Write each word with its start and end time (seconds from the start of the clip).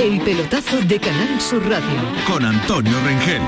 El 0.00 0.20
pelotazo 0.20 0.80
de 0.82 0.98
Canal 0.98 1.40
Sur 1.40 1.62
Radio. 1.68 2.00
Con 2.26 2.44
Antonio 2.44 2.92
Rengel. 3.04 3.40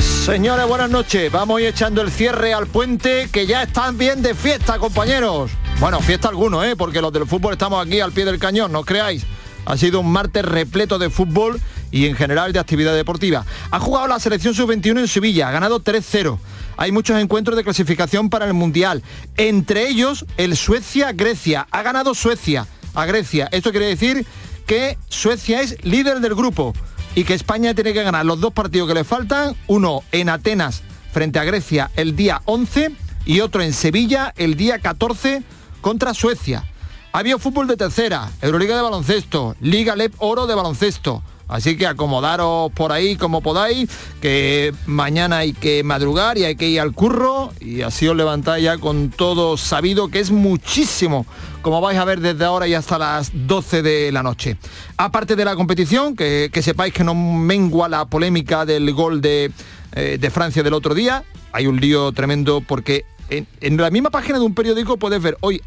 Señores, 0.00 0.66
buenas 0.66 0.90
noches. 0.90 1.30
Vamos 1.30 1.58
a 1.58 1.60
ir 1.60 1.68
echando 1.68 2.02
el 2.02 2.10
cierre 2.10 2.52
al 2.52 2.66
puente, 2.66 3.28
que 3.30 3.46
ya 3.46 3.62
están 3.62 3.96
bien 3.96 4.20
de 4.20 4.34
fiesta, 4.34 4.78
compañeros. 4.78 5.52
Bueno, 5.78 6.00
fiesta 6.00 6.28
alguno, 6.28 6.64
¿eh? 6.64 6.74
Porque 6.74 7.00
los 7.00 7.12
del 7.12 7.26
fútbol 7.26 7.52
estamos 7.52 7.86
aquí 7.86 8.00
al 8.00 8.10
pie 8.10 8.24
del 8.24 8.40
cañón, 8.40 8.72
no 8.72 8.80
os 8.80 8.86
creáis. 8.86 9.24
Ha 9.64 9.76
sido 9.76 10.00
un 10.00 10.10
martes 10.10 10.44
repleto 10.44 10.98
de 10.98 11.08
fútbol 11.08 11.60
y 11.92 12.06
en 12.06 12.16
general 12.16 12.52
de 12.52 12.58
actividad 12.58 12.94
deportiva. 12.94 13.44
Ha 13.70 13.78
jugado 13.78 14.08
la 14.08 14.18
selección 14.18 14.54
sub-21 14.54 14.98
en 14.98 15.08
Sevilla, 15.08 15.48
ha 15.48 15.52
ganado 15.52 15.80
3-0. 15.80 16.38
Hay 16.76 16.92
muchos 16.92 17.20
encuentros 17.20 17.56
de 17.56 17.64
clasificación 17.64 18.30
para 18.30 18.46
el 18.46 18.54
Mundial. 18.54 19.02
Entre 19.36 19.88
ellos, 19.88 20.26
el 20.36 20.56
Suecia-Grecia. 20.56 21.66
Ha 21.70 21.82
ganado 21.82 22.14
Suecia 22.14 22.66
a 22.94 23.04
Grecia. 23.06 23.48
Esto 23.52 23.70
quiere 23.70 23.86
decir 23.86 24.26
que 24.66 24.98
Suecia 25.08 25.60
es 25.60 25.82
líder 25.84 26.20
del 26.20 26.34
grupo 26.34 26.74
y 27.14 27.24
que 27.24 27.34
España 27.34 27.74
tiene 27.74 27.92
que 27.92 28.02
ganar 28.02 28.26
los 28.26 28.40
dos 28.40 28.52
partidos 28.52 28.88
que 28.88 28.94
le 28.94 29.04
faltan, 29.04 29.56
uno 29.68 30.02
en 30.12 30.28
Atenas 30.28 30.82
frente 31.12 31.38
a 31.38 31.44
Grecia 31.44 31.90
el 31.96 32.14
día 32.14 32.42
11 32.44 32.92
y 33.24 33.40
otro 33.40 33.62
en 33.62 33.72
Sevilla 33.72 34.34
el 34.36 34.56
día 34.56 34.80
14 34.80 35.42
contra 35.80 36.12
Suecia. 36.12 36.64
Había 37.12 37.38
fútbol 37.38 37.66
de 37.66 37.78
tercera, 37.78 38.30
Euroliga 38.42 38.76
de 38.76 38.82
baloncesto, 38.82 39.56
Liga 39.60 39.96
LEP 39.96 40.12
Oro 40.18 40.46
de 40.46 40.54
baloncesto. 40.54 41.22
Así 41.48 41.76
que 41.76 41.86
acomodaros 41.86 42.72
por 42.72 42.92
ahí 42.92 43.16
como 43.16 43.40
podáis, 43.40 43.88
que 44.20 44.74
mañana 44.86 45.38
hay 45.38 45.52
que 45.52 45.82
madrugar 45.84 46.38
y 46.38 46.44
hay 46.44 46.56
que 46.56 46.68
ir 46.68 46.80
al 46.80 46.92
curro 46.92 47.52
y 47.60 47.82
así 47.82 48.08
os 48.08 48.16
levantáis 48.16 48.64
ya 48.64 48.78
con 48.78 49.10
todo 49.10 49.56
sabido, 49.56 50.08
que 50.08 50.20
es 50.20 50.30
muchísimo, 50.30 51.26
como 51.62 51.80
vais 51.80 51.98
a 51.98 52.04
ver 52.04 52.20
desde 52.20 52.44
ahora 52.44 52.66
y 52.66 52.74
hasta 52.74 52.98
las 52.98 53.30
12 53.32 53.82
de 53.82 54.12
la 54.12 54.22
noche. 54.22 54.56
Aparte 54.96 55.36
de 55.36 55.44
la 55.44 55.54
competición, 55.54 56.16
que, 56.16 56.50
sepáis 56.62 56.92
que 56.92 57.04
no 57.04 57.14
mengua 57.14 57.88
la 57.88 58.06
polémica 58.06 58.64
del 58.66 58.92
gol 58.92 59.20
de, 59.20 59.52
eh, 59.92 60.18
de 60.20 60.30
Francia 60.30 60.62
del 60.62 60.74
otro 60.74 60.94
día, 60.94 61.24
hay 61.52 61.66
un 61.66 61.80
lío 61.80 62.12
tremendo 62.12 62.60
porque 62.60 63.04
en, 63.28 63.76
la 63.76 63.90
misma 63.90 64.10
página 64.10 64.38
de 64.38 64.44
un 64.44 64.54
periódico 64.54 64.96
puedes 64.96 65.20
ver 65.22 65.36
hoy 65.40 65.62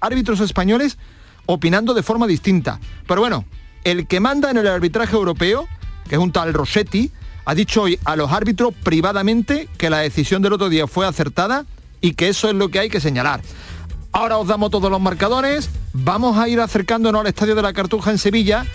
árbitros 0.00 0.40
españoles 0.40 0.98
opinando 1.46 1.94
de 1.94 2.02
forma 2.02 2.26
distinta. 2.26 2.80
Pero 3.06 3.20
bueno, 3.20 3.44
el 3.84 4.06
que 4.06 4.20
manda 4.20 4.50
en 4.50 4.56
el 4.56 4.66
arbitraje 4.66 5.14
europeo, 5.14 5.66
que 6.08 6.16
es 6.16 6.20
un 6.20 6.32
tal 6.32 6.52
Rossetti, 6.52 7.10
ha 7.44 7.54
dicho 7.54 7.82
hoy 7.82 7.98
a 8.04 8.16
los 8.16 8.30
árbitros 8.30 8.74
privadamente 8.82 9.68
que 9.76 9.90
la 9.90 9.98
decisión 9.98 10.42
del 10.42 10.52
otro 10.52 10.68
día 10.68 10.86
fue 10.86 11.06
acertada 11.06 11.64
y 12.00 12.14
que 12.14 12.28
eso 12.28 12.48
es 12.48 12.54
lo 12.54 12.68
que 12.68 12.78
hay 12.78 12.88
que 12.88 13.00
señalar. 13.00 13.40
Ahora 14.12 14.38
os 14.38 14.46
damos 14.46 14.70
todos 14.70 14.90
los 14.90 15.00
marcadores. 15.00 15.70
Vamos 15.92 16.36
a 16.36 16.48
ir 16.48 16.60
acercándonos 16.60 17.20
al 17.20 17.28
Estadio 17.28 17.54
de 17.54 17.62
la 17.62 17.72
Cartuja 17.72 18.10
en 18.10 18.18
Sevilla, 18.18 18.66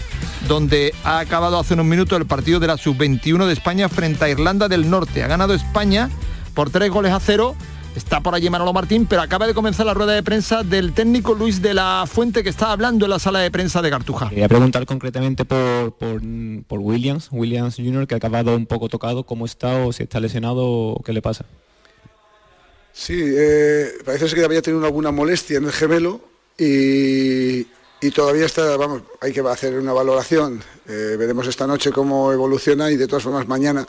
donde 0.48 0.94
ha 1.04 1.20
acabado 1.20 1.60
hace 1.60 1.74
unos 1.74 1.86
minutos 1.86 2.18
el 2.18 2.26
partido 2.26 2.60
de 2.60 2.68
la 2.68 2.78
Sub-21 2.78 3.46
de 3.46 3.54
España 3.54 3.90
frente 3.90 4.24
a 4.24 4.30
Irlanda 4.30 4.68
del 4.68 4.90
Norte. 4.90 5.24
Ha 5.24 5.28
ganado 5.28 5.54
España 5.54 6.10
por 6.54 6.70
tres 6.70 6.90
goles 6.90 7.12
a 7.12 7.20
cero. 7.20 7.56
Está 7.96 8.20
por 8.20 8.36
allí 8.36 8.50
Manolo 8.50 8.74
Martín, 8.74 9.06
pero 9.06 9.22
acaba 9.22 9.48
de 9.48 9.54
comenzar 9.54 9.86
la 9.86 9.94
rueda 9.94 10.12
de 10.12 10.22
prensa 10.22 10.64
del 10.64 10.94
técnico 10.94 11.34
Luis 11.34 11.62
de 11.62 11.74
la 11.74 12.04
Fuente 12.06 12.44
que 12.44 12.50
está 12.50 12.74
hablando 12.74 13.06
en 13.06 13.12
la 13.12 13.20
sala 13.20 13.40
de 13.40 13.50
prensa 13.50 13.82
de 13.82 13.90
Cartuja. 13.90 14.30
Quería 14.30 14.50
preguntar 14.50 14.86
concretamente 14.86 15.46
por, 15.46 15.94
por, 15.94 16.22
por 16.68 16.80
Williams, 16.80 17.30
Williams 17.32 17.78
Jr., 17.78 18.06
que 18.06 18.16
ha 18.16 18.18
acabado 18.18 18.54
un 18.56 18.66
poco 18.66 18.90
tocado, 18.90 19.26
cómo 19.26 19.46
está 19.46 19.86
o 19.86 19.94
si 19.94 20.04
está 20.04 20.20
lesionado 20.20 20.66
o 20.66 21.02
qué 21.04 21.14
le 21.14 21.22
pasa. 21.22 21.46
Sí, 22.92 23.18
eh, 23.18 23.92
parece 24.04 24.28
ser 24.28 24.40
que 24.40 24.46
había 24.46 24.62
tenido 24.62 24.86
alguna 24.86 25.12
molestia 25.12 25.58
en 25.58 25.66
el 25.66 25.72
gemelo 25.72 26.22
y, 26.58 27.60
y 28.02 28.12
todavía 28.14 28.46
está, 28.46 28.78
vamos, 28.78 29.04
hay 29.22 29.32
que 29.32 29.40
hacer 29.40 29.78
una 29.80 29.94
valoración. 29.94 30.62
Eh, 30.88 31.16
veremos 31.18 31.48
esta 31.48 31.66
noche 31.66 31.92
cómo 31.92 32.32
evoluciona 32.32 32.92
y 32.92 32.98
de 32.98 33.08
todas 33.08 33.24
formas 33.24 33.48
mañana, 33.48 33.88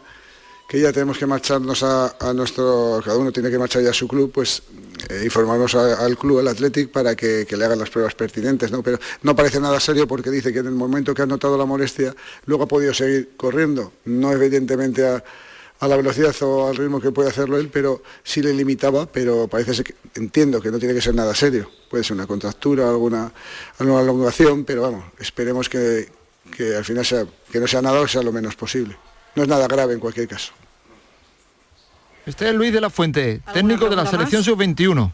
que 0.68 0.80
ya 0.80 0.92
tenemos 0.92 1.16
que 1.18 1.26
marcharnos 1.26 1.82
a, 1.82 2.32
nuestro, 2.34 3.00
cada 3.04 3.16
uno 3.18 3.30
tiene 3.30 3.50
que 3.50 3.58
marchar 3.58 3.82
ya 3.82 3.90
a 3.90 3.94
su 3.94 4.08
club, 4.08 4.32
pues 4.32 4.62
eh, 5.08 5.22
informarnos 5.24 5.74
a- 5.76 6.04
al 6.04 6.18
club, 6.18 6.40
al 6.40 6.48
Athletic, 6.48 6.90
para 6.90 7.14
que, 7.14 7.46
le 7.48 7.64
hagan 7.64 7.78
las 7.78 7.90
pruebas 7.90 8.14
pertinentes, 8.14 8.72
¿no? 8.72 8.82
Pero 8.82 8.98
no 9.22 9.36
parece 9.36 9.60
nada 9.60 9.78
serio 9.78 10.08
porque 10.08 10.30
dice 10.30 10.52
que 10.52 10.58
en 10.58 10.66
el 10.66 10.72
momento 10.72 11.14
que 11.14 11.22
ha 11.22 11.26
notado 11.26 11.56
la 11.56 11.66
molestia, 11.66 12.14
luego 12.46 12.64
ha 12.64 12.68
podido 12.68 12.92
seguir 12.92 13.36
corriendo, 13.36 13.92
no 14.06 14.32
evidentemente 14.32 15.06
a 15.78 15.88
la 15.88 15.96
velocidad 15.96 16.34
o 16.40 16.68
al 16.68 16.76
ritmo 16.76 17.00
que 17.00 17.12
puede 17.12 17.28
hacerlo 17.28 17.58
él, 17.58 17.68
pero 17.70 18.02
sí 18.24 18.40
le 18.42 18.52
limitaba, 18.54 19.06
pero 19.06 19.46
parece 19.46 19.84
que 19.84 19.94
entiendo 20.14 20.60
que 20.60 20.70
no 20.70 20.78
tiene 20.78 20.94
que 20.94 21.02
ser 21.02 21.14
nada 21.14 21.34
serio. 21.34 21.70
Puede 21.90 22.02
ser 22.02 22.14
una 22.14 22.26
contractura, 22.26 22.88
alguna, 22.88 23.30
alguna 23.78 24.00
elongación, 24.00 24.64
pero 24.64 24.82
vamos, 24.82 25.04
esperemos 25.20 25.68
que, 25.68 26.08
que 26.56 26.74
al 26.74 26.84
final 26.84 27.04
sea, 27.04 27.26
que 27.52 27.60
no 27.60 27.66
sea 27.66 27.82
nada 27.82 28.00
o 28.00 28.08
sea 28.08 28.22
lo 28.22 28.32
menos 28.32 28.56
posible. 28.56 28.96
No 29.36 29.42
es 29.42 29.48
nada 29.48 29.66
grave 29.68 29.94
en 29.94 30.00
cualquier 30.00 30.26
caso. 30.26 30.52
Este 32.24 32.48
es 32.48 32.54
Luis 32.54 32.72
de 32.72 32.80
la 32.80 32.90
Fuente, 32.90 33.40
técnico 33.52 33.88
de 33.88 33.94
la 33.96 34.04
selección 34.06 34.42
Sub-21. 34.42 35.12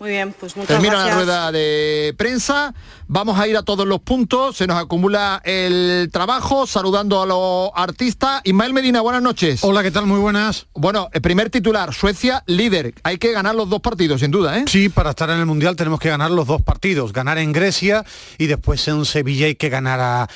Muy 0.00 0.10
bien, 0.10 0.32
pues 0.38 0.56
muchas 0.56 0.68
Termina 0.68 0.92
gracias. 0.94 1.08
la 1.16 1.22
rueda 1.24 1.52
de 1.52 2.14
prensa, 2.16 2.72
vamos 3.08 3.36
a 3.40 3.48
ir 3.48 3.56
a 3.56 3.62
todos 3.64 3.84
los 3.84 3.98
puntos, 4.00 4.56
se 4.56 4.66
nos 4.68 4.76
acumula 4.76 5.40
el 5.44 6.08
trabajo, 6.12 6.68
saludando 6.68 7.20
a 7.20 7.26
los 7.26 7.70
artistas. 7.74 8.40
Ismael 8.44 8.72
Medina, 8.72 9.00
buenas 9.00 9.22
noches. 9.22 9.64
Hola, 9.64 9.82
¿qué 9.82 9.90
tal? 9.90 10.06
Muy 10.06 10.20
buenas. 10.20 10.66
Bueno, 10.74 11.08
el 11.12 11.20
primer 11.20 11.50
titular, 11.50 11.92
Suecia 11.94 12.44
líder. 12.46 12.94
Hay 13.02 13.18
que 13.18 13.32
ganar 13.32 13.56
los 13.56 13.68
dos 13.70 13.80
partidos, 13.80 14.20
sin 14.20 14.30
duda, 14.30 14.56
¿eh? 14.58 14.64
Sí, 14.68 14.88
para 14.88 15.10
estar 15.10 15.30
en 15.30 15.38
el 15.40 15.46
Mundial 15.46 15.74
tenemos 15.74 15.98
que 15.98 16.10
ganar 16.10 16.30
los 16.30 16.46
dos 16.46 16.62
partidos, 16.62 17.12
ganar 17.12 17.38
en 17.38 17.52
Grecia 17.52 18.04
y 18.36 18.46
después 18.46 18.86
en 18.86 19.04
Sevilla 19.04 19.46
hay 19.46 19.56
que 19.56 19.68
ganar 19.68 19.98
a, 20.00 20.28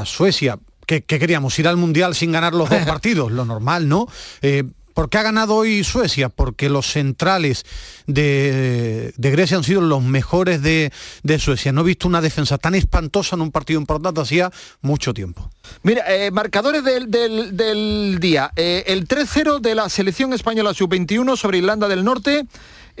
a 0.00 0.04
Suecia. 0.06 0.58
¿Qué, 0.88 1.02
qué 1.02 1.18
queríamos? 1.18 1.58
¿Ir 1.58 1.68
al 1.68 1.76
Mundial 1.76 2.14
sin 2.14 2.32
ganar 2.32 2.54
los 2.54 2.70
dos 2.70 2.82
partidos? 2.86 3.30
Lo 3.30 3.44
normal, 3.44 3.88
¿no? 3.90 4.06
Eh, 4.40 4.64
¿Por 4.94 5.10
qué 5.10 5.18
ha 5.18 5.22
ganado 5.22 5.54
hoy 5.54 5.84
Suecia? 5.84 6.28
Porque 6.30 6.68
los 6.70 6.86
centrales 6.90 7.64
de, 8.06 9.12
de 9.16 9.30
Grecia 9.30 9.56
han 9.56 9.62
sido 9.62 9.80
los 9.80 10.02
mejores 10.02 10.60
de, 10.62 10.90
de 11.22 11.38
Suecia. 11.38 11.70
No 11.72 11.82
he 11.82 11.84
visto 11.84 12.08
una 12.08 12.20
defensa 12.20 12.58
tan 12.58 12.74
espantosa 12.74 13.36
en 13.36 13.42
un 13.42 13.52
partido 13.52 13.78
importante 13.78 14.20
hacía 14.20 14.50
mucho 14.80 15.14
tiempo. 15.14 15.50
Mira, 15.82 16.02
eh, 16.12 16.30
marcadores 16.32 16.82
del, 16.82 17.10
del- 17.10 17.56
del 17.56 18.16
día. 18.18 18.50
Eh, 18.56 18.84
el 18.88 19.06
3-0 19.06 19.60
de 19.60 19.74
la 19.76 19.88
selección 19.88 20.32
española 20.32 20.74
sub-21 20.74 21.36
sobre 21.36 21.58
Irlanda 21.58 21.86
del 21.86 22.02
Norte. 22.02 22.46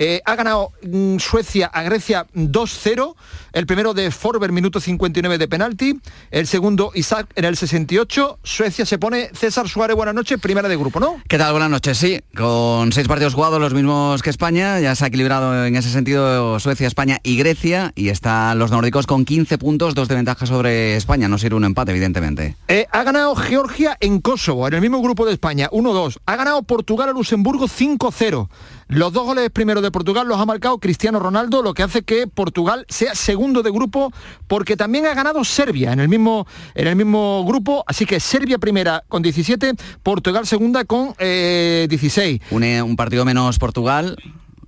Eh, 0.00 0.22
ha 0.24 0.36
ganado 0.36 0.70
mm, 0.82 1.18
Suecia 1.18 1.66
a 1.66 1.82
Grecia 1.82 2.26
2-0. 2.34 3.16
El 3.52 3.66
primero 3.66 3.94
de 3.94 4.12
Forber, 4.12 4.52
minuto 4.52 4.78
59 4.80 5.38
de 5.38 5.48
penalti. 5.48 6.00
El 6.30 6.46
segundo, 6.46 6.92
Isaac, 6.94 7.26
en 7.34 7.44
el 7.44 7.56
68. 7.56 8.38
Suecia 8.44 8.86
se 8.86 8.98
pone. 8.98 9.30
César 9.34 9.68
Suárez, 9.68 9.96
buenas 9.96 10.14
noches, 10.14 10.38
primera 10.38 10.68
de 10.68 10.76
grupo, 10.76 11.00
¿no? 11.00 11.20
¿Qué 11.28 11.36
tal? 11.36 11.50
Buenas 11.50 11.70
noches. 11.70 11.98
Sí, 11.98 12.20
con 12.36 12.92
seis 12.92 13.08
partidos 13.08 13.34
jugados, 13.34 13.60
los 13.60 13.74
mismos 13.74 14.22
que 14.22 14.30
España, 14.30 14.78
ya 14.78 14.94
se 14.94 15.04
ha 15.04 15.08
equilibrado 15.08 15.66
en 15.66 15.74
ese 15.74 15.90
sentido 15.90 16.60
Suecia, 16.60 16.86
España 16.86 17.18
y 17.24 17.36
Grecia, 17.36 17.92
y 17.96 18.10
están 18.10 18.60
los 18.60 18.70
nórdicos 18.70 19.08
con 19.08 19.24
15 19.24 19.58
puntos, 19.58 19.96
dos 19.96 20.06
de 20.06 20.14
ventaja 20.14 20.46
sobre 20.46 20.94
España. 20.94 21.26
No 21.26 21.38
sirve 21.38 21.56
un 21.56 21.64
empate, 21.64 21.90
evidentemente. 21.90 22.54
Eh, 22.68 22.86
ha 22.92 23.02
ganado 23.02 23.34
Georgia 23.34 23.96
en 23.98 24.20
Kosovo, 24.20 24.68
en 24.68 24.74
el 24.74 24.80
mismo 24.80 25.02
grupo 25.02 25.26
de 25.26 25.32
España, 25.32 25.68
1-2. 25.72 26.18
Ha 26.26 26.36
ganado 26.36 26.62
Portugal 26.62 27.08
a 27.08 27.12
Luxemburgo 27.12 27.66
5-0. 27.66 28.48
Los 28.88 29.12
dos 29.12 29.26
goles 29.26 29.50
primero 29.50 29.82
de 29.82 29.90
Portugal 29.90 30.26
los 30.26 30.40
ha 30.40 30.46
marcado 30.46 30.78
Cristiano 30.78 31.18
Ronaldo, 31.18 31.62
lo 31.62 31.74
que 31.74 31.82
hace 31.82 32.04
que 32.04 32.26
Portugal 32.26 32.86
sea 32.88 33.14
segundo 33.14 33.62
de 33.62 33.70
grupo, 33.70 34.10
porque 34.46 34.78
también 34.78 35.04
ha 35.04 35.12
ganado 35.12 35.44
Serbia 35.44 35.92
en 35.92 36.00
el 36.00 36.08
mismo, 36.08 36.46
en 36.74 36.86
el 36.86 36.96
mismo 36.96 37.44
grupo. 37.46 37.84
Así 37.86 38.06
que 38.06 38.18
Serbia 38.18 38.56
primera 38.56 39.04
con 39.06 39.20
17, 39.20 39.74
Portugal 40.02 40.46
segunda 40.46 40.86
con 40.86 41.14
eh, 41.18 41.86
16. 41.90 42.40
Une 42.50 42.82
un 42.82 42.96
partido 42.96 43.26
menos 43.26 43.58
Portugal 43.58 44.16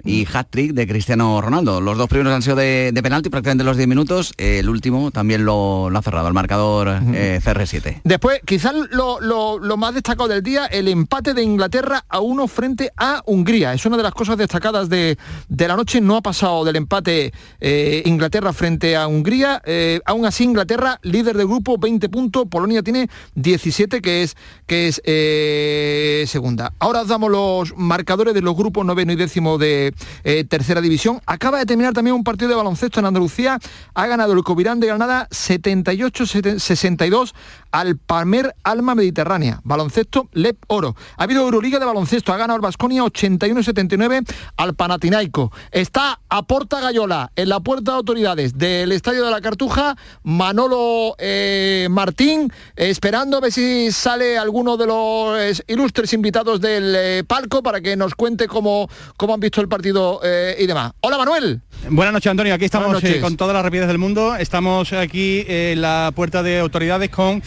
y 0.05 0.27
hat-trick 0.33 0.73
de 0.73 0.87
Cristiano 0.87 1.41
Ronaldo. 1.41 1.81
Los 1.81 1.99
dos 1.99 2.09
primeros 2.09 2.33
han 2.33 2.43
sido 2.43 2.57
de, 2.57 2.91
de 2.93 3.03
penalti, 3.03 3.29
prácticamente 3.31 3.65
los 3.65 3.77
10 3.77 3.89
minutos. 3.89 4.33
El 4.37 4.69
último 4.69 5.11
también 5.11 5.45
lo, 5.45 5.91
lo 5.91 5.99
ha 5.99 6.03
cerrado, 6.03 6.29
el 6.29 6.35
marcador 6.35 6.89
eh, 7.15 7.41
CR7. 7.43 8.01
Después, 8.05 8.41
quizás 8.45 8.75
lo, 8.91 9.21
lo- 9.21 9.59
lo 9.59 9.77
más 9.77 9.95
destacado 9.95 10.29
del 10.29 10.43
día, 10.43 10.67
el 10.67 10.89
empate 10.89 11.35
de 11.35 11.43
Inglaterra 11.43 12.05
a 12.09 12.21
uno 12.21 12.47
frente 12.49 12.91
a 12.97 13.23
Hungría. 13.27 13.73
Es 13.75 13.85
una 13.87 13.97
de 13.97 14.03
las 14.03 14.13
cosas 14.13 14.37
destacadas 14.37 14.89
de, 14.89 15.19
de 15.49 15.69
la 15.69 15.77
noche. 15.77 16.01
No 16.01 16.17
ha 16.17 16.23
pasado 16.23 16.65
del 16.65 16.77
empate 16.77 17.33
eh, 17.61 18.03
Inglaterra 18.07 18.53
frente 18.53 18.97
a 18.97 19.07
Hungría. 19.07 19.61
Eh, 19.65 20.01
aún 20.05 20.27
así, 20.27 20.45
Inglaterra, 20.45 20.99
líder 21.03 21.37
del 21.37 21.47
grupo, 21.47 21.79
20 21.79 22.09
puntos. 22.09 22.47
Polonia 22.51 22.83
tiene 22.83 23.09
17, 23.35 24.01
que 24.01 24.23
es, 24.23 24.37
que 24.67 24.89
es 24.89 25.01
eh, 25.05 26.25
segunda. 26.27 26.73
Ahora 26.79 27.03
os 27.03 27.09
damos 27.09 27.31
los 27.31 27.75
marcadores 27.77 28.35
de 28.35 28.43
los 28.43 28.57
grupos 28.57 28.85
noveno 28.85 29.13
y 29.13 29.17
décimo 29.17 29.59
de 29.59 29.90
eh, 30.25 30.45
tercera 30.45 30.81
división. 30.81 31.21
Acaba 31.27 31.59
de 31.59 31.67
terminar 31.67 31.93
también 31.93 32.15
un 32.15 32.25
partido 32.25 32.49
de 32.49 32.57
baloncesto 32.57 33.01
en 33.01 33.07
Andalucía. 33.07 33.59
Ha 33.95 34.07
ganado 34.07 34.33
el 34.33 34.43
Covirán 34.43 34.81
de 34.81 34.89
Granada 34.89 35.29
78-62 35.31 37.35
al 37.73 37.97
Palmer 37.97 38.55
Alma 38.63 38.95
Mediterránea. 38.95 39.61
Baloncesto 39.65 40.29
LEP 40.33 40.57
Oro. 40.69 40.97
Ha 41.17 41.25
habido 41.25 41.43
Euroliga 41.43 41.79
de 41.79 41.85
baloncesto, 41.85 42.33
ha 42.33 42.37
ganado 42.37 42.57
el 42.57 42.63
Basconia 42.63 43.03
81-79 43.03 44.25
al 44.57 44.75
Panatinaico. 44.75 45.53
Está 45.71 46.21
a 46.29 46.43
Porta 46.43 46.81
Gallola, 46.81 47.33
en 47.37 47.49
la 47.49 47.61
puerta 47.61 47.93
de 47.93 47.97
autoridades 47.99 48.57
del 48.57 48.93
Estadio 48.93 49.25
de 49.25 49.31
la 49.31 49.41
Cartuja, 49.41 49.97
Manolo 50.23 51.15
eh, 51.19 51.89
Martín, 51.91 52.53
esperando 52.77 53.37
a 53.37 53.41
ver 53.41 53.53
si 53.53 53.91
sale 53.93 54.39
alguno 54.39 54.77
de 54.77 54.87
los 54.87 55.63
ilustres 55.67 56.13
invitados 56.13 56.61
del 56.61 56.95
eh, 56.97 57.25
palco 57.27 57.63
para 57.63 57.81
que 57.81 57.97
nos 57.97 58.15
cuente 58.15 58.47
cómo, 58.47 58.89
cómo 59.17 59.35
han 59.35 59.41
visto 59.41 59.61
el 59.61 59.69
partido 59.69 60.21
eh, 60.23 60.57
y 60.59 60.67
demás. 60.67 60.93
Hola 61.01 61.19
Manuel. 61.19 61.61
Buenas 61.89 62.13
noches 62.13 62.31
Antonio, 62.31 62.55
aquí 62.55 62.67
estamos 62.67 63.03
con 63.21 63.37
todas 63.37 63.55
las 63.55 63.63
rapidez 63.63 63.87
del 63.87 63.99
mundo. 63.99 64.37
Estamos 64.37 64.93
aquí 64.93 65.45
en 65.49 65.81
la 65.81 66.13
puerta 66.15 66.43
de 66.43 66.59
autoridades 66.59 67.11
con 67.11 67.43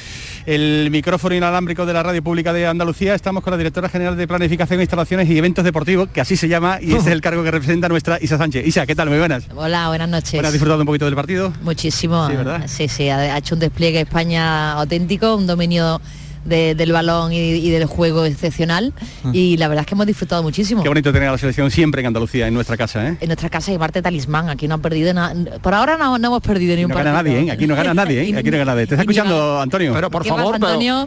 el 0.46 0.90
micrófono 0.92 1.36
inalámbrico 1.36 1.86
de 1.86 1.94
la 1.94 2.04
Radio 2.04 2.24
Pública 2.24 2.54
de 2.54 2.68
Andalucía. 2.68 3.16
Estamos 3.16 3.44
con 3.44 3.52
la 3.52 3.58
directora 3.58 3.90
general 3.90 4.18
de 4.18 4.28
Planificación, 4.28 4.82
Instalaciones 4.82 5.30
y 5.30 5.38
Eventos 5.38 5.64
Deportivos, 5.64 6.10
que 6.10 6.22
así 6.22 6.36
se 6.36 6.48
llama, 6.48 6.80
y 6.82 6.94
es 6.94 7.08
el 7.08 7.22
cargo 7.22 7.44
que 7.44 7.52
representa 7.52 7.90
nuestra 7.90 8.18
Isa 8.22 8.38
Sánchez. 8.38 8.66
Isa, 8.66 8.86
¿qué 8.86 8.96
tal? 8.96 9.10
Muy 9.10 9.20
buenas. 9.20 9.46
Hola, 9.56 9.88
buenas 9.88 10.10
noches. 10.10 10.44
¿Has 10.44 10.52
disfrutado 10.52 10.80
un 10.80 10.86
poquito 10.86 11.06
del 11.06 11.16
partido? 11.16 11.54
Muchísimo. 11.62 12.28
Sí, 12.28 12.36
¿verdad? 12.36 12.64
Sí, 12.68 12.88
sí, 12.88 13.10
ha 13.10 13.38
hecho 13.38 13.56
un 13.56 13.60
despliegue 13.60 14.02
España 14.02 14.74
auténtico, 14.74 15.36
un 15.36 15.48
dominio 15.48 16.02
del 16.46 16.92
balón 16.92 17.34
y, 17.34 17.70
del 17.70 17.86
juego 17.86 18.26
excepcional 18.26 18.94
ah. 19.24 19.30
y 19.34 19.58
la 19.58 19.68
verdad 19.68 19.82
es 19.82 19.88
que 19.88 19.96
hemos 19.96 20.08
disfrutado 20.08 20.44
muchísimo. 20.44 20.84
Qué 20.84 20.90
bonito 20.90 21.12
tener 21.12 21.30
a 21.30 21.32
la 21.32 21.38
selección 21.38 21.72
siempre 21.72 22.02
en 22.02 22.08
Andalucía, 22.08 22.48
en 22.48 22.54
nuestra 22.54 22.78
casa, 22.78 23.08
¿eh? 23.08 23.18
En 23.20 23.28
nuestra 23.28 23.50
casa 23.50 23.72
y 23.72 23.78
parte 23.78 24.02
talismán, 24.02 24.50
aquí 24.50 24.68
no 24.68 24.76
han 24.76 24.82
perdido 24.82 25.14
nada. 25.14 25.34
Por 25.62 25.74
ahora 25.74 25.98
no, 25.98 26.16
hemos 26.16 26.42
perdido 26.42 26.76
ni 26.76 26.86
un 26.86 26.92
no 26.92 26.98
Gana 26.98 27.14
nadie, 27.14 27.40
¿eh? 27.40 27.52
Aquí 27.52 27.68
no 27.68 27.76
gana 27.76 27.94
nadie, 27.94 28.24
¿eh? 28.24 28.38
Aquí 28.38 28.52
no 28.52 28.58
gana 28.58 28.74
nadie. 28.74 28.88
¿Te 28.88 28.96
está 28.96 29.04
escuchando, 29.04 29.60
Antonio? 29.60 29.94
Pero 29.94 30.10
por 30.10 30.26
favor, 30.26 30.60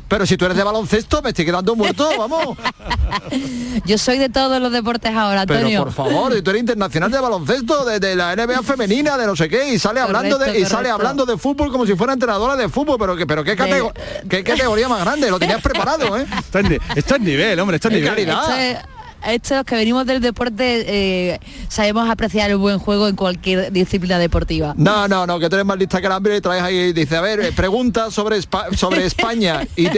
pero, 0.09 0.27
si 0.27 0.37
tú 0.37 0.45
eres 0.45 0.57
de 0.57 0.65
baloncesto, 0.65 1.23
me 1.23 1.31
estoy 1.31 1.45
quedando 1.45 1.75
muerto, 1.75 2.09
vamos. 2.19 2.57
Yo 3.85 3.99
soy 3.99 4.19
de 4.19 4.29
todos 4.29 4.61
los 4.61 4.73
deportes 4.73 5.15
ahora, 5.15 5.43
Antonio. 5.43 5.69
Pero 5.69 5.85
por 5.85 5.93
favor, 5.93 6.43
tú 6.43 6.51
eres 6.51 6.61
internacional 6.61 7.11
de 7.11 7.21
baloncesto, 7.21 7.85
de, 7.85 8.17
la 8.17 8.35
NBA 8.35 8.63
femenina, 8.63 9.17
de 9.17 9.27
no 9.27 9.37
sé 9.37 9.49
qué, 9.49 9.73
y 9.73 9.79
sale 9.79 10.01
hablando 10.01 10.39
de 10.39 10.59
y 10.59 10.65
sale 10.65 10.91
hablando 10.91 11.27
de 11.27 11.37
fútbol 11.37 11.71
como 11.71 11.87
si 11.87 11.95
fuera 11.95 12.13
entrenadora 12.13 12.57
de 12.57 12.69
fútbol, 12.69 12.97
pero 12.99 13.17
que 13.17 13.27
pero 13.27 13.45
qué, 13.45 13.57
qué 14.29 14.45
categoría 14.45 14.89
más 14.89 15.05
grande, 15.05 15.26
lo 15.31 15.39
tenías 15.39 15.61
preparado. 15.63 16.17
¿eh? 16.19 16.27
Está 16.95 17.17
en, 17.17 17.25
nivel, 17.25 17.59
hombre, 17.61 17.77
está 17.77 17.89
en 17.89 17.95
nivel 17.95 18.29
estos 19.27 19.65
que 19.65 19.75
venimos 19.75 20.07
del 20.07 20.21
deporte 20.21 20.85
eh, 20.87 21.41
sabemos 21.69 22.09
apreciar 22.09 22.51
el 22.51 22.57
buen 22.57 22.79
juego 22.79 23.09
en 23.09 23.17
cualquier 23.17 23.73
disciplina 23.73 24.19
deportiva. 24.19 24.75
No, 24.77 25.09
no, 25.09 25.27
no, 25.27 25.39
que 25.39 25.49
tú 25.49 25.57
eres 25.57 25.67
más 25.67 25.79
lista 25.79 26.01
que 26.01 26.09
la 26.09 26.17
hambre 26.17 26.37
y 26.37 26.41
traes 26.41 26.63
ahí, 26.63 26.93
dice, 26.93 27.17
a 27.17 27.21
ver, 27.21 27.41
eh, 27.41 27.53
pregunta 27.53 28.11
sobre, 28.11 28.41
sobre 28.43 29.07
España 29.07 29.67
y, 29.77 29.89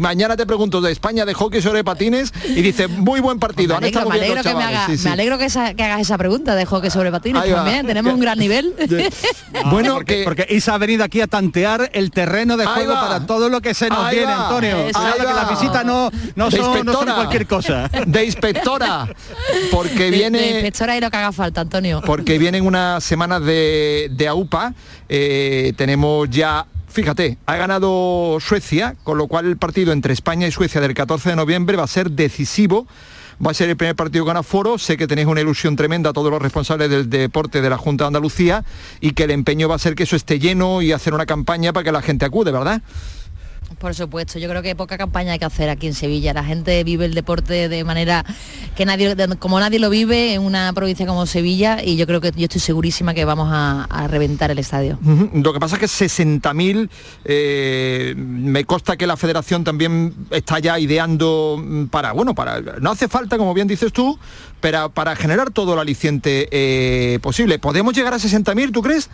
mañana 0.00 0.36
te 0.36 0.46
pregunto 0.46 0.80
de 0.80 0.92
España 0.92 1.24
de 1.24 1.34
hockey 1.34 1.60
sobre 1.60 1.84
patines 1.84 2.32
y 2.48 2.62
dice, 2.62 2.88
muy 2.88 3.20
buen 3.20 3.38
partido. 3.38 3.78
Me 3.80 3.88
alegro, 3.88 4.02
que, 4.42 4.54
me, 4.54 5.10
alegro 5.10 5.38
que, 5.38 5.44
hagas 5.84 6.00
esa 6.00 6.18
pregunta 6.18 6.54
de 6.54 6.64
hockey 6.64 6.90
sobre 6.90 7.10
patines 7.10 7.44
también, 7.44 7.86
tenemos 7.86 8.14
un 8.14 8.20
gran 8.20 8.38
nivel. 8.38 8.74
bueno, 9.70 9.94
porque, 9.94 10.22
porque 10.24 10.46
Isa 10.50 10.74
ha 10.74 10.78
venido 10.78 11.04
aquí 11.04 11.20
a 11.20 11.26
tantear 11.26 11.90
el 11.92 12.10
terreno 12.10 12.56
de 12.56 12.66
juego 12.66 12.94
para 12.94 13.26
todo 13.26 13.48
lo 13.48 13.60
que 13.60 13.74
se 13.74 13.88
nos 13.88 14.10
viene, 14.10 14.32
Antonio. 14.32 14.86
que 14.86 15.24
la 15.24 15.48
visita 15.50 15.84
no, 15.84 16.10
no, 16.36 16.50
son, 16.50 16.84
cualquier 16.84 17.46
cosa. 17.46 17.88
De 18.06 18.24
inspector 18.24 18.77
porque 19.70 20.10
viene... 20.10 20.38
De, 20.38 20.50
inspectora 20.50 20.96
y 20.96 21.00
lo 21.00 21.10
que 21.10 21.16
haga 21.16 21.32
falta, 21.32 21.60
Antonio. 21.60 22.02
Porque 22.04 22.38
vienen 22.38 22.66
unas 22.66 23.02
semanas 23.04 23.44
de, 23.44 24.08
de 24.12 24.28
AUPA, 24.28 24.74
eh, 25.08 25.72
tenemos 25.76 26.28
ya 26.30 26.66
Fíjate, 26.90 27.36
ha 27.46 27.56
ganado 27.56 28.38
Suecia, 28.40 28.96
con 29.04 29.18
lo 29.18 29.28
cual 29.28 29.46
el 29.46 29.56
partido 29.56 29.92
entre 29.92 30.14
España 30.14 30.46
y 30.46 30.50
Suecia 30.50 30.80
del 30.80 30.94
14 30.94 31.28
de 31.28 31.36
noviembre 31.36 31.76
va 31.76 31.84
a 31.84 31.86
ser 31.86 32.10
decisivo. 32.10 32.86
Va 33.44 33.52
a 33.52 33.54
ser 33.54 33.68
el 33.68 33.76
primer 33.76 33.94
partido 33.94 34.24
con 34.24 34.36
aforo. 34.36 34.78
Sé 34.78 34.96
que 34.96 35.06
tenéis 35.06 35.28
una 35.28 35.40
ilusión 35.40 35.76
tremenda 35.76 36.10
a 36.10 36.12
todos 36.12 36.30
los 36.30 36.42
responsables 36.42 36.90
del 36.90 37.08
deporte 37.08 37.60
de 37.60 37.70
la 37.70 37.78
Junta 37.78 38.04
de 38.04 38.08
Andalucía 38.08 38.64
y 39.00 39.12
que 39.12 39.24
el 39.24 39.30
empeño 39.30 39.68
va 39.68 39.76
a 39.76 39.78
ser 39.78 39.94
que 39.94 40.02
eso 40.04 40.16
esté 40.16 40.40
lleno 40.40 40.82
y 40.82 40.90
hacer 40.90 41.14
una 41.14 41.24
campaña 41.24 41.72
para 41.72 41.84
que 41.84 41.92
la 41.92 42.02
gente 42.02 42.24
acude, 42.24 42.50
¿verdad? 42.50 42.82
Por 43.78 43.94
supuesto, 43.94 44.38
yo 44.38 44.48
creo 44.48 44.62
que 44.62 44.74
poca 44.74 44.98
campaña 44.98 45.32
hay 45.32 45.38
que 45.38 45.44
hacer 45.44 45.68
aquí 45.68 45.86
en 45.86 45.94
Sevilla. 45.94 46.32
La 46.32 46.42
gente 46.42 46.82
vive 46.84 47.04
el 47.04 47.14
deporte 47.14 47.68
de 47.68 47.84
manera 47.84 48.24
que 48.76 48.86
nadie, 48.86 49.14
como 49.38 49.60
nadie 49.60 49.78
lo 49.78 49.90
vive 49.90 50.34
en 50.34 50.42
una 50.42 50.72
provincia 50.72 51.06
como 51.06 51.26
Sevilla 51.26 51.82
y 51.84 51.96
yo 51.96 52.06
creo 52.06 52.20
que 52.20 52.32
yo 52.34 52.44
estoy 52.44 52.60
segurísima 52.60 53.14
que 53.14 53.24
vamos 53.24 53.48
a, 53.50 53.86
reventar 54.08 54.50
el 54.50 54.58
estadio. 54.58 54.98
Lo 55.34 55.52
que 55.52 55.60
pasa 55.60 55.76
es 55.76 55.80
que 55.80 56.06
60.000, 56.06 56.88
eh, 57.24 58.14
me 58.16 58.64
consta 58.64 58.96
que 58.96 59.06
la 59.06 59.16
federación 59.16 59.64
también 59.64 60.14
está 60.30 60.58
ya 60.60 60.78
ideando 60.78 61.62
para, 61.90 62.12
bueno, 62.12 62.34
para, 62.34 62.60
no 62.80 62.90
hace 62.90 63.08
falta, 63.08 63.36
como 63.36 63.52
bien 63.54 63.68
dices 63.68 63.92
tú, 63.92 64.18
pero 64.60 64.90
para 64.90 65.14
generar 65.14 65.50
todo 65.50 65.74
el 65.74 65.80
aliciente 65.80 66.48
eh, 66.50 67.18
posible. 67.20 67.58
¿Podemos 67.58 67.94
llegar 67.94 68.14
a 68.14 68.18
60.000, 68.18 68.72
tú 68.72 68.82
crees? 68.82 69.10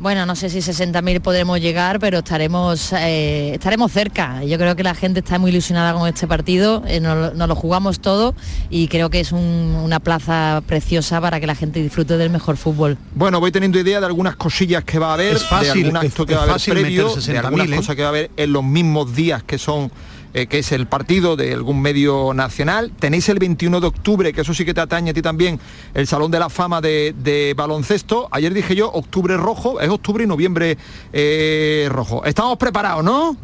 Bueno, 0.00 0.26
no 0.26 0.36
sé 0.36 0.48
si 0.48 0.58
60.000 0.58 1.20
podremos 1.20 1.60
llegar, 1.60 1.98
pero 1.98 2.18
estaremos, 2.18 2.92
eh, 2.92 3.54
estaremos 3.54 3.90
cerca. 3.90 4.44
Yo 4.44 4.56
creo 4.56 4.76
que 4.76 4.84
la 4.84 4.94
gente 4.94 5.18
está 5.20 5.40
muy 5.40 5.50
ilusionada 5.50 5.92
con 5.92 6.06
este 6.06 6.28
partido, 6.28 6.84
eh, 6.86 7.00
nos, 7.00 7.34
lo 7.34 7.54
jugamos 7.56 7.98
todo 7.98 8.36
y 8.70 8.86
creo 8.86 9.10
que 9.10 9.18
es 9.18 9.32
una 9.32 9.98
plaza 9.98 10.62
preciosa 10.66 11.20
para 11.20 11.40
que 11.40 11.48
la 11.48 11.56
gente 11.56 11.82
disfrute 11.82 12.16
del 12.16 12.30
mejor 12.30 12.56
fútbol. 12.56 12.96
Bueno, 13.16 13.40
voy 13.40 13.50
teniendo 13.50 13.80
idea 13.80 13.98
de 13.98 14.06
algunas 14.06 14.36
cosillas 14.36 14.84
que 14.84 15.00
va 15.00 15.10
a 15.10 15.14
haber, 15.14 15.36
fácil, 15.36 15.92
de 15.92 16.10
que 16.10 16.34
va 16.34 16.42
a 16.42 16.44
haber 16.44 16.60
previo, 16.60 17.16
de 17.16 17.38
algunas 17.38 17.68
cosas 17.68 17.96
que 17.96 18.02
va 18.02 18.08
a 18.08 18.10
haber 18.10 18.30
en 18.36 18.52
los 18.52 18.62
mismos 18.62 19.16
días 19.16 19.42
que 19.42 19.58
son 19.58 19.90
eh, 20.34 20.46
que 20.46 20.58
es 20.58 20.72
el 20.72 20.86
partido 20.86 21.36
de 21.36 21.52
algún 21.54 21.80
medio 21.80 22.32
nacional. 22.34 22.92
Tenéis 22.98 23.28
el 23.28 23.38
21 23.38 23.80
de 23.80 23.86
octubre, 23.86 24.32
que 24.32 24.42
eso 24.42 24.54
sí 24.54 24.64
que 24.64 24.74
te 24.74 24.80
atañe 24.80 25.10
a 25.10 25.14
ti 25.14 25.22
también, 25.22 25.58
el 25.94 26.06
Salón 26.06 26.30
de 26.30 26.38
la 26.38 26.48
Fama 26.48 26.80
de, 26.80 27.54
baloncesto. 27.56 28.28
Ayer 28.30 28.52
dije 28.52 28.74
yo, 28.74 28.90
octubre 28.90 29.36
rojo, 29.36 29.80
es 29.80 29.88
octubre 29.88 30.24
y 30.24 30.26
noviembre 30.26 30.76
eh, 31.12 31.88
rojo. 31.90 32.24
Estamos 32.24 32.58
preparados, 32.58 33.02
¿no? 33.04 33.36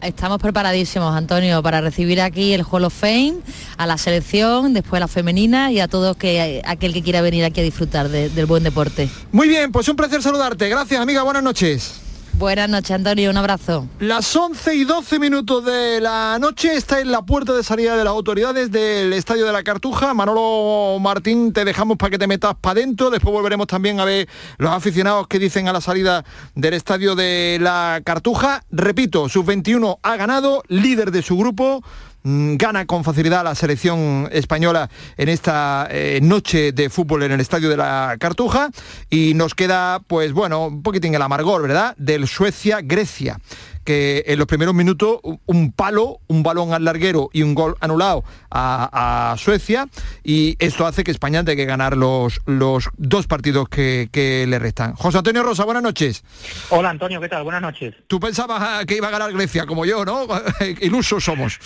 Estamos 0.00 0.38
preparadísimos, 0.38 1.14
Antonio, 1.14 1.60
para 1.62 1.80
recibir 1.80 2.20
aquí 2.20 2.52
el 2.52 2.64
Hall 2.68 2.84
of 2.84 2.94
Fame, 2.94 3.34
a 3.76 3.86
la 3.86 3.98
selección, 3.98 4.72
después 4.72 4.98
a 4.98 5.00
la 5.00 5.08
femenina 5.08 5.72
y 5.72 5.80
a 5.80 5.88
todos 5.88 6.16
que 6.16 6.62
aquel 6.64 6.92
que 6.92 7.02
quiera 7.02 7.20
venir 7.20 7.44
aquí 7.44 7.60
a 7.60 7.64
disfrutar 7.64 8.08
del 8.08 8.46
buen 8.46 8.62
deporte. 8.62 9.08
Muy 9.32 9.48
bien, 9.48 9.72
pues 9.72 9.88
un 9.88 9.96
placer 9.96 10.22
saludarte. 10.22 10.68
Gracias, 10.68 11.00
amiga. 11.00 11.22
Buenas 11.22 11.42
noches. 11.42 12.07
Buenas 12.38 12.70
noches, 12.70 12.92
Antonio, 12.92 13.30
un 13.30 13.36
abrazo. 13.36 13.88
Las 13.98 14.36
11 14.36 14.76
y 14.76 14.84
12 14.84 15.18
minutos 15.18 15.64
de 15.64 16.00
la 16.00 16.38
noche 16.40 16.76
está 16.76 17.00
en 17.00 17.10
la 17.10 17.22
puerta 17.22 17.52
de 17.52 17.64
salida 17.64 17.96
de 17.96 18.04
las 18.04 18.12
autoridades 18.12 18.70
del 18.70 19.12
Estadio 19.12 19.44
de 19.44 19.52
la 19.52 19.64
Cartuja. 19.64 20.14
Manolo 20.14 21.00
Martín, 21.00 21.52
te 21.52 21.64
dejamos 21.64 21.96
para 21.96 22.10
que 22.10 22.18
te 22.18 22.28
metas 22.28 22.54
para 22.60 22.78
adentro. 22.78 23.10
Después 23.10 23.32
volveremos 23.32 23.66
también 23.66 23.98
a 23.98 24.04
ver 24.04 24.28
los 24.58 24.70
aficionados 24.70 25.26
que 25.26 25.40
dicen 25.40 25.66
a 25.66 25.72
la 25.72 25.80
salida 25.80 26.24
del 26.54 26.74
Estadio 26.74 27.16
de 27.16 27.58
la 27.60 28.02
Cartuja. 28.04 28.62
Repito, 28.70 29.28
sub-21 29.28 29.98
ha 30.00 30.16
ganado, 30.16 30.62
líder 30.68 31.10
de 31.10 31.22
su 31.22 31.36
grupo. 31.36 31.82
Mm, 32.28 32.56
gana 32.56 32.84
con 32.84 33.04
facilidad 33.04 33.42
la 33.42 33.54
selección 33.54 34.28
española 34.30 34.90
en 35.16 35.30
esta 35.30 35.88
eh, 35.90 36.20
noche 36.22 36.72
de 36.72 36.90
fútbol 36.90 37.22
en 37.22 37.32
el 37.32 37.40
estadio 37.40 37.70
de 37.70 37.76
la 37.78 38.16
Cartuja. 38.20 38.68
Y 39.08 39.32
nos 39.32 39.54
queda 39.54 40.00
pues 40.06 40.34
bueno 40.34 40.66
un 40.66 40.82
poquitín 40.82 41.14
el 41.14 41.22
amargor 41.22 41.62
verdad 41.62 41.94
del 41.96 42.28
Suecia 42.28 42.80
Grecia 42.82 43.38
que 43.88 44.22
en 44.26 44.38
los 44.38 44.46
primeros 44.46 44.74
minutos 44.74 45.18
un 45.46 45.72
palo, 45.72 46.20
un 46.26 46.42
balón 46.42 46.74
al 46.74 46.84
larguero 46.84 47.30
y 47.32 47.40
un 47.40 47.54
gol 47.54 47.74
anulado 47.80 48.22
a, 48.50 49.34
Suecia 49.38 49.86
y 50.22 50.56
esto 50.58 50.86
hace 50.86 51.04
que 51.04 51.10
España 51.10 51.42
tenga 51.42 51.56
que 51.56 51.64
ganar 51.64 51.96
los, 51.96 52.42
los 52.44 52.90
dos 52.98 53.26
partidos 53.26 53.66
que, 53.70 54.44
le 54.46 54.58
restan. 54.58 54.92
José 54.92 55.16
Antonio 55.16 55.42
Rosa, 55.42 55.64
buenas 55.64 55.82
noches. 55.82 56.22
Hola 56.68 56.90
Antonio, 56.90 57.18
¿qué 57.18 57.30
tal? 57.30 57.44
Buenas 57.44 57.62
noches. 57.62 57.94
Tú 58.06 58.20
pensabas 58.20 58.60
ah, 58.60 58.82
que 58.86 58.96
iba 58.96 59.08
a 59.08 59.10
ganar 59.10 59.32
Grecia 59.32 59.64
como 59.64 59.86
yo, 59.86 60.04
¿no? 60.04 60.26
Ilusos 60.82 61.24
somos. 61.24 61.58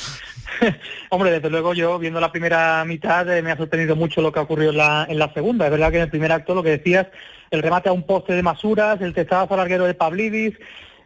Hombre, 1.10 1.32
desde 1.32 1.50
luego 1.50 1.74
yo 1.74 1.98
viendo 1.98 2.20
la 2.20 2.30
primera 2.30 2.84
mitad 2.84 3.28
eh, 3.36 3.42
me 3.42 3.50
ha 3.50 3.56
sorprendido 3.56 3.96
mucho 3.96 4.22
lo 4.22 4.30
que 4.30 4.38
ha 4.38 4.42
ocurrido 4.42 4.70
en 4.70 4.76
la, 4.76 5.06
en 5.08 5.18
la 5.18 5.34
segunda. 5.34 5.64
Es 5.64 5.72
verdad 5.72 5.90
que 5.90 5.96
en 5.96 6.04
el 6.04 6.10
primer 6.10 6.30
acto 6.30 6.54
lo 6.54 6.62
que 6.62 6.70
decías, 6.70 7.08
el 7.50 7.62
remate 7.62 7.88
a 7.88 7.92
un 7.92 8.06
poste 8.06 8.32
de 8.34 8.44
Masuras, 8.44 9.00
el 9.00 9.12
testazo 9.12 9.54
al 9.54 9.58
larguero 9.58 9.86
de 9.86 9.94
Pavlidis, 9.94 10.54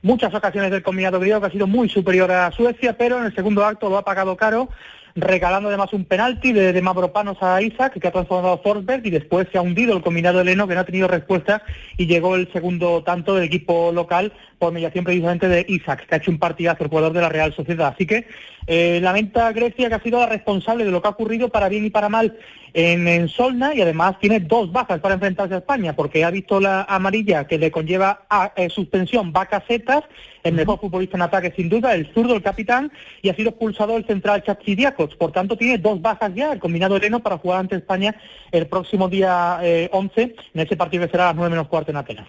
muchas 0.07 0.33
ocasiones 0.33 0.71
del 0.71 0.85
combinado 0.85 1.19
griego 1.19 1.41
que 1.41 1.49
ha 1.49 1.51
sido 1.51 1.67
muy 1.67 1.89
superior 1.89 2.31
a 2.31 2.53
Suecia, 2.53 2.97
pero 2.97 3.19
en 3.19 3.25
el 3.25 3.35
segundo 3.35 3.65
acto 3.65 3.91
lo 3.91 3.99
ha 3.99 4.05
pagado 4.05 4.37
caro, 4.37 4.69
regalando 5.17 5.69
además 5.69 5.93
un 5.93 6.05
penalti 6.05 6.53
de, 6.53 6.73
de 6.73 6.81
Mavropanos 6.81 7.39
a 7.43 7.61
Isaac, 7.61 7.99
que 7.99 8.07
ha 8.07 8.13
transformado 8.13 8.55
a 8.55 8.59
Forsberg, 8.59 9.05
y 9.05 9.11
después 9.11 9.49
se 9.51 9.59
ha 9.59 9.63
hundido 9.63 9.97
el 9.97 10.03
combinado 10.03 10.41
heleno, 10.41 10.69
que 10.69 10.75
no 10.75 10.81
ha 10.81 10.85
tenido 10.85 11.09
respuesta, 11.09 11.63
y 11.97 12.07
llegó 12.07 12.37
el 12.37 12.51
segundo 12.53 13.03
tanto 13.03 13.35
del 13.35 13.45
equipo 13.45 13.91
local 13.93 14.33
por 14.61 14.73
mediación 14.73 15.05
precisamente 15.05 15.49
de 15.49 15.67
Isaac, 15.69 16.07
que 16.07 16.15
ha 16.15 16.19
hecho 16.19 16.31
un 16.31 16.39
partidazo 16.39 16.85
el 16.85 16.91
jugador 16.91 17.13
de 17.13 17.23
la 17.23 17.29
Real 17.29 17.53
Sociedad. 17.53 17.93
Así 17.93 18.07
que 18.07 18.29
Eh, 18.67 18.99
lamenta 19.01 19.53
Grecia 19.53 19.89
que 19.89 19.95
ha 19.95 20.03
sido 20.03 20.19
la 20.19 20.27
responsable 20.27 20.85
de 20.85 20.91
lo 20.91 21.01
que 21.01 21.09
ha 21.09 21.13
ocurrido 21.13 21.49
para 21.49 21.69
bien 21.69 21.85
y 21.85 21.91
para 21.91 22.09
mal 22.09 22.37
en, 22.75 23.29
Solna 23.29 23.75
y 23.75 23.81
además 23.81 24.19
tiene 24.21 24.41
dos 24.41 24.71
bajas 24.71 25.01
para 25.01 25.15
enfrentarse 25.15 25.55
a 25.55 25.59
España 25.59 25.95
porque 25.97 26.25
ha 26.25 26.31
visto 26.31 26.61
la 26.61 26.83
amarilla 26.83 27.47
que 27.47 27.59
le 27.59 27.71
conlleva 27.71 28.27
a 28.29 28.53
eh, 28.57 28.69
suspensión 28.69 29.33
Bacasetas, 29.33 30.05
el 30.43 30.55
mejor 30.55 30.79
futbolista 30.81 31.17
en 31.17 31.23
ataque 31.23 31.55
sin 31.57 31.69
duda, 31.69 31.95
el 31.95 32.13
zurdo, 32.13 32.35
el 32.35 32.43
capitán, 32.43 32.93
y 33.23 33.31
ha 33.31 33.35
sido 33.35 33.51
expulsado 33.51 33.97
el 33.97 34.07
central 34.07 34.43
Chachidiakos. 34.45 35.15
Por 35.17 35.33
tanto, 35.33 35.57
tiene 35.57 35.79
dos 35.79 36.03
bajas 36.03 36.35
ya, 36.35 36.53
el 36.53 36.61
combinado 36.61 36.97
Eleno 36.97 37.21
para 37.21 37.39
jugar 37.39 37.61
ante 37.61 37.77
España 37.77 38.15
el 38.53 38.67
próximo 38.67 39.09
día 39.09 39.59
11 39.91 40.21
eh, 40.21 40.37
en 40.55 40.61
ese 40.61 40.77
partido 40.77 41.07
que 41.07 41.11
será 41.11 41.25
a 41.25 41.27
las 41.29 41.37
9 41.37 41.51
menos 41.51 41.69
cuarto 41.69 41.91
en 41.93 41.97
Atenas. 41.97 42.29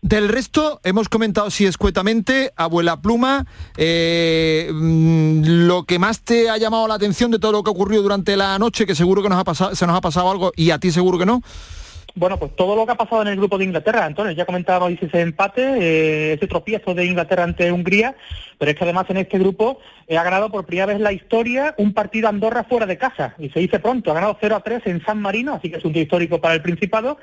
Del 0.00 0.28
resto, 0.28 0.80
hemos 0.84 1.08
comentado 1.08 1.48
así 1.48 1.66
escuetamente, 1.66 2.52
abuela 2.54 3.02
pluma, 3.02 3.46
eh, 3.76 4.70
mm, 4.72 5.66
lo 5.78 5.84
que 5.84 6.00
más 6.00 6.22
te 6.22 6.50
ha 6.50 6.56
llamado 6.56 6.88
la 6.88 6.94
atención 6.94 7.30
de 7.30 7.38
todo 7.38 7.52
lo 7.52 7.62
que 7.62 7.70
ha 7.70 7.72
ocurrido 7.72 8.02
durante 8.02 8.36
la 8.36 8.58
noche, 8.58 8.84
que 8.84 8.96
seguro 8.96 9.22
que 9.22 9.28
nos 9.28 9.38
ha 9.38 9.44
pasado, 9.44 9.76
se 9.76 9.86
nos 9.86 9.96
ha 9.96 10.00
pasado 10.00 10.28
algo 10.28 10.52
y 10.56 10.72
a 10.72 10.78
ti 10.78 10.90
seguro 10.90 11.18
que 11.18 11.26
no. 11.26 11.40
Bueno, 12.16 12.36
pues 12.36 12.56
todo 12.56 12.74
lo 12.74 12.84
que 12.84 12.92
ha 12.92 12.96
pasado 12.96 13.22
en 13.22 13.28
el 13.28 13.36
grupo 13.36 13.58
de 13.58 13.64
Inglaterra, 13.64 14.04
Antonio, 14.04 14.32
ya 14.32 14.44
comentábamos 14.44 14.98
ese 15.00 15.20
empate, 15.20 15.62
eh, 15.62 16.32
ese 16.32 16.48
tropiezo 16.48 16.94
de 16.94 17.04
Inglaterra 17.04 17.44
ante 17.44 17.70
Hungría, 17.70 18.16
pero 18.58 18.72
es 18.72 18.76
que 18.76 18.82
además 18.82 19.06
en 19.10 19.18
este 19.18 19.38
grupo 19.38 19.78
ha 20.16 20.22
ganado 20.22 20.50
por 20.50 20.64
primera 20.64 20.86
vez 20.86 20.96
en 20.96 21.02
la 21.02 21.12
historia 21.12 21.74
un 21.76 21.92
partido 21.92 22.28
Andorra 22.28 22.64
fuera 22.64 22.86
de 22.86 22.96
casa, 22.96 23.34
y 23.38 23.50
se 23.50 23.60
dice 23.60 23.78
pronto, 23.78 24.10
ha 24.10 24.14
ganado 24.14 24.38
0 24.40 24.56
a 24.56 24.60
3 24.60 24.82
en 24.86 25.04
San 25.04 25.20
Marino, 25.20 25.54
así 25.54 25.70
que 25.70 25.76
es 25.76 25.84
un 25.84 25.92
día 25.92 26.02
histórico 26.02 26.40
para 26.40 26.54
el 26.54 26.62
Principado, 26.62 27.18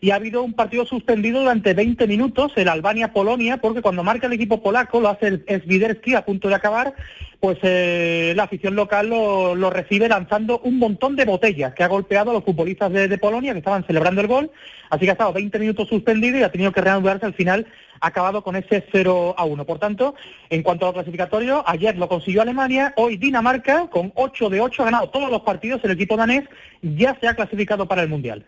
y 0.00 0.10
ha 0.10 0.16
habido 0.16 0.42
un 0.42 0.52
partido 0.52 0.86
suspendido 0.86 1.40
durante 1.40 1.74
20 1.74 2.06
minutos, 2.06 2.52
el 2.56 2.68
Albania-Polonia, 2.68 3.56
porque 3.56 3.82
cuando 3.82 4.04
marca 4.04 4.28
el 4.28 4.32
equipo 4.34 4.62
polaco, 4.62 5.00
lo 5.00 5.08
hace 5.08 5.40
el 5.46 5.62
Swiderski 5.64 6.14
a 6.14 6.24
punto 6.24 6.48
de 6.48 6.54
acabar, 6.54 6.94
pues 7.40 7.58
eh, 7.62 8.32
la 8.34 8.44
afición 8.44 8.74
local 8.74 9.08
lo, 9.08 9.70
recibe 9.70 10.08
lanzando 10.08 10.60
un 10.64 10.78
montón 10.78 11.14
de 11.14 11.24
botellas 11.24 11.72
que 11.72 11.84
ha 11.84 11.88
golpeado 11.88 12.30
a 12.30 12.34
los 12.34 12.44
futbolistas 12.44 12.92
de, 12.92 13.18
Polonia 13.18 13.52
que 13.52 13.58
estaban 13.58 13.84
celebrando 13.86 14.20
el 14.20 14.26
gol. 14.26 14.50
Así 14.90 15.04
que 15.04 15.10
ha 15.10 15.12
estado 15.12 15.32
20 15.32 15.58
minutos 15.58 15.88
suspendido 15.88 16.38
y 16.38 16.42
ha 16.42 16.50
tenido 16.50 16.72
que 16.72 16.80
reanudarse 16.80 17.26
al 17.26 17.34
final, 17.34 17.66
acabado 18.00 18.42
con 18.42 18.56
ese 18.56 18.84
0 18.92 19.34
a 19.36 19.44
1. 19.44 19.64
Por 19.64 19.78
tanto, 19.78 20.14
en 20.50 20.62
cuanto 20.62 20.86
a 20.86 20.88
lo 20.90 20.94
clasificatorio, 20.94 21.62
ayer 21.66 21.96
lo 21.96 22.08
consiguió 22.08 22.42
Alemania, 22.42 22.94
hoy 22.96 23.16
Dinamarca, 23.16 23.88
con 23.90 24.12
8 24.14 24.50
de 24.50 24.60
8, 24.60 24.82
ha 24.82 24.84
ganado 24.86 25.10
todos 25.10 25.30
los 25.30 25.42
partidos, 25.42 25.80
el 25.84 25.92
equipo 25.92 26.16
danés 26.16 26.44
ya 26.82 27.18
se 27.20 27.28
ha 27.28 27.34
clasificado 27.34 27.86
para 27.86 28.02
el 28.02 28.08
Mundial. 28.08 28.46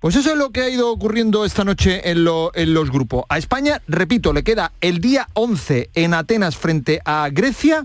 Pues 0.00 0.14
eso 0.14 0.30
es 0.30 0.36
lo 0.36 0.50
que 0.50 0.60
ha 0.60 0.68
ido 0.68 0.90
ocurriendo 0.90 1.44
esta 1.44 1.64
noche 1.64 2.10
en, 2.10 2.18
en, 2.54 2.74
los 2.74 2.90
grupos. 2.90 3.24
A 3.28 3.38
España, 3.38 3.80
repito, 3.88 4.32
le 4.32 4.44
queda 4.44 4.72
el 4.80 5.00
día 5.00 5.26
11 5.32 5.90
en 5.94 6.14
Atenas 6.14 6.56
frente 6.56 7.00
a 7.04 7.28
Grecia 7.32 7.84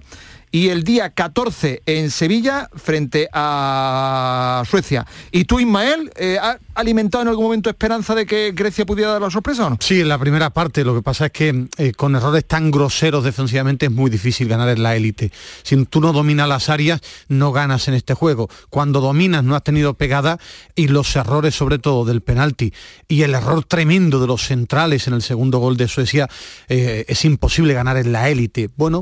y 0.52 0.70
el 0.70 0.84
día 0.84 1.12
14 1.12 1.82
en 1.86 2.12
Sevilla 2.12 2.70
frente 2.76 3.30
a 3.32 4.64
Suecia. 4.70 5.06
¿Y 5.32 5.46
tú, 5.46 5.60
Ismael, 5.60 6.12
eh, 6.16 6.38
has 6.42 6.58
alimentado 6.76 7.22
en 7.22 7.30
algún 7.30 7.46
momento 7.46 7.70
esperanza 7.70 8.16
de 8.16 8.26
que 8.26 8.52
Grecia 8.54 8.86
pudiera 8.86 9.12
dar 9.12 9.22
la 9.22 9.30
sorpresa 9.30 9.68
o 9.68 9.70
no? 9.72 9.78
Sí, 9.80 10.02
en 10.02 10.10
la 10.10 10.20
primera 10.20 10.50
parte. 10.50 10.84
Lo 10.84 10.94
que 10.94 11.02
pasa 11.02 11.28
es 11.28 11.32
que 11.32 11.68
eh, 11.78 11.94
con 11.94 12.16
errores 12.16 12.46
tan 12.46 12.70
groseros 12.70 13.24
defensivamente 13.24 13.86
es 13.86 13.92
muy 13.92 14.10
difícil 14.10 14.48
ganar 14.48 14.70
en 14.70 14.84
la 14.84 14.96
élite. 14.96 15.32
Si 15.64 15.86
tú 15.86 16.02
no 16.02 16.12
dominas 16.12 16.50
las 16.50 16.70
áreas, 16.70 17.02
no 17.30 17.52
ganas 17.52 17.88
en 17.88 17.94
este 17.94 18.14
juego. 18.14 18.50
Cuando 18.70 19.00
dominas 19.00 19.44
no 19.44 19.56
has 19.56 19.64
tenido 19.64 19.94
pegada 19.94 20.38
y 20.76 20.90
los 20.90 21.16
errores 21.16 21.56
sobre 21.56 21.80
todo 21.80 22.04
del 22.04 22.22
penalti 22.22 22.74
y 23.08 23.24
el 23.24 23.36
error 23.36 23.64
tremendo 23.64 24.20
de 24.20 24.28
los 24.28 24.46
centrales 24.46 25.08
en 25.08 25.14
el 25.14 25.22
segundo 25.22 25.60
gol 25.60 25.78
de 25.78 25.88
Suecia, 25.88 26.28
eh, 26.68 27.06
es 27.08 27.24
imposible 27.24 27.74
ganar 27.74 27.98
en 27.98 28.12
la 28.12 28.30
élite. 28.30 28.70
Bueno, 28.76 29.02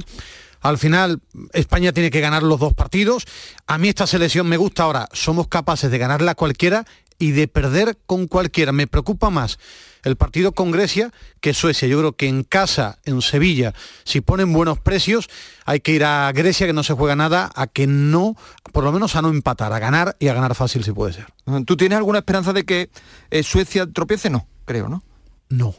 al 0.61 0.77
final, 0.77 1.21
España 1.53 1.93
tiene 1.93 2.11
que 2.11 2.21
ganar 2.21 2.43
los 2.43 2.59
dos 2.59 2.73
partidos. 2.73 3.25
A 3.67 3.77
mí 3.77 3.89
esta 3.89 4.07
selección 4.07 4.47
me 4.47 4.57
gusta 4.57 4.83
ahora. 4.83 5.07
Somos 5.13 5.47
capaces 5.47 5.89
de 5.89 5.97
ganarla 5.97 6.35
cualquiera 6.35 6.85
y 7.17 7.31
de 7.31 7.47
perder 7.47 7.97
con 8.05 8.27
cualquiera. 8.27 8.71
Me 8.71 8.87
preocupa 8.87 9.29
más 9.29 9.59
el 10.03 10.15
partido 10.15 10.53
con 10.53 10.71
Grecia 10.71 11.11
que 11.41 11.53
Suecia. 11.53 11.87
Yo 11.87 11.99
creo 11.99 12.13
que 12.13 12.27
en 12.27 12.43
casa, 12.43 12.99
en 13.05 13.21
Sevilla, 13.21 13.73
si 14.03 14.21
ponen 14.21 14.53
buenos 14.53 14.79
precios, 14.79 15.29
hay 15.65 15.81
que 15.81 15.91
ir 15.91 16.03
a 16.03 16.31
Grecia 16.31 16.67
que 16.67 16.73
no 16.73 16.83
se 16.83 16.93
juega 16.93 17.15
nada, 17.15 17.51
a 17.55 17.67
que 17.67 17.87
no, 17.87 18.35
por 18.71 18.83
lo 18.83 18.91
menos 18.91 19.15
a 19.15 19.21
no 19.21 19.29
empatar, 19.29 19.73
a 19.73 19.79
ganar 19.79 20.15
y 20.19 20.27
a 20.27 20.33
ganar 20.33 20.55
fácil 20.55 20.83
si 20.83 20.91
puede 20.91 21.13
ser. 21.13 21.27
¿Tú 21.65 21.77
tienes 21.77 21.97
alguna 21.97 22.19
esperanza 22.19 22.53
de 22.53 22.65
que 22.65 22.89
eh, 23.29 23.43
Suecia 23.43 23.87
tropiece? 23.87 24.29
No, 24.29 24.47
creo, 24.65 24.89
¿no? 24.89 25.03
No. 25.49 25.75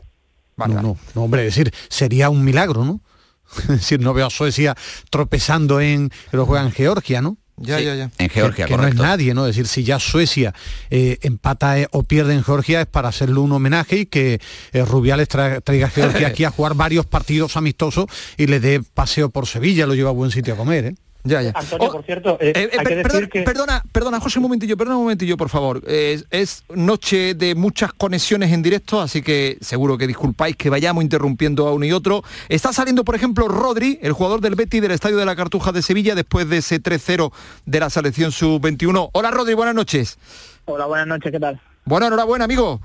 no, 0.56 0.66
no, 0.66 0.98
no, 1.14 1.22
hombre, 1.22 1.42
decir, 1.42 1.72
sería 1.88 2.28
un 2.28 2.44
milagro, 2.44 2.84
¿no? 2.84 3.00
es 3.62 3.68
decir, 3.68 4.00
no 4.00 4.14
veo 4.14 4.26
a 4.26 4.30
Suecia 4.30 4.76
tropezando 5.10 5.80
en, 5.80 6.10
lo 6.32 6.46
juega 6.46 6.64
en 6.64 6.72
Georgia, 6.72 7.22
¿no? 7.22 7.36
Ya, 7.62 7.78
ya, 7.78 7.94
ya. 7.94 8.10
En 8.16 8.30
Georgia, 8.30 8.64
que, 8.64 8.74
no 8.74 8.86
es 8.86 8.94
nadie, 8.94 9.34
¿no? 9.34 9.46
Es 9.46 9.54
decir, 9.54 9.68
si 9.68 9.84
ya 9.84 10.00
Suecia 10.00 10.54
eh, 10.88 11.18
empata 11.20 11.78
eh, 11.78 11.88
o 11.90 12.02
pierde 12.04 12.32
en 12.32 12.42
Georgia 12.42 12.80
es 12.80 12.86
para 12.86 13.10
hacerle 13.10 13.38
un 13.38 13.52
homenaje 13.52 13.98
y 13.98 14.06
que 14.06 14.40
eh, 14.72 14.84
Rubiales 14.84 15.28
traiga 15.28 15.86
a 15.86 15.90
Georgia 15.90 16.26
aquí 16.28 16.44
a 16.44 16.50
jugar 16.50 16.74
varios 16.74 17.04
partidos 17.04 17.58
amistosos 17.58 18.06
y 18.38 18.46
le 18.46 18.60
dé 18.60 18.82
paseo 18.82 19.28
por 19.28 19.46
Sevilla, 19.46 19.86
lo 19.86 19.94
lleva 19.94 20.08
a 20.08 20.14
buen 20.14 20.30
sitio 20.30 20.54
a 20.54 20.56
comer, 20.56 20.86
¿eh? 20.86 20.94
Ya, 21.22 21.42
ya. 21.42 21.52
Antonio, 21.54 21.88
oh, 21.88 21.92
por 21.92 22.04
cierto, 22.04 22.38
eh, 22.40 22.52
eh, 22.54 22.70
hay 22.78 22.86
que 22.86 23.02
perdona, 23.02 23.26
que... 23.28 23.42
perdona, 23.42 23.82
perdona, 23.92 24.20
José, 24.20 24.38
un 24.38 24.44
momentillo, 24.44 24.76
perdona 24.76 24.96
un 24.96 25.04
momentillo, 25.04 25.36
por 25.36 25.48
favor. 25.50 25.82
es 25.86 26.64
noche 26.74 27.34
de 27.34 27.54
muchas 27.54 27.92
conexiones 27.92 28.52
en 28.52 28.62
directo, 28.62 29.00
así 29.00 29.20
que 29.20 29.58
seguro 29.60 29.98
que 29.98 30.06
disculpáis 30.06 30.56
que 30.56 30.70
vayamos 30.70 31.02
interrumpiendo 31.02 31.68
a 31.68 31.74
uno 31.74 31.84
y 31.84 31.92
otro. 31.92 32.22
Está 32.48 32.72
saliendo, 32.72 33.04
por 33.04 33.14
ejemplo, 33.14 33.48
Rodri, 33.48 33.98
el 34.02 34.12
jugador 34.12 34.40
del 34.40 34.54
Betty 34.54 34.80
del 34.80 34.92
Estadio 34.92 35.18
de 35.18 35.26
la 35.26 35.36
Cartuja 35.36 35.72
de 35.72 35.82
Sevilla, 35.82 36.14
después 36.14 36.48
de 36.48 36.58
ese 36.58 36.82
3-0 36.82 37.32
de 37.66 37.80
la 37.80 37.90
selección 37.90 38.32
sub-21. 38.32 39.10
Hola, 39.12 39.30
Rodri, 39.30 39.54
buenas 39.54 39.74
noches. 39.74 40.18
Hola, 40.64 40.86
buenas 40.86 41.06
noches, 41.06 41.32
¿qué 41.32 41.40
tal? 41.40 41.60
Bueno, 41.84 42.06
enhorabuena, 42.06 42.44
amigo. 42.44 42.80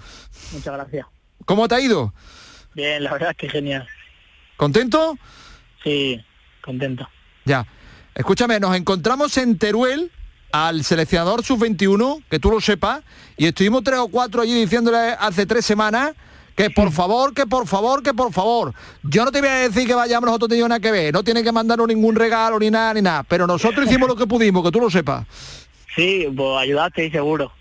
Muchas 0.52 0.74
gracias. 0.74 1.06
¿Cómo 1.46 1.68
te 1.68 1.76
ha 1.76 1.80
ido? 1.80 2.14
Bien, 2.74 3.04
la 3.04 3.14
verdad 3.14 3.32
es 3.32 3.38
que 3.38 3.50
genial. 3.50 3.88
¿Contento? 4.58 5.18
Sí, 5.84 6.20
contento. 6.62 7.08
Ya. 7.46 7.66
Escúchame, 8.16 8.62
nos 8.62 8.74
encontramos 8.78 9.38
en 9.38 9.58
Teruel 9.58 10.10
al 10.54 10.86
seleccionador 10.86 11.44
sub-21, 11.44 12.24
que 12.30 12.40
tú 12.40 12.50
lo 12.50 12.62
sepas, 12.62 13.04
y 13.36 13.46
estuvimos 13.46 13.84
tres 13.84 14.00
o 14.00 14.08
cuatro 14.08 14.42
allí 14.42 14.54
diciéndole 14.54 14.98
hace 15.20 15.46
tres 15.46 15.66
semanas 15.66 16.14
que 16.56 16.70
por 16.70 16.94
favor, 16.94 17.34
que 17.34 17.46
por 17.46 17.68
favor, 17.68 18.02
que 18.02 18.14
por 18.14 18.32
favor. 18.32 18.74
Yo 19.04 19.26
no 19.26 19.34
te 19.34 19.42
voy 19.42 19.50
a 19.50 19.56
decir 19.70 19.86
que 19.86 19.94
vayamos, 19.94 20.28
nosotros 20.28 20.48
teníamos 20.48 20.70
nada 20.70 20.80
que 20.80 20.92
ver, 20.92 21.14
no 21.14 21.26
tiene 21.26 21.44
que 21.44 21.52
mandarnos 21.52 21.90
ningún 21.90 22.16
regalo 22.16 22.58
ni 22.58 22.72
nada, 22.72 22.94
ni 22.94 23.02
nada, 23.02 23.24
pero 23.24 23.46
nosotros 23.46 23.86
hicimos 23.90 24.08
lo 24.08 24.16
que 24.16 24.26
pudimos, 24.26 24.64
que 24.64 24.72
tú 24.72 24.80
lo 24.80 24.90
sepas. 24.90 25.28
Sí, 25.94 26.26
pues 26.34 26.58
ayudaste, 26.58 27.12
seguro. 27.12 27.52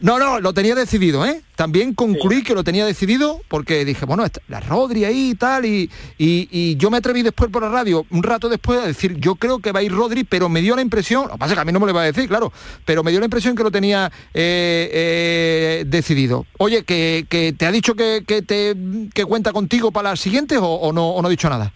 No, 0.00 0.18
no, 0.18 0.40
lo 0.40 0.52
tenía 0.52 0.74
decidido, 0.74 1.24
¿eh? 1.24 1.42
También 1.56 1.94
concluí 1.94 2.42
que 2.42 2.54
lo 2.54 2.64
tenía 2.64 2.84
decidido 2.84 3.40
porque 3.48 3.84
dije, 3.84 4.04
bueno, 4.06 4.24
la 4.48 4.60
Rodri 4.60 5.04
ahí 5.04 5.30
y 5.30 5.34
tal, 5.34 5.64
y, 5.64 5.90
y, 6.18 6.76
yo 6.76 6.90
me 6.90 6.98
atreví 6.98 7.22
después 7.22 7.50
por 7.50 7.62
la 7.62 7.68
radio, 7.68 8.04
un 8.10 8.22
rato 8.22 8.48
después, 8.48 8.80
a 8.80 8.86
decir, 8.86 9.16
yo 9.18 9.36
creo 9.36 9.60
que 9.60 9.70
va 9.70 9.80
a 9.80 9.82
ir 9.82 9.92
Rodri, 9.92 10.24
pero 10.24 10.48
me 10.48 10.60
dio 10.60 10.74
la 10.74 10.82
impresión, 10.82 11.26
lo 11.28 11.34
que 11.34 11.38
pasa 11.38 11.52
es 11.52 11.56
que 11.56 11.60
a 11.60 11.64
mí 11.64 11.72
no 11.72 11.80
me 11.80 11.86
lo 11.86 11.94
va 11.94 12.02
a 12.02 12.06
decir, 12.06 12.28
claro, 12.28 12.52
pero 12.84 13.04
me 13.04 13.10
dio 13.12 13.20
la 13.20 13.26
impresión 13.26 13.54
que 13.54 13.62
lo 13.62 13.70
tenía 13.70 14.10
eh, 14.34 14.90
eh, 14.92 15.84
decidido. 15.86 16.46
Oye, 16.58 16.82
que, 16.82 17.54
te 17.56 17.66
ha 17.66 17.70
dicho 17.70 17.94
que, 17.94 18.22
te, 18.22 18.74
que 19.14 19.24
cuenta 19.24 19.52
contigo 19.52 19.92
para 19.92 20.10
las 20.10 20.20
siguientes 20.20 20.58
o, 20.60 20.92
no, 20.92 21.10
o 21.10 21.22
no 21.22 21.28
ha 21.28 21.30
dicho 21.30 21.48
nada. 21.48 21.72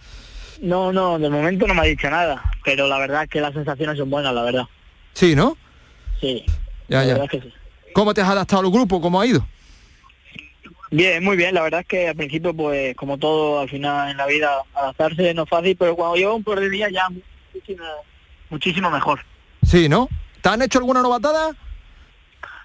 No, 0.61 0.91
no, 0.91 1.17
de 1.17 1.29
momento 1.29 1.67
no 1.67 1.73
me 1.73 1.81
ha 1.81 1.85
dicho 1.85 2.09
nada, 2.09 2.41
pero 2.65 2.87
la 2.87 2.97
verdad 2.99 3.23
es 3.23 3.29
que 3.29 3.39
las 3.39 3.53
sensaciones 3.53 3.97
son 3.97 4.09
buenas, 4.09 4.33
la 4.33 4.43
verdad. 4.43 4.63
Sí, 5.13 5.35
¿no? 5.35 5.57
Sí. 6.19 6.45
Ya, 6.87 7.03
ya. 7.03 7.19
¿Cómo 7.93 8.13
te 8.13 8.21
has 8.21 8.29
adaptado 8.29 8.61
al 8.61 8.71
grupo? 8.71 9.01
¿Cómo 9.01 9.19
ha 9.19 9.25
ido? 9.25 9.45
Bien, 10.91 11.23
muy 11.23 11.37
bien. 11.37 11.53
La 11.53 11.61
verdad 11.61 11.81
es 11.81 11.87
que 11.87 12.07
al 12.07 12.15
principio, 12.15 12.53
pues 12.53 12.95
como 12.95 13.17
todo 13.17 13.59
al 13.59 13.69
final 13.69 14.09
en 14.09 14.17
la 14.17 14.25
vida, 14.25 14.49
adaptarse 14.73 15.33
no 15.33 15.43
es 15.43 15.49
fácil, 15.49 15.75
pero 15.77 15.95
cuando 15.95 16.15
llevo 16.15 16.35
un 16.35 16.43
par 16.43 16.59
de 16.59 16.69
días 16.69 16.91
ya 16.91 17.07
muchísimo, 17.53 17.83
muchísimo 18.49 18.89
mejor. 18.89 19.19
Sí, 19.63 19.87
¿no? 19.87 20.09
¿Te 20.41 20.49
han 20.49 20.61
hecho 20.61 20.79
alguna 20.79 21.01
novatada? 21.01 21.55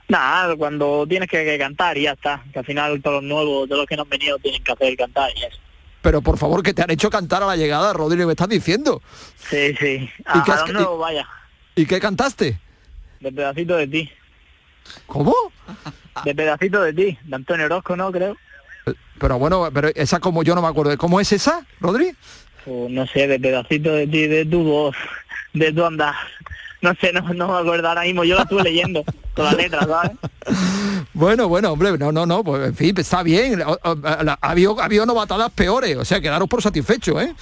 Nada, 0.09 0.55
cuando 0.57 1.07
tienes 1.09 1.29
que, 1.29 1.59
cantar 1.59 1.99
y 1.99 2.03
ya 2.03 2.13
está. 2.13 2.43
Que 2.53 2.61
al 2.61 2.65
final 2.65 3.03
todos 3.03 3.23
los 3.23 3.25
nuevos, 3.25 3.69
todos 3.69 3.81
los 3.81 3.87
que 3.87 3.97
no 3.97 4.03
han 4.03 4.09
venido 4.09 4.39
tienen 4.39 4.63
que 4.63 4.73
hacer 4.73 4.97
cantar 4.97 5.31
y 5.37 5.45
eso. 5.45 5.59
Pero 6.03 6.21
por 6.21 6.37
favor, 6.39 6.63
que 6.63 6.75
te 6.75 6.83
han 6.83 6.91
hecho 6.91 7.11
cantar 7.11 7.43
a 7.43 7.47
la 7.47 7.57
llegada, 7.57 7.93
Rodrigo, 7.93 8.27
me 8.27 8.33
estás 8.33 8.49
diciendo. 8.49 9.03
Sí, 9.37 9.75
sí. 9.79 10.11
A, 10.27 10.39
¿Y 10.39 10.43
qué 10.43 10.85
vaya. 10.99 11.27
¿Y 11.75 11.87
qué 11.87 11.99
cantaste? 11.99 12.59
De 13.25 13.33
pedacito 13.33 13.75
de 13.77 13.87
ti. 13.87 14.11
¿Cómo? 15.07 15.35
De 16.27 16.35
pedacito 16.35 16.83
de 16.83 16.93
ti, 16.93 17.19
de 17.25 17.35
Antonio 17.35 17.65
Orozco, 17.65 17.97
¿no? 17.97 18.13
Creo. 18.13 18.37
Pero 19.19 19.39
bueno, 19.39 19.71
pero 19.73 19.89
esa 19.95 20.21
como 20.21 20.43
yo 20.43 20.55
no 20.55 20.61
me 20.61 20.69
acuerdo. 20.69 20.95
¿Cómo 20.99 21.21
es 21.21 21.33
esa, 21.33 21.65
Rodri? 21.81 22.15
Pues 22.67 22.91
no 22.91 23.07
sé, 23.07 23.27
de 23.27 23.41
pedacito 23.41 23.95
de 23.95 24.07
ti, 24.07 24.27
de 24.27 24.45
tu 24.45 24.63
voz, 24.63 24.95
de 25.55 25.73
tu 25.73 25.87
andar, 25.87 26.15
no 26.83 26.95
sé, 27.01 27.15
no, 27.15 27.23
no 27.33 27.49
me 27.49 27.59
acuerdo 27.61 27.89
ahora 27.89 28.03
mismo, 28.03 28.25
yo 28.25 28.35
lo 28.35 28.43
estuve 28.43 28.63
leyendo 28.63 29.03
con 29.35 29.47
la 29.47 29.53
letra, 29.53 29.87
¿sabes? 29.87 30.13
Bueno, 31.15 31.49
bueno, 31.49 31.73
hombre, 31.73 31.97
no, 31.97 32.13
no, 32.13 32.27
no, 32.27 32.45
pues 32.45 32.69
en 32.69 32.77
fin, 32.77 32.95
está 32.99 33.23
bien. 33.23 33.63
Ha 33.63 34.37
habido, 34.43 34.79
ha 34.79 34.85
habido 34.85 35.07
novatadas 35.07 35.51
peores, 35.53 35.97
o 35.97 36.05
sea, 36.05 36.21
quedaros 36.21 36.47
por 36.47 36.61
satisfecho, 36.61 37.19
¿eh? 37.19 37.35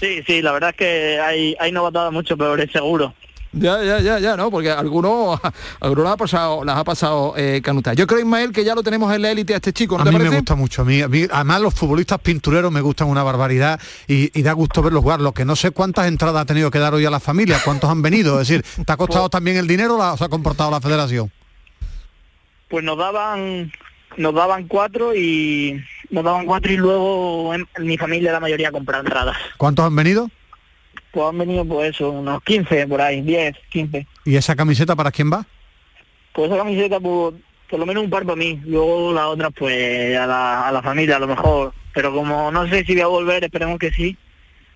Sí, 0.00 0.22
sí, 0.26 0.42
la 0.42 0.52
verdad 0.52 0.70
es 0.70 0.76
que 0.76 1.18
hay, 1.18 1.56
hay 1.58 1.72
novatadas 1.72 2.12
mucho 2.12 2.36
peores, 2.36 2.70
seguro. 2.70 3.14
Ya, 3.52 3.82
ya, 3.82 3.98
ya, 3.98 4.18
ya, 4.20 4.36
¿no? 4.36 4.50
Porque 4.50 4.70
algunos, 4.70 5.40
algunos 5.80 6.04
las 6.04 6.12
ha 6.12 6.16
pasado, 6.16 6.64
las 6.64 6.76
ha 6.76 6.84
pasado 6.84 7.34
eh, 7.36 7.60
canuta. 7.62 7.94
Yo 7.94 8.06
creo, 8.06 8.20
Ismael, 8.20 8.52
que 8.52 8.64
ya 8.64 8.74
lo 8.74 8.82
tenemos 8.82 9.12
en 9.12 9.22
la 9.22 9.30
élite 9.30 9.54
a 9.54 9.56
este 9.56 9.72
chico, 9.72 9.98
¿no 9.98 10.02
a 10.02 10.12
mí 10.12 10.18
me 10.18 10.28
gusta 10.28 10.54
mucho. 10.54 10.82
A 10.82 10.84
mí, 10.84 11.00
además, 11.02 11.60
los 11.60 11.74
futbolistas 11.74 12.20
pintureros 12.20 12.70
me 12.70 12.80
gustan 12.80 13.08
una 13.08 13.22
barbaridad 13.22 13.80
y, 14.06 14.42
da 14.42 14.52
gusto 14.52 14.82
verlos 14.82 15.02
jugar. 15.02 15.20
Lo 15.20 15.32
que 15.32 15.44
no 15.44 15.56
sé 15.56 15.72
cuántas 15.72 16.06
entradas 16.06 16.42
ha 16.42 16.46
tenido 16.46 16.70
que 16.70 16.78
dar 16.78 16.94
hoy 16.94 17.04
a 17.04 17.10
la 17.10 17.20
familia, 17.20 17.58
cuántos 17.64 17.90
han 17.90 18.02
venido. 18.02 18.40
Es 18.40 18.48
decir, 18.48 18.64
¿te 18.84 18.92
ha 18.92 18.96
costado 18.96 19.24
pues 19.24 19.32
también 19.32 19.56
el 19.56 19.66
dinero 19.66 19.98
o 19.98 20.16
se 20.16 20.24
ha 20.24 20.28
comportado 20.28 20.70
la 20.70 20.80
federación? 20.80 21.30
Pues 22.68 22.84
nos 22.84 22.96
daban 22.96 23.72
nos 24.16 24.34
daban 24.34 24.66
cuatro 24.66 25.14
y 25.14 25.82
nos 26.10 26.24
daban 26.24 26.46
cuatro 26.46 26.72
y 26.72 26.76
luego 26.76 27.54
en, 27.54 27.66
mi 27.80 27.96
familia 27.96 28.32
la 28.32 28.40
mayoría 28.40 28.70
compra 28.70 29.00
entradas. 29.00 29.36
¿Cuántos 29.56 29.84
han 29.84 29.96
venido? 29.96 30.30
Pues 31.12 31.26
han 31.26 31.38
venido 31.38 31.64
pues 31.64 31.94
eso, 31.94 32.10
unos 32.10 32.42
15 32.42 32.86
por 32.86 33.00
ahí, 33.00 33.20
10, 33.22 33.56
15. 33.70 34.06
¿Y 34.24 34.36
esa 34.36 34.54
camiseta 34.54 34.94
para 34.94 35.10
quién 35.10 35.32
va? 35.32 35.44
Pues 36.32 36.48
esa 36.50 36.58
camiseta 36.58 37.00
por, 37.00 37.34
por 37.68 37.80
lo 37.80 37.86
menos 37.86 38.04
un 38.04 38.10
par 38.10 38.24
para 38.24 38.36
mí, 38.36 38.60
luego 38.64 39.12
la 39.12 39.28
otra 39.28 39.50
pues 39.50 40.16
a 40.16 40.26
la, 40.26 40.68
a 40.68 40.72
la 40.72 40.82
familia 40.82 41.16
a 41.16 41.20
lo 41.20 41.26
mejor, 41.26 41.72
pero 41.92 42.12
como 42.14 42.50
no 42.52 42.68
sé 42.68 42.84
si 42.84 42.92
voy 42.92 43.02
a 43.02 43.06
volver, 43.08 43.42
esperemos 43.42 43.78
que 43.78 43.90
sí, 43.90 44.16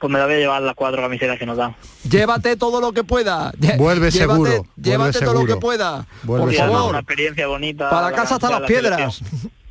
pues 0.01 0.13
me 0.13 0.19
la 0.19 0.27
voy 0.27 0.35
a 0.35 0.39
llevar 0.39 0.63
las 0.63 0.75
cuatro 0.75 1.01
camisetas 1.01 1.39
que 1.39 1.47
nos 1.47 1.57
dan. 1.57 1.75
Llévate 2.11 2.57
todo 2.57 2.81
lo 2.81 2.93
que 2.93 3.05
pueda. 3.05 3.53
Vuelve 3.79 4.11
seguro. 4.11 4.67
Llévate 4.77 5.21
todo 5.21 5.35
lo 5.41 5.47
que 5.47 5.57
pueda. 5.57 6.07
por 6.27 6.53
favor. 6.53 6.91
Una 6.91 6.99
experiencia 6.99 7.47
bonita. 7.47 7.89
Para 7.89 8.13
casa 8.13 8.35
hasta 8.35 8.51
las 8.51 8.63
piedras. 8.63 9.23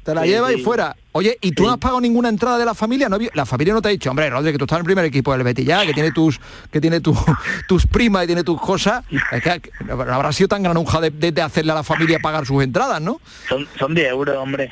Te 0.04 0.14
la 0.14 0.26
lleva 0.26 0.52
y 0.52 0.62
fuera. 0.62 0.96
Oye, 1.14 1.38
¿y 1.42 1.52
tú 1.52 1.64
no 1.64 1.72
has 1.72 1.78
pagado 1.78 2.02
ninguna 2.02 2.28
entrada 2.28 2.58
de 2.58 2.66
la 2.66 2.74
familia? 2.74 3.08
¿No, 3.08 3.18
la 3.34 3.46
familia 3.46 3.74
no 3.74 3.82
te 3.82 3.88
ha 3.88 3.92
dicho, 3.92 4.10
hombre, 4.10 4.30
Rodri, 4.30 4.52
que 4.52 4.58
tú 4.58 4.66
estás 4.66 4.78
en 4.78 4.82
el 4.82 4.86
primer 4.86 5.06
equipo 5.06 5.32
del 5.32 5.44
Betis 5.44 5.66
ya, 5.66 5.86
que 5.86 5.94
tiene 5.94 6.12
tus, 6.12 6.40
que 6.72 6.82
tiene 6.82 7.00
tus 7.68 7.88
primas 7.88 8.24
y 8.24 8.28
tiene 8.28 8.44
tus 8.44 8.60
cosas. 8.60 9.06
Es 9.32 9.42
que 9.42 9.72
no 9.86 9.94
habrá 9.94 10.32
sido 10.34 10.50
tan 10.50 10.64
granuja 10.64 11.00
de, 11.00 11.12
de, 11.12 11.42
hacerle 11.42 11.72
a 11.72 11.76
la 11.76 11.84
familia 11.84 12.20
pagar 12.20 12.46
sus 12.46 12.64
entradas, 12.64 13.02
¿no? 13.02 13.22
Son, 13.48 13.68
son 13.78 13.96
10 13.96 14.10
euros, 14.10 14.36
hombre. 14.38 14.72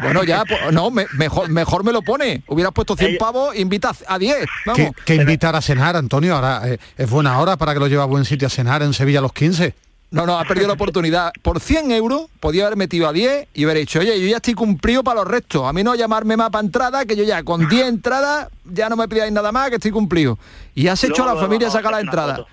Bueno, 0.00 0.24
ya, 0.24 0.44
pues, 0.44 0.72
no, 0.72 0.90
mejor, 0.90 1.48
mejor 1.48 1.84
me 1.84 1.92
lo 1.92 2.02
pone. 2.02 2.42
Hubieras 2.48 2.72
puesto 2.72 2.96
100 2.96 3.16
pavos, 3.16 3.54
invita 3.56 3.92
a 4.08 4.18
10. 4.18 4.36
¿Qué, 4.74 4.90
que 5.04 5.14
invitar 5.14 5.54
a 5.54 5.62
cenar, 5.62 5.96
Antonio? 5.96 6.34
Ahora 6.34 6.62
eh, 6.64 6.78
es 6.96 7.08
buena 7.08 7.38
hora 7.38 7.56
para 7.56 7.74
que 7.74 7.80
lo 7.80 7.86
lleve 7.86 8.02
a 8.02 8.06
buen 8.06 8.24
sitio 8.24 8.48
a 8.48 8.50
cenar 8.50 8.82
en 8.82 8.92
Sevilla 8.92 9.20
a 9.20 9.22
los 9.22 9.32
15. 9.32 9.74
No, 10.14 10.26
no, 10.26 10.38
ha 10.38 10.44
perdido 10.44 10.68
la 10.68 10.74
oportunidad. 10.74 11.32
Por 11.42 11.58
100 11.58 11.90
euros 11.90 12.26
podía 12.38 12.66
haber 12.66 12.76
metido 12.78 13.08
a 13.08 13.12
10 13.12 13.48
y 13.52 13.64
haber 13.64 13.78
dicho, 13.78 13.98
oye, 13.98 14.20
yo 14.20 14.28
ya 14.28 14.36
estoy 14.36 14.54
cumplido 14.54 15.02
para 15.02 15.20
los 15.20 15.28
restos. 15.28 15.66
A 15.66 15.72
mí 15.72 15.82
no 15.82 15.92
llamarme 15.96 16.36
más 16.36 16.50
para 16.50 16.64
entrada, 16.64 17.04
que 17.04 17.16
yo 17.16 17.24
ya 17.24 17.42
con 17.42 17.68
10 17.68 17.88
entradas 17.88 18.48
ya 18.64 18.88
no 18.88 18.94
me 18.94 19.08
pidáis 19.08 19.32
nada 19.32 19.50
más, 19.50 19.70
que 19.70 19.74
estoy 19.74 19.90
cumplido. 19.90 20.38
Y 20.72 20.86
has 20.86 21.02
hecho 21.02 21.24
a 21.24 21.34
la 21.34 21.40
familia 21.40 21.68
sacar 21.68 21.90
la 21.90 22.00
entrada. 22.00 22.46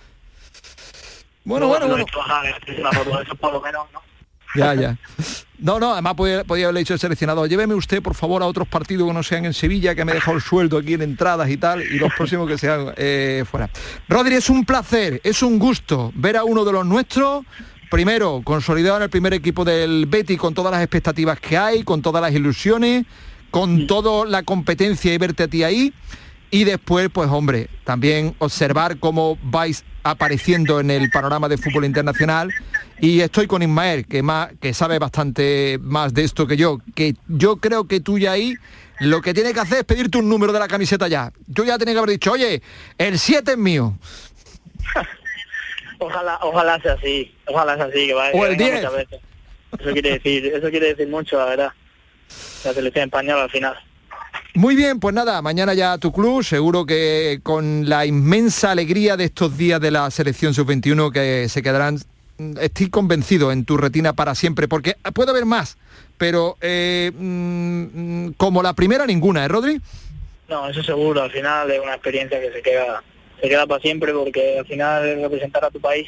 Bueno, 1.44 1.68
bueno, 1.68 1.88
bueno. 1.88 2.06
Ya, 4.56 4.74
ya. 4.74 4.98
No, 5.60 5.80
no, 5.80 5.94
además 5.94 6.16
podía, 6.16 6.40
haberle 6.40 6.80
dicho 6.80 6.94
el 6.94 7.00
seleccionado, 7.00 7.46
lléveme 7.46 7.76
usted 7.76 8.02
por 8.02 8.16
favor 8.16 8.42
a 8.42 8.48
otros 8.48 8.68
partidos 8.68 9.08
que 9.08 9.14
no 9.14 9.22
sean 9.22 9.46
en 9.46 9.54
Sevilla, 9.54 9.94
que 9.94 10.04
me 10.04 10.14
dejado 10.14 10.36
el 10.36 10.42
sueldo 10.42 10.78
aquí 10.78 10.96
en 10.96 11.04
entradas 11.04 11.50
y 11.50 11.58
tal, 11.58 11.84
y 11.84 12.00
los 12.00 12.12
próximos 12.14 12.48
que 12.48 12.58
sean 12.58 12.94
eh, 12.98 13.46
fuera. 13.50 13.70
Rodri, 14.10 14.36
es 14.36 14.50
un 14.50 14.66
placer, 14.66 15.22
es 15.24 15.44
un 15.44 15.60
gusto 15.60 16.12
ver 16.16 16.38
a 16.38 16.44
uno 16.44 16.66
de 16.66 16.72
los 16.72 16.86
nuestros, 16.86 17.46
primero 17.92 18.42
consolidado 18.44 18.98
en 18.98 19.04
el 19.04 19.10
primer 19.10 19.34
equipo 19.34 19.64
del 19.64 20.08
Betty 20.08 20.36
con 20.36 20.56
todas 20.56 20.72
las 20.72 20.82
expectativas 20.82 21.40
que 21.40 21.58
hay, 21.58 21.84
con 21.84 22.02
todas 22.02 22.22
las 22.24 22.34
ilusiones, 22.34 23.06
con 23.52 23.86
toda 23.86 24.26
la 24.26 24.42
competencia 24.42 25.14
y 25.14 25.18
verte 25.20 25.44
a 25.44 25.48
ti 25.48 25.64
ahí. 25.64 25.94
Y 26.52 26.66
después, 26.66 27.10
pues 27.12 27.30
hombre, 27.30 27.70
también 27.86 28.36
observar 28.40 29.00
cómo 29.00 29.38
vais 29.42 29.86
apareciendo 30.04 30.82
en 30.82 30.92
el 30.92 31.10
panorama 31.10 31.48
de 31.48 31.58
fútbol 31.58 31.86
internacional 31.86 32.52
y 33.00 33.22
estoy 33.22 33.48
con 33.48 33.62
Ismael, 33.62 34.06
que, 34.06 34.22
más, 34.22 34.50
que 34.60 34.74
sabe 34.74 35.00
bastante 35.00 35.80
más 35.82 36.14
de 36.14 36.24
esto 36.24 36.48
que 36.48 36.58
yo, 36.58 36.80
que 36.94 37.16
yo 37.28 37.58
creo 37.58 37.88
que 37.88 38.02
tú 38.02 38.20
ya 38.20 38.34
ahí 38.34 38.56
lo 39.00 39.22
que 39.22 39.34
tiene 39.34 39.54
que 39.54 39.60
hacer 39.62 39.80
es 39.80 39.84
pedirte 39.86 40.18
un 40.18 40.28
número 40.28 40.52
de 40.52 40.60
la 40.60 40.68
camiseta 40.68 41.08
ya. 41.08 41.32
Yo 41.48 41.64
ya 41.64 41.78
tenía 41.78 41.94
que 41.94 42.00
haber 42.00 42.12
dicho, 42.12 42.32
oye, 42.34 42.62
el 42.98 43.18
7 43.18 43.54
es 43.54 43.58
mío. 43.58 43.98
ojalá, 46.00 46.38
ojalá 46.42 46.80
sea 46.82 46.94
así, 46.94 47.34
ojalá 47.48 47.76
sea 47.78 47.86
así, 47.86 48.08
que 48.08 48.14
vaya. 48.14 48.38
O 48.38 48.46
el 48.46 48.58
10. 48.58 48.84
Eso 48.84 49.92
quiere 49.94 50.12
decir, 50.12 50.46
eso 50.48 50.70
quiere 50.70 50.88
decir 50.88 51.08
mucho, 51.08 51.38
la 51.38 51.46
verdad. 51.46 51.72
La 52.66 52.74
selección 52.74 53.06
española 53.06 53.44
al 53.44 53.50
final. 53.50 53.76
Muy 54.54 54.76
bien, 54.76 55.00
pues 55.00 55.16
nada, 55.16 55.42
mañana 55.42 55.74
ya 55.74 55.98
tu 55.98 56.12
club, 56.12 56.44
seguro 56.44 56.86
que 56.86 57.40
con 57.42 57.88
la 57.88 58.06
inmensa 58.06 58.72
alegría 58.72 59.16
de 59.16 59.26
estos 59.26 59.58
días 59.58 59.80
de 59.80 59.92
la 59.92 60.12
selección 60.12 60.54
sub-21 60.54 61.12
que 61.12 61.48
se 61.48 61.62
quedarán 61.62 62.00
estoy 62.60 62.90
convencido 62.90 63.52
en 63.52 63.66
tu 63.66 63.78
retina 63.78 64.14
para 64.14 64.36
siempre, 64.36 64.68
porque 64.68 64.96
puede 65.14 65.32
haber 65.32 65.46
más, 65.46 65.78
pero 66.18 66.58
eh, 66.60 67.12
mm, 67.14 68.32
como 68.38 68.62
la 68.64 68.74
primera 68.74 69.06
ninguna, 69.06 69.46
¿eh, 69.46 69.48
Rodri? 69.48 69.80
No, 70.50 70.68
eso 70.68 70.84
seguro, 70.84 71.22
al 71.22 71.32
final 71.32 71.72
es 71.72 71.80
una 71.80 71.94
experiencia 71.94 72.42
que 72.42 72.52
se 72.52 72.62
queda, 72.62 73.04
se 73.40 73.48
queda 73.48 73.66
para 73.68 73.82
siempre, 73.82 74.12
porque 74.12 74.60
al 74.60 74.66
final 74.66 75.22
representar 75.22 75.64
a 75.64 75.70
tu 75.70 75.80
país 75.80 76.08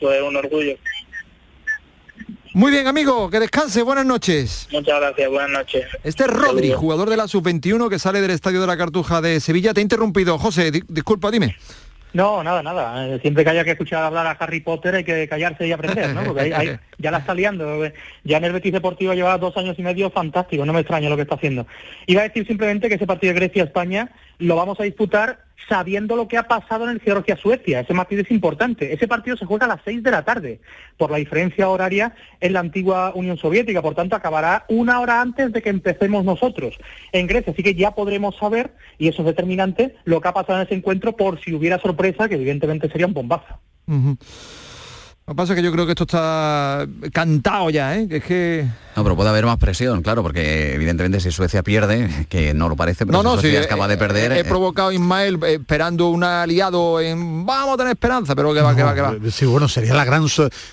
pues 0.00 0.16
es 0.16 0.22
un 0.22 0.36
orgullo. 0.36 0.76
Muy 2.58 2.72
bien, 2.72 2.88
amigo, 2.88 3.30
que 3.30 3.38
descanse, 3.38 3.82
buenas 3.82 4.04
noches. 4.04 4.66
Muchas 4.72 4.98
gracias, 4.98 5.30
buenas 5.30 5.50
noches. 5.50 5.86
Este 6.02 6.24
es 6.24 6.28
Rodri, 6.28 6.72
jugador 6.72 7.08
de 7.08 7.16
la 7.16 7.28
Sub-21 7.28 7.88
que 7.88 8.00
sale 8.00 8.20
del 8.20 8.32
Estadio 8.32 8.60
de 8.60 8.66
la 8.66 8.76
Cartuja 8.76 9.20
de 9.20 9.38
Sevilla. 9.38 9.72
Te 9.72 9.78
he 9.78 9.82
interrumpido, 9.84 10.36
José, 10.38 10.72
disculpa, 10.88 11.30
dime. 11.30 11.54
No, 12.14 12.42
nada, 12.42 12.60
nada. 12.64 13.16
Siempre 13.20 13.44
que 13.44 13.50
haya 13.50 13.62
que 13.62 13.70
escuchar 13.70 14.02
hablar 14.02 14.26
a 14.26 14.32
Harry 14.32 14.58
Potter 14.58 14.96
hay 14.96 15.04
que 15.04 15.28
callarse 15.28 15.68
y 15.68 15.70
aprender, 15.70 16.12
¿no? 16.12 16.24
Porque 16.24 16.50
ya 16.98 17.10
la 17.12 17.18
está 17.18 17.32
liando. 17.32 17.80
Ya 18.24 18.38
en 18.38 18.44
el 18.44 18.52
Betis 18.52 18.72
Deportivo 18.72 19.14
lleva 19.14 19.38
dos 19.38 19.56
años 19.56 19.78
y 19.78 19.82
medio 19.82 20.10
fantástico, 20.10 20.66
no 20.66 20.72
me 20.72 20.80
extraña 20.80 21.08
lo 21.08 21.14
que 21.14 21.22
está 21.22 21.36
haciendo. 21.36 21.64
Iba 22.08 22.22
a 22.22 22.24
decir 22.24 22.44
simplemente 22.44 22.88
que 22.88 22.96
ese 22.96 23.06
partido 23.06 23.34
de 23.34 23.38
Grecia-España 23.38 24.10
lo 24.38 24.56
vamos 24.56 24.80
a 24.80 24.82
disputar 24.82 25.44
sabiendo 25.68 26.16
lo 26.16 26.28
que 26.28 26.36
ha 26.36 26.44
pasado 26.44 26.84
en 26.84 26.90
el 26.90 27.00
Georgia-Suecia. 27.00 27.80
Ese 27.80 27.94
partido 27.94 28.22
es 28.22 28.30
importante. 28.30 28.92
Ese 28.92 29.08
partido 29.08 29.36
se 29.36 29.46
juega 29.46 29.66
a 29.66 29.68
las 29.68 29.80
6 29.84 30.02
de 30.02 30.10
la 30.10 30.24
tarde, 30.24 30.60
por 30.96 31.10
la 31.10 31.18
diferencia 31.18 31.68
horaria 31.68 32.14
en 32.40 32.52
la 32.52 32.60
antigua 32.60 33.12
Unión 33.14 33.36
Soviética. 33.36 33.82
Por 33.82 33.94
tanto, 33.94 34.16
acabará 34.16 34.64
una 34.68 35.00
hora 35.00 35.20
antes 35.20 35.52
de 35.52 35.62
que 35.62 35.70
empecemos 35.70 36.24
nosotros 36.24 36.78
en 37.12 37.26
Grecia. 37.26 37.52
Así 37.52 37.62
que 37.62 37.74
ya 37.74 37.94
podremos 37.94 38.36
saber, 38.36 38.74
y 38.98 39.08
eso 39.08 39.22
es 39.22 39.26
determinante, 39.26 39.96
lo 40.04 40.20
que 40.20 40.28
ha 40.28 40.34
pasado 40.34 40.60
en 40.60 40.66
ese 40.66 40.74
encuentro 40.74 41.16
por 41.16 41.40
si 41.40 41.54
hubiera 41.54 41.78
sorpresa, 41.78 42.28
que 42.28 42.36
evidentemente 42.36 42.88
sería 42.88 43.06
un 43.06 43.14
bombazo. 43.14 43.58
Lo 45.28 45.34
que 45.34 45.36
pasa 45.36 45.52
es 45.52 45.58
que 45.58 45.62
yo 45.62 45.70
creo 45.70 45.84
que 45.84 45.92
esto 45.92 46.04
está 46.04 46.86
cantado 47.12 47.68
ya, 47.68 47.98
¿eh? 47.98 48.08
Que 48.08 48.16
es 48.16 48.24
que... 48.24 48.66
No, 48.96 49.02
pero 49.02 49.14
puede 49.14 49.28
haber 49.28 49.44
más 49.44 49.58
presión, 49.58 50.00
claro, 50.00 50.22
porque 50.22 50.72
evidentemente 50.72 51.20
si 51.20 51.30
Suecia 51.30 51.62
pierde, 51.62 52.26
que 52.30 52.54
no 52.54 52.70
lo 52.70 52.76
parece, 52.76 53.04
pero 53.04 53.22
no, 53.22 53.34
si 53.34 53.42
Suecia 53.42 53.60
es 53.60 53.66
capaz 53.66 53.88
de 53.88 53.98
perder... 53.98 54.32
He, 54.32 54.40
eh, 54.40 54.44
provocado 54.44 54.90
Ismael 54.90 55.38
eh, 55.44 55.58
esperando 55.60 56.08
un 56.08 56.24
aliado 56.24 56.98
en... 57.02 57.44
Vamos 57.44 57.74
a 57.74 57.76
tener 57.76 57.92
esperanza, 57.92 58.34
pero 58.34 58.54
que 58.54 58.62
va, 58.62 58.74
que 58.74 58.82
va, 58.82 58.94
que 58.94 59.00
va. 59.02 59.12
Eh, 59.22 59.30
sí, 59.30 59.44
bueno, 59.44 59.68
sería 59.68 59.92
la 59.92 60.06
gran... 60.06 60.24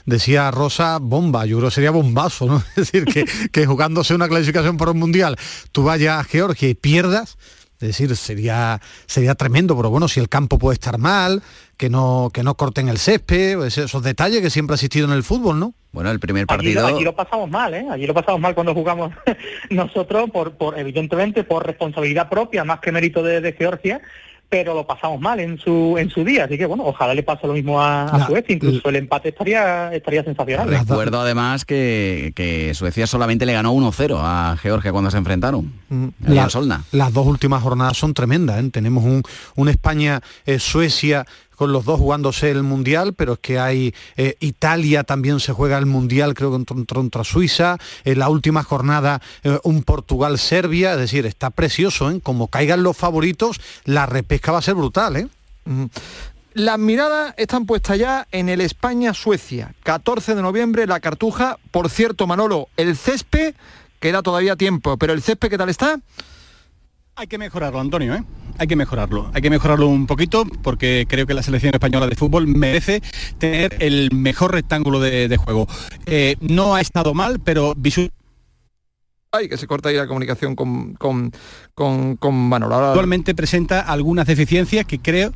Decía 0.06 0.50
Rosa, 0.52 1.00
bomba, 1.02 1.46
yo 1.46 1.58
creo 1.58 1.68
que 1.68 1.76
sería 1.76 1.92
bombazo, 1.92 2.46
¿no? 2.46 2.64
Es 2.78 2.94
decir, 2.94 3.04
que, 3.04 3.26
que 3.52 3.66
jugándose 3.66 4.16
una 4.16 4.30
clasificación 4.30 4.78
por 4.78 4.88
un 4.88 5.00
mundial, 5.00 5.36
tú 5.74 5.84
vayas 5.84 6.18
a 6.18 6.24
Georgia 6.24 6.70
y 6.70 6.76
pierdas 6.76 7.38
es 7.80 7.88
decir, 7.88 8.16
sería, 8.16 8.80
sería 9.06 9.36
tremendo, 9.36 9.76
pero 9.76 9.90
bueno, 9.90 10.08
si 10.08 10.20
el 10.20 10.30
campo 10.30 10.58
puede 10.58 10.76
estar 10.76 10.98
mal, 10.98 11.44
que 11.78 11.90
no, 11.90 12.30
que 12.34 12.44
no 12.44 12.56
corten 12.56 12.88
el 12.88 12.98
césped, 12.98 13.62
esos 13.66 14.02
detalles 14.02 14.42
que 14.42 14.50
siempre 14.50 14.74
ha 14.74 14.76
existido 14.76 15.08
en 15.08 15.14
el 15.14 15.24
fútbol, 15.24 15.60
¿no? 15.60 15.74
Bueno, 15.92 16.12
el 16.12 16.20
primer 16.20 16.48
partido... 16.48 16.86
Allí, 16.86 17.04
lo 17.04 17.16
pasamos 17.16 17.50
mal, 17.50 17.74
¿eh? 17.74 17.86
Allí 17.90 18.06
lo 18.06 18.14
pasamos 18.14 18.40
mal 18.40 18.54
cuando 18.56 18.74
jugamos 18.74 19.14
nosotros, 19.70 20.30
por, 20.32 20.54
por 20.54 20.78
evidentemente 20.80 21.44
por 21.44 21.66
responsabilidad 21.66 22.30
propia, 22.30 22.64
más 22.64 22.80
que 22.80 22.92
mérito 22.92 23.24
de 23.24 23.54
Georgia, 23.54 24.02
pero 24.50 24.74
lo 24.74 24.86
pasamos 24.86 25.20
mal 25.20 25.40
en 25.40 25.58
su 25.58 25.96
en 25.98 26.10
su 26.10 26.24
día, 26.24 26.46
así 26.46 26.58
que 26.58 26.66
bueno, 26.66 26.84
ojalá 26.86 27.14
le 27.14 27.24
pase 27.24 27.48
lo 27.48 27.54
mismo 27.54 27.82
a, 27.82 28.26
Suecia, 28.28 28.56
incluso 28.56 28.88
el 28.90 28.98
empate 28.98 29.30
estaría 29.30 29.94
estaría 29.94 30.24
sensacional. 30.24 30.70
Recuerdo 30.70 31.20
además 31.20 31.66
que, 31.66 32.32
que 32.36 32.74
Suecia 32.74 33.08
solamente 33.08 33.46
le 33.46 33.54
ganó 33.54 33.74
1-0 33.74 34.18
a 34.20 34.58
Georgia 34.58 34.92
cuando 34.92 35.12
se 35.12 35.18
enfrentaron. 35.18 35.74
Mm, 35.90 36.08
las 36.28 37.14
dos 37.14 37.28
últimas 37.28 37.62
jornadas 37.62 37.98
son 37.98 38.14
tremendas, 38.14 38.64
¿eh? 38.64 38.70
tenemos 38.72 39.04
un, 39.04 39.24
un 39.56 39.70
España-Suecia 39.70 41.26
eh, 41.28 41.45
con 41.56 41.72
los 41.72 41.86
dos 41.86 42.00
jugándose 42.00 42.52
el 42.52 42.64
Mundial, 42.64 43.14
pero 43.14 43.34
es 43.34 43.40
que 43.40 43.60
hay 43.60 43.94
eh, 44.18 44.36
Italia 44.40 45.04
también 45.04 45.40
se 45.40 45.54
juega 45.54 45.78
el 45.78 45.86
Mundial, 45.86 46.34
creo 46.34 46.52
contra, 46.52 46.76
contra 46.86 47.24
Suiza, 47.24 47.78
en 48.04 48.20
la 48.20 48.30
última 48.30 48.64
jornada 48.64 49.22
eh, 49.44 49.60
un 49.64 49.84
Portugal-Serbia, 49.84 50.94
es 50.94 51.00
decir, 51.00 51.26
está 51.26 51.50
precioso, 51.50 52.12
¿eh? 52.12 52.20
como 52.22 52.48
caigan 52.48 52.84
los 52.84 52.98
favoritos, 52.98 53.60
la 53.86 54.06
repesca 54.06 54.52
va 54.52 54.60
a 54.60 54.62
ser 54.62 54.76
brutal. 54.76 55.16
¿eh? 55.16 55.28
las 56.54 56.80
miradas 56.80 57.34
están 57.38 57.66
puestas 57.66 58.00
ya 58.00 58.28
en 58.32 58.48
el 58.50 58.62
España-Suecia. 58.62 59.74
14 59.84 60.36
de 60.36 60.42
noviembre, 60.42 60.88
la 60.88 61.02
Cartuja. 61.02 61.58
Por 61.72 61.90
cierto, 61.90 62.28
Manolo, 62.28 62.70
el 62.78 62.96
césped 62.96 63.56
queda 64.00 64.22
todavía 64.22 64.56
tiempo, 64.56 64.98
pero 64.98 65.12
el 65.12 65.22
césped, 65.22 65.50
¿qué 65.50 65.58
tal 65.58 65.70
está? 65.70 66.00
Hay 67.18 67.28
que 67.28 67.38
mejorarlo, 67.38 67.80
Antonio, 67.80 68.14
¿eh? 68.14 68.24
Hay 68.58 68.68
que 68.68 68.76
mejorarlo. 68.76 69.32
Hay 69.34 69.42
que 69.42 69.50
mejorarlo 69.50 69.88
un 69.88 70.06
poquito 70.06 70.46
porque 70.46 71.06
creo 71.08 71.26
que 71.26 71.34
la 71.34 71.44
selección 71.44 71.74
española 71.74 72.08
de 72.08 72.16
fútbol 72.16 72.46
merece 72.48 73.02
tener 73.38 73.78
el 73.80 74.10
mejor 74.14 74.52
rectángulo 74.52 75.00
de, 75.00 75.38
juego. 75.38 75.68
Eh, 76.06 76.36
no 76.42 76.76
ha 76.76 76.82
estado 76.82 77.14
mal, 77.14 77.40
pero 77.40 77.74
visual 77.76 78.12
Ay, 79.32 79.50
que 79.50 79.58
se 79.58 79.68
corta 79.68 79.90
ahí 79.90 79.96
la 79.96 80.08
comunicación 80.08 80.56
con, 80.56 80.94
con, 80.94 81.32
con, 81.74 82.16
con 82.16 82.36
Manolo. 82.36 82.76
Actualmente 82.76 83.36
presenta 83.36 83.82
algunas 83.82 84.28
deficiencias 84.28 84.86
que 84.86 85.00
creo... 85.00 85.32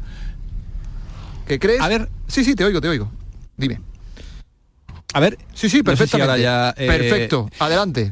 ¿Qué 1.45 1.59
crees? 1.59 1.81
A 1.81 1.87
ver... 1.87 2.07
Sí, 2.27 2.45
sí, 2.45 2.55
te 2.55 2.63
oigo, 2.63 2.79
te 2.79 2.87
oigo. 2.87 3.11
Dime. 3.57 3.81
A 5.13 5.19
ver... 5.19 5.37
Sí, 5.53 5.69
sí, 5.69 5.83
perfectamente. 5.83 6.41
ya, 6.41 6.73
eh, 6.77 6.87
Perfecto, 6.87 7.49
adelante. 7.59 8.09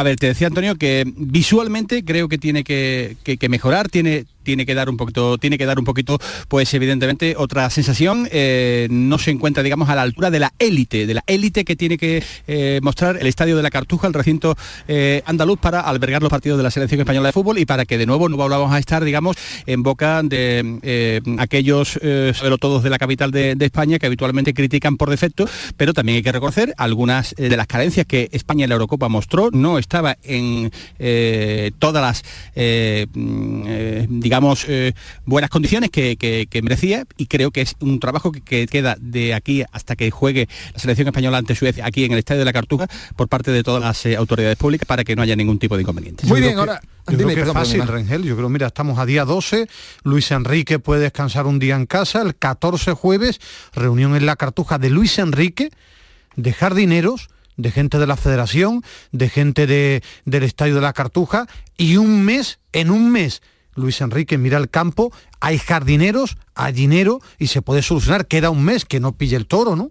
A 0.00 0.02
ver, 0.02 0.16
te 0.16 0.28
decía 0.28 0.46
Antonio 0.46 0.76
que 0.76 1.04
visualmente 1.14 2.02
creo 2.06 2.26
que 2.26 2.38
tiene 2.38 2.64
que, 2.64 3.18
mejorar, 3.50 3.90
tiene, 3.90 4.24
tiene 4.42 4.66
que 4.66 4.74
dar 4.74 4.88
un 4.88 4.96
poquito, 4.96 5.38
tiene 5.38 5.58
que 5.58 5.66
dar 5.66 5.78
un 5.78 5.84
poquito, 5.84 6.18
pues 6.48 6.72
evidentemente 6.74 7.34
otra 7.36 7.68
sensación, 7.70 8.28
eh, 8.30 8.88
no 8.90 9.18
se 9.18 9.30
encuentra, 9.30 9.62
digamos, 9.62 9.88
a 9.88 9.94
la 9.94 10.02
altura 10.02 10.30
de 10.30 10.40
la 10.40 10.52
élite, 10.58 11.06
de 11.06 11.14
la 11.14 11.24
élite 11.26 11.64
que 11.64 11.76
tiene 11.76 11.98
que 11.98 12.22
eh, 12.46 12.80
mostrar 12.82 13.16
el 13.16 13.26
estadio 13.26 13.56
de 13.56 13.62
la 13.62 13.70
Cartuja, 13.70 14.06
el 14.06 14.14
recinto 14.14 14.56
eh, 14.88 15.22
andaluz, 15.26 15.58
para 15.58 15.80
albergar 15.80 16.22
los 16.22 16.30
partidos 16.30 16.58
de 16.58 16.64
la 16.64 16.70
selección 16.70 17.00
española 17.00 17.28
de 17.28 17.32
fútbol 17.32 17.58
y 17.58 17.66
para 17.66 17.84
que 17.84 17.98
de 17.98 18.06
nuevo 18.06 18.28
no 18.28 18.36
volvamos 18.36 18.72
a 18.72 18.78
estar, 18.78 19.04
digamos, 19.04 19.36
en 19.66 19.82
boca 19.82 20.22
de 20.22 21.20
aquellos 21.38 21.98
pero 22.00 22.58
todos 22.58 22.82
de 22.82 22.90
la 22.90 22.98
capital 22.98 23.30
de, 23.30 23.56
España 23.60 23.98
que 23.98 24.06
habitualmente 24.06 24.52
critican 24.54 24.96
por 24.96 25.10
defecto, 25.10 25.48
pero 25.76 25.92
también 25.92 26.16
hay 26.16 26.22
que 26.22 26.32
reconocer 26.32 26.74
algunas 26.76 27.34
de 27.36 27.56
las 27.56 27.66
carencias 27.66 28.06
que 28.06 28.28
España 28.32 28.64
en 28.64 28.70
la 28.70 28.74
Eurocopa 28.74 29.08
mostró, 29.08 29.50
no 29.52 29.78
estaba 29.78 30.16
en 30.24 30.70
todas 31.78 32.02
las 32.02 32.24
digamos, 34.30 34.64
eh, 34.68 34.92
buenas 35.24 35.50
condiciones 35.50 35.90
que, 35.90 36.48
merecía 36.62 37.04
y 37.16 37.26
creo 37.26 37.50
que 37.50 37.62
es 37.62 37.74
un 37.80 37.98
trabajo 37.98 38.30
que, 38.30 38.68
queda 38.68 38.96
de 39.00 39.34
aquí 39.34 39.64
hasta 39.72 39.96
que 39.96 40.12
juegue 40.12 40.48
la 40.72 40.78
selección 40.78 41.08
española 41.08 41.38
ante 41.38 41.56
Suecia 41.56 41.84
aquí 41.84 42.04
en 42.04 42.12
el 42.12 42.18
Estadio 42.18 42.38
de 42.38 42.44
la 42.44 42.52
Cartuja 42.52 42.86
por 43.16 43.26
parte 43.26 43.50
de 43.50 43.64
todas 43.64 43.82
las 43.82 44.06
eh, 44.06 44.14
autoridades 44.14 44.56
públicas 44.56 44.86
para 44.86 45.02
que 45.02 45.16
no 45.16 45.22
haya 45.22 45.34
ningún 45.34 45.58
tipo 45.58 45.74
de 45.74 45.82
inconveniente. 45.82 46.28
Muy 46.28 46.40
bien, 46.40 46.56
ahora... 46.60 46.80
Yo 47.08 47.16
creo 47.16 47.34
que 47.34 47.40
es 47.40 47.52
fácil, 47.52 47.84
Rengel. 47.88 48.22
Yo 48.22 48.36
creo, 48.36 48.48
mira, 48.48 48.68
estamos 48.68 49.00
a 49.00 49.06
día 49.06 49.24
12, 49.24 49.66
Luis 50.04 50.30
Enrique 50.30 50.78
puede 50.78 51.00
descansar 51.00 51.46
un 51.46 51.58
día 51.58 51.74
en 51.74 51.86
casa, 51.86 52.22
el 52.22 52.36
14 52.36 52.92
jueves, 52.92 53.40
reunión 53.72 54.14
en 54.14 54.26
la 54.26 54.36
Cartuja 54.36 54.78
de 54.78 54.90
Luis 54.90 55.18
Enrique, 55.18 55.70
de 56.36 56.52
jardineros, 56.52 57.30
de 57.56 57.72
gente 57.72 57.98
de 57.98 58.06
la 58.06 58.16
federación, 58.16 58.84
de 59.10 59.28
gente 59.28 59.66
de, 59.66 60.04
del 60.24 60.44
Estadio 60.44 60.76
de 60.76 60.82
la 60.82 60.92
Cartuja, 60.92 61.48
y 61.76 61.96
un 61.96 62.24
mes, 62.24 62.60
en 62.72 62.90
un 62.90 63.10
mes, 63.10 63.42
Luis 63.74 64.00
Enrique 64.00 64.38
mira 64.38 64.58
el 64.58 64.70
campo, 64.70 65.12
hay 65.40 65.58
jardineros, 65.58 66.36
hay 66.54 66.72
dinero 66.72 67.20
y 67.38 67.48
se 67.48 67.62
puede 67.62 67.82
solucionar. 67.82 68.26
Queda 68.26 68.50
un 68.50 68.64
mes 68.64 68.84
que 68.84 69.00
no 69.00 69.12
pille 69.12 69.36
el 69.36 69.46
toro, 69.46 69.76
¿no? 69.76 69.90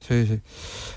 Sí, 0.00 0.26
sí. 0.26 0.40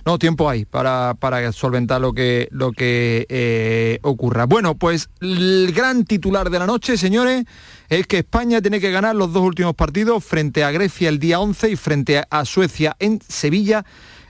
No, 0.06 0.18
tiempo 0.18 0.50
hay 0.50 0.64
para, 0.64 1.16
para 1.20 1.52
solventar 1.52 2.00
lo 2.00 2.14
que, 2.14 2.48
lo 2.52 2.72
que 2.72 3.26
eh, 3.28 4.00
ocurra. 4.02 4.46
Bueno, 4.46 4.76
pues 4.76 5.10
el 5.20 5.74
gran 5.76 6.06
titular 6.06 6.50
de 6.50 6.60
la 6.60 6.66
noche, 6.66 6.98
señores, 6.98 7.44
es 7.90 8.08
que 8.08 8.20
España 8.20 8.62
tiene 8.62 8.80
que 8.80 8.92
ganar 8.92 9.16
los 9.16 9.34
dos 9.34 9.44
últimos 9.44 9.76
partidos 9.76 10.24
frente 10.24 10.64
a 10.64 10.72
Grecia 10.72 11.10
el 11.10 11.20
día 11.20 11.40
11 11.40 11.72
y 11.72 11.76
frente 11.76 12.24
a 12.30 12.46
Suecia 12.46 12.96
en 13.00 13.20
Sevilla 13.28 13.86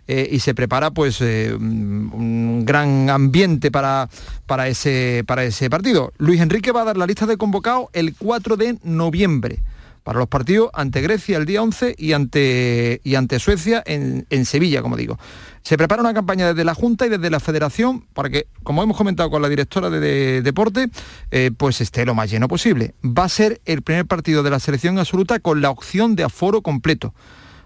eh, 0.08 0.30
y 0.32 0.39
se 0.39 0.54
prepara 0.54 0.92
pues 0.92 1.22
eh, 1.22 1.54
un 1.54 2.63
gran 2.66 3.10
ambiente 3.10 3.72
para, 3.72 4.10
para, 4.46 4.68
ese, 4.68 5.24
para 5.26 5.44
ese 5.44 5.70
partido. 5.70 6.12
Luis 6.18 6.42
Enrique 6.42 6.72
va 6.72 6.82
a 6.82 6.86
dar 6.86 6.98
la 6.98 7.08
lista 7.08 7.26
de 7.26 7.38
convocados 7.38 7.88
el 7.94 8.16
4 8.16 8.58
de 8.58 8.78
noviembre 8.84 9.60
para 10.04 10.20
los 10.20 10.28
partidos 10.28 10.70
ante 10.74 11.02
Grecia 11.02 11.38
el 11.38 11.46
día 11.46 11.62
11 11.62 11.96
y 11.98 12.13
ante, 12.13 13.02
y 13.04 13.16
ante 13.16 13.39
Suecia 13.39 13.82
en, 13.86 14.46
Sevilla, 14.46 14.82
como 14.82 14.98
digo. 14.98 15.18
Se 15.62 15.78
prepara 15.78 16.02
una 16.02 16.13
campaña 16.13 16.50
desde 16.50 16.66
la 16.66 16.76
Junta 16.76 17.06
y 17.06 17.10
desde 17.10 17.30
la 17.30 17.39
Federación 17.39 18.02
para 18.13 18.30
que, 18.30 18.48
como 18.63 18.84
hemos 18.84 18.98
comentado 18.98 19.30
con 19.30 19.42
la 19.42 19.48
directora 19.48 19.89
de, 19.89 20.42
deporte, 20.42 20.89
eh, 21.32 21.52
pues 21.56 21.80
esté 21.80 22.06
lo 22.06 22.13
más 22.13 22.30
lleno 22.30 22.50
posible. 22.50 22.94
Va 23.04 23.24
a 23.24 23.30
ser 23.30 23.62
el 23.66 23.82
primer 23.82 24.06
partido 24.06 24.44
de 24.44 24.50
la 24.50 24.60
selección 24.60 25.00
absoluta 25.00 25.39
con 25.39 25.62
la 25.62 25.70
opción 25.70 26.16
de 26.16 26.24
aforo 26.24 26.62
completo. 26.62 27.13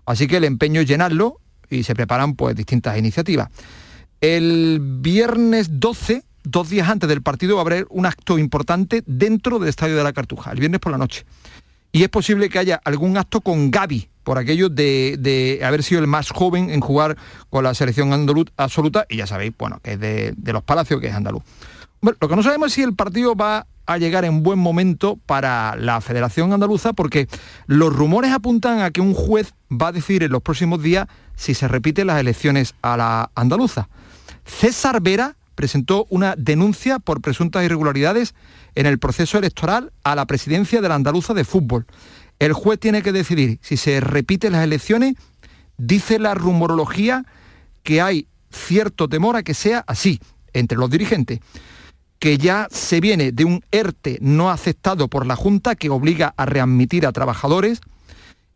Así 0.06 0.28
que 0.28 0.38
el 0.38 0.44
empeño 0.44 0.82
es 0.82 0.88
llenarlo 0.88 1.42
y 1.70 1.84
se 1.84 1.96
preparan 1.96 2.36
pues 2.36 2.56
distintas 2.56 2.98
iniciativas. 2.98 3.50
El 4.22 4.80
viernes 4.82 5.80
12, 5.80 6.24
dos 6.44 6.70
días 6.70 6.90
antes 6.90 7.08
del 7.08 7.22
partido, 7.22 7.56
va 7.56 7.62
a 7.62 7.66
haber 7.66 7.86
un 7.90 8.06
acto 8.06 8.40
importante 8.40 9.04
dentro 9.06 9.60
del 9.60 9.70
Estadio 9.70 9.96
de 9.96 10.04
la 10.04 10.14
Cartuja, 10.14 10.52
el 10.52 10.60
viernes 10.60 10.80
por 10.80 10.92
la 10.92 10.98
noche. 10.98 11.26
Y 11.92 12.04
es 12.04 12.10
posible 12.10 12.50
que 12.50 12.60
haya 12.60 12.82
algún 12.84 13.18
acto 13.18 13.42
con 13.42 13.72
Gaby, 13.72 14.10
por 14.24 14.38
aquello 14.38 14.70
de, 14.70 15.62
haber 15.64 15.84
sido 15.84 16.02
el 16.02 16.08
más 16.08 16.32
joven 16.32 16.70
en 16.70 16.82
jugar 16.82 17.16
con 17.50 17.64
la 17.64 17.74
selección 17.74 18.12
andaluz 18.12 18.48
absoluta, 18.58 19.06
y 19.10 19.18
ya 19.18 19.28
sabéis, 19.28 19.54
bueno, 19.58 19.80
que 19.82 19.94
es 19.94 20.00
de, 20.00 20.34
de 20.36 20.54
los 20.54 20.64
Palacios, 20.64 21.00
que 21.00 21.08
es 21.08 21.14
andaluz. 21.14 21.44
Bueno, 22.02 22.18
lo 22.20 22.28
que 22.28 22.36
no 22.36 22.44
sabemos 22.44 22.68
es 22.68 22.74
si 22.74 22.84
el 22.84 22.94
partido 22.94 23.36
va 23.36 23.68
a 23.88 23.98
llegar 23.98 24.26
en 24.26 24.44
buen 24.44 24.60
momento 24.60 25.18
para 25.26 25.76
la 25.78 26.02
Federación 26.02 26.54
Andaluza 26.54 26.94
porque 26.94 27.28
los 27.66 27.96
rumores 27.96 28.32
apuntan 28.32 28.82
a 28.82 28.92
que 28.92 29.02
un 29.02 29.14
juez 29.14 29.54
va 29.72 29.88
a 29.88 29.92
decidir 29.94 30.24
en 30.24 30.32
los 30.32 30.44
próximos 30.44 30.84
días 30.84 31.08
si 31.38 31.54
se 31.54 31.70
repiten 31.70 32.08
las 32.08 32.20
elecciones 32.20 32.76
a 32.82 32.98
la 32.98 33.32
andaluza. 33.36 33.88
César 34.46 35.02
Vera 35.02 35.38
presentó 35.56 36.06
una 36.10 36.36
denuncia 36.36 37.00
por 37.00 37.22
presuntas 37.22 37.64
irregularidades 37.64 38.36
en 38.76 38.86
el 38.86 39.00
proceso 39.00 39.38
electoral 39.38 39.94
a 40.04 40.16
la 40.16 40.26
presidencia 40.26 40.82
de 40.82 40.90
la 40.90 40.96
andaluza 40.96 41.34
de 41.34 41.46
fútbol. 41.46 41.86
El 42.40 42.52
juez 42.52 42.80
tiene 42.80 43.02
que 43.02 43.14
decidir 43.14 43.60
si 43.62 43.78
se 43.78 44.02
repiten 44.02 44.52
las 44.52 44.64
elecciones. 44.64 45.16
Dice 45.78 46.20
la 46.20 46.34
rumorología 46.34 47.26
que 47.84 48.02
hay 48.02 48.28
cierto 48.52 49.08
temor 49.08 49.38
a 49.38 49.44
que 49.44 49.54
sea 49.54 49.86
así 49.88 50.20
entre 50.54 50.78
los 50.78 50.90
dirigentes 50.90 51.40
que 52.20 52.38
ya 52.38 52.68
se 52.72 53.00
viene 53.00 53.32
de 53.32 53.46
un 53.46 53.64
ERTE 53.72 54.18
no 54.22 54.50
aceptado 54.50 55.08
por 55.08 55.26
la 55.26 55.36
Junta 55.36 55.76
que 55.76 55.90
obliga 55.90 56.34
a 56.38 56.46
readmitir 56.46 57.06
a 57.06 57.12
trabajadores 57.12 57.82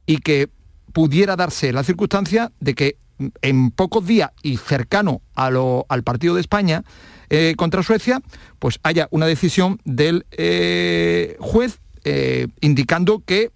y 0.05 0.17
que 0.17 0.49
pudiera 0.93 1.35
darse 1.35 1.71
la 1.73 1.83
circunstancia 1.83 2.51
de 2.59 2.75
que 2.75 2.97
en 3.41 3.71
pocos 3.71 4.05
días 4.05 4.31
y 4.41 4.57
cercano 4.57 5.21
al 5.35 6.03
partido 6.03 6.35
de 6.35 6.41
España 6.41 6.83
eh, 7.29 7.53
contra 7.57 7.83
Suecia, 7.83 8.21
pues 8.59 8.79
haya 8.83 9.07
una 9.11 9.25
decisión 9.25 9.79
del 9.85 10.25
eh, 10.31 11.37
juez 11.39 11.79
eh, 12.03 12.47
indicando 12.61 13.23
que 13.25 13.51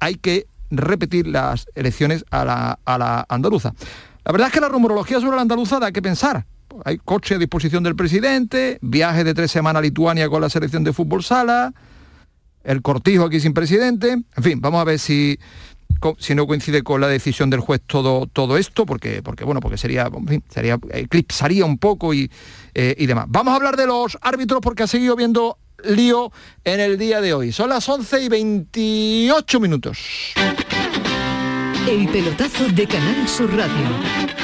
hay 0.00 0.16
que 0.16 0.46
repetir 0.70 1.26
las 1.26 1.66
elecciones 1.74 2.24
a 2.30 2.44
la, 2.44 2.78
a 2.84 2.98
la 2.98 3.24
andaluza. 3.28 3.72
La 4.24 4.32
verdad 4.32 4.48
es 4.48 4.54
que 4.54 4.60
la 4.60 4.68
rumorología 4.68 5.20
sobre 5.20 5.36
la 5.36 5.42
andaluza 5.42 5.78
da 5.78 5.92
que 5.92 6.02
pensar, 6.02 6.46
hay 6.84 6.98
coche 6.98 7.36
a 7.36 7.38
disposición 7.38 7.82
del 7.84 7.94
presidente, 7.94 8.78
viaje 8.80 9.22
de 9.22 9.34
tres 9.34 9.50
semanas 9.50 9.80
a 9.80 9.82
Lituania 9.82 10.28
con 10.28 10.40
la 10.40 10.48
selección 10.48 10.82
de 10.82 10.92
fútbol 10.92 11.22
sala, 11.22 11.72
el 12.64 12.82
cortijo 12.82 13.24
aquí 13.24 13.40
sin 13.40 13.54
presidente, 13.54 14.12
en 14.12 14.42
fin, 14.42 14.60
vamos 14.60 14.80
a 14.80 14.84
ver 14.84 14.98
si, 14.98 15.38
si 16.18 16.34
no 16.34 16.46
coincide 16.46 16.82
con 16.82 17.00
la 17.00 17.08
decisión 17.08 17.50
del 17.50 17.60
juez 17.60 17.80
todo, 17.86 18.26
todo 18.26 18.56
esto, 18.56 18.86
porque, 18.86 19.22
porque 19.22 19.44
bueno, 19.44 19.60
porque 19.60 19.78
sería, 19.78 20.10
en 20.12 20.26
fin, 20.26 20.44
sería, 20.48 20.78
eclipsaría 20.90 21.64
un 21.64 21.78
poco 21.78 22.14
y, 22.14 22.30
eh, 22.74 22.94
y 22.98 23.06
demás. 23.06 23.26
Vamos 23.28 23.52
a 23.52 23.56
hablar 23.56 23.76
de 23.76 23.86
los 23.86 24.18
árbitros 24.20 24.60
porque 24.60 24.82
ha 24.82 24.86
seguido 24.86 25.16
viendo 25.16 25.58
lío 25.84 26.32
en 26.64 26.80
el 26.80 26.98
día 26.98 27.20
de 27.20 27.34
hoy. 27.34 27.52
Son 27.52 27.68
las 27.68 27.88
11 27.88 28.22
y 28.22 28.28
28 28.28 29.60
minutos. 29.60 29.98
El 31.88 32.08
pelotazo 32.08 32.68
de 32.68 32.86
Canal 32.86 33.28
Sur 33.28 33.54
Radio. 33.54 34.43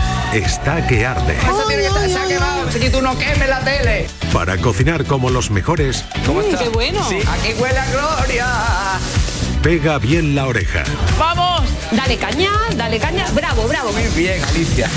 Está 0.33 0.85
que 0.87 1.05
arde. 1.05 1.37
Eso 1.37 1.63
tiene 1.67 1.83
que 1.83 1.87
estar, 1.87 2.09
se 2.09 2.17
ha 2.17 2.27
quemado, 2.27 2.71
si 2.71 2.89
tú 2.89 3.01
no 3.01 3.17
quemes 3.17 3.49
la 3.49 3.59
tele. 3.63 4.07
Para 4.33 4.57
cocinar 4.57 5.05
como 5.05 5.29
los 5.29 5.51
mejores. 5.51 6.05
¿Cómo 6.25 6.39
mm, 6.39 6.43
está? 6.45 6.59
¡Qué 6.59 6.69
bueno! 6.69 7.03
Sí. 7.07 7.19
Aquí 7.27 7.53
huele 7.59 7.77
a 7.77 7.91
gloria. 7.91 8.47
pega 9.61 9.99
bien 9.99 10.35
la 10.35 10.47
oreja. 10.47 10.83
¡Vamos! 11.19 11.69
Dale 11.91 12.17
caña, 12.17 12.51
dale 12.75 12.99
caña. 12.99 13.25
Bravo, 13.33 13.67
bravo. 13.67 13.91
Muy 13.91 14.07
bien, 14.15 14.43
Alicia. 14.43 14.89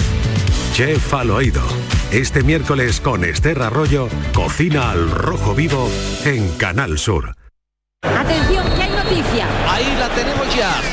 Chef 0.72 1.12
al 1.14 1.30
oído. 1.30 1.62
Este 2.10 2.42
miércoles 2.42 3.00
con 3.00 3.24
Esther 3.24 3.62
Arroyo, 3.62 4.08
cocina 4.32 4.90
al 4.90 5.10
rojo 5.10 5.54
vivo 5.54 5.90
en 6.24 6.48
Canal 6.56 6.98
Sur. 6.98 7.34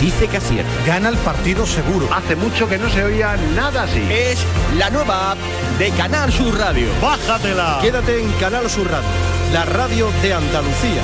dice 0.00 0.28
que 0.28 0.38
acierta. 0.38 0.70
Gana 0.86 1.08
el 1.08 1.16
partido 1.18 1.66
seguro. 1.66 2.08
Hace 2.12 2.36
mucho 2.36 2.68
que 2.68 2.78
no 2.78 2.88
se 2.90 3.04
oía 3.04 3.36
nada 3.54 3.84
así. 3.84 4.02
Es 4.10 4.44
la 4.78 4.90
nueva 4.90 5.32
app 5.32 5.38
de 5.78 5.90
Canal 5.90 6.32
Sur 6.32 6.58
Radio. 6.58 6.88
¡Bájatela! 7.00 7.78
Quédate 7.82 8.20
en 8.20 8.30
Canal 8.32 8.68
Sur 8.68 8.90
Radio, 8.90 9.08
la 9.52 9.64
radio 9.64 10.10
de 10.22 10.34
Andalucía. 10.34 11.02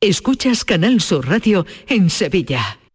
Escuchas 0.00 0.64
Canal 0.64 1.00
Sur 1.00 1.28
Radio 1.28 1.66
en 1.86 2.08
Sevilla. 2.08 2.79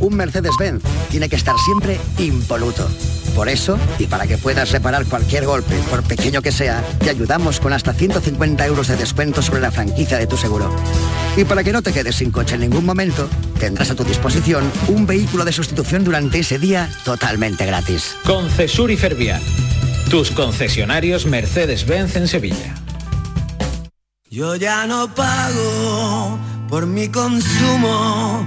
Un 0.00 0.16
Mercedes-Benz 0.16 0.82
tiene 1.10 1.28
que 1.28 1.36
estar 1.36 1.54
siempre 1.64 1.98
impoluto. 2.18 2.88
Por 3.34 3.48
eso, 3.50 3.78
y 3.98 4.06
para 4.06 4.26
que 4.26 4.38
puedas 4.38 4.72
reparar 4.72 5.04
cualquier 5.04 5.44
golpe, 5.44 5.76
por 5.90 6.02
pequeño 6.02 6.40
que 6.40 6.52
sea, 6.52 6.82
te 7.00 7.10
ayudamos 7.10 7.60
con 7.60 7.74
hasta 7.74 7.92
150 7.92 8.64
euros 8.66 8.88
de 8.88 8.96
descuento 8.96 9.42
sobre 9.42 9.60
la 9.60 9.70
franquicia 9.70 10.16
de 10.16 10.26
tu 10.26 10.38
seguro. 10.38 10.74
Y 11.36 11.44
para 11.44 11.62
que 11.62 11.72
no 11.72 11.82
te 11.82 11.92
quedes 11.92 12.16
sin 12.16 12.30
coche 12.30 12.54
en 12.54 12.62
ningún 12.62 12.86
momento, 12.86 13.28
tendrás 13.60 13.90
a 13.90 13.94
tu 13.94 14.04
disposición 14.04 14.70
un 14.88 15.06
vehículo 15.06 15.44
de 15.44 15.52
sustitución 15.52 16.02
durante 16.02 16.38
ese 16.38 16.58
día 16.58 16.88
totalmente 17.04 17.66
gratis. 17.66 18.16
Concesur 18.24 18.90
y 18.90 18.96
Fervial, 18.96 19.42
tus 20.10 20.30
concesionarios 20.30 21.26
Mercedes-Benz 21.26 22.16
en 22.16 22.28
Sevilla. 22.28 22.74
Yo 24.30 24.56
ya 24.56 24.86
no 24.86 25.14
pago 25.14 26.38
por 26.68 26.86
mi 26.86 27.08
consumo 27.08 28.46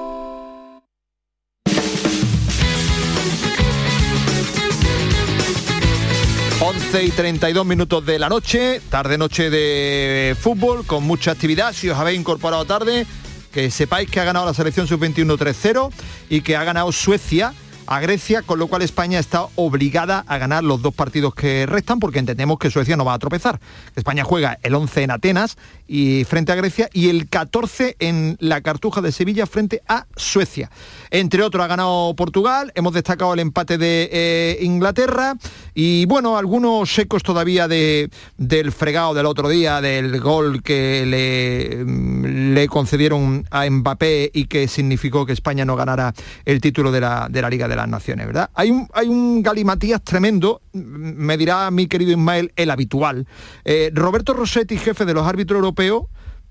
11 6.91 7.05
y 7.05 7.11
32 7.11 7.65
minutos 7.65 8.05
de 8.05 8.19
la 8.19 8.27
noche, 8.27 8.81
tarde-noche 8.89 9.49
de 9.49 10.35
fútbol, 10.37 10.85
con 10.85 11.05
mucha 11.05 11.31
actividad. 11.31 11.71
Si 11.71 11.87
os 11.89 11.97
habéis 11.97 12.19
incorporado 12.19 12.65
tarde, 12.65 13.07
que 13.53 13.71
sepáis 13.71 14.11
que 14.11 14.19
ha 14.19 14.25
ganado 14.25 14.45
la 14.45 14.53
selección 14.53 14.87
sub-21 14.87 15.37
3-0 15.37 15.89
y 16.29 16.41
que 16.41 16.57
ha 16.57 16.65
ganado 16.65 16.91
Suecia 16.91 17.53
a 17.87 17.99
Grecia, 18.01 18.41
con 18.41 18.59
lo 18.59 18.67
cual 18.67 18.81
España 18.81 19.19
está 19.19 19.47
obligada 19.55 20.25
a 20.27 20.37
ganar 20.37 20.65
los 20.65 20.81
dos 20.81 20.93
partidos 20.93 21.33
que 21.33 21.65
restan, 21.65 21.99
porque 21.99 22.19
entendemos 22.19 22.59
que 22.59 22.69
Suecia 22.69 22.97
no 22.97 23.05
va 23.05 23.13
a 23.13 23.19
tropezar. 23.19 23.61
España 23.95 24.25
juega 24.25 24.59
el 24.61 24.75
11 24.75 25.03
en 25.03 25.11
Atenas 25.11 25.57
y 25.93 26.23
frente 26.23 26.53
a 26.53 26.55
Grecia 26.55 26.89
y 26.93 27.09
el 27.09 27.27
14 27.27 27.97
en 27.99 28.37
la 28.39 28.61
Cartuja 28.61 29.01
de 29.01 29.11
Sevilla 29.11 29.45
frente 29.45 29.81
a 29.89 30.05
Suecia. 30.15 30.71
Entre 31.09 31.43
otros 31.43 31.65
ha 31.65 31.67
ganado 31.67 32.15
Portugal, 32.15 32.71
hemos 32.75 32.93
destacado 32.93 33.33
el 33.33 33.41
empate 33.41 33.77
de 33.77 34.09
eh, 34.09 34.59
Inglaterra 34.61 35.35
y 35.73 36.05
bueno, 36.05 36.37
algunos 36.37 36.93
secos 36.93 37.23
todavía 37.23 37.67
de, 37.67 38.09
del 38.37 38.71
fregado 38.71 39.13
del 39.13 39.25
otro 39.25 39.49
día, 39.49 39.81
del 39.81 40.17
gol 40.21 40.63
que 40.63 41.05
le, 41.05 41.83
mm, 41.83 42.53
le 42.53 42.67
concedieron 42.69 43.45
a 43.51 43.69
Mbappé 43.69 44.31
y 44.33 44.45
que 44.45 44.69
significó 44.69 45.25
que 45.25 45.33
España 45.33 45.65
no 45.65 45.75
ganara 45.75 46.13
el 46.45 46.61
título 46.61 46.93
de 46.93 47.01
la, 47.01 47.27
de 47.29 47.41
la 47.41 47.49
Liga 47.49 47.67
de 47.67 47.75
las 47.75 47.89
Naciones, 47.89 48.27
¿verdad? 48.27 48.49
Hay 48.53 48.71
un, 48.71 48.87
hay 48.93 49.09
un 49.09 49.43
galimatías 49.43 50.01
tremendo, 50.01 50.61
mm, 50.71 50.79
me 50.79 51.35
dirá 51.35 51.69
mi 51.69 51.87
querido 51.87 52.11
Ismael, 52.11 52.53
el 52.55 52.71
habitual. 52.71 53.27
Eh, 53.65 53.91
Roberto 53.93 54.33
Rossetti, 54.33 54.77
jefe 54.77 55.03
de 55.03 55.13
los 55.13 55.27
árbitros 55.27 55.57
europeos, 55.57 55.80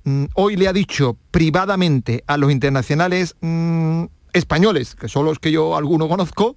mm, 0.04 0.24
hoy 0.34 0.56
le 0.56 0.68
ha 0.68 0.72
dicho 0.72 1.16
privadamente 1.30 2.24
a 2.26 2.36
los 2.36 2.50
internacionales 2.50 3.36
mm, 3.40 4.04
españoles, 4.32 4.94
que 4.94 5.08
son 5.08 5.24
los 5.24 5.38
que 5.38 5.52
yo 5.52 5.76
alguno 5.76 6.08
conozco, 6.08 6.54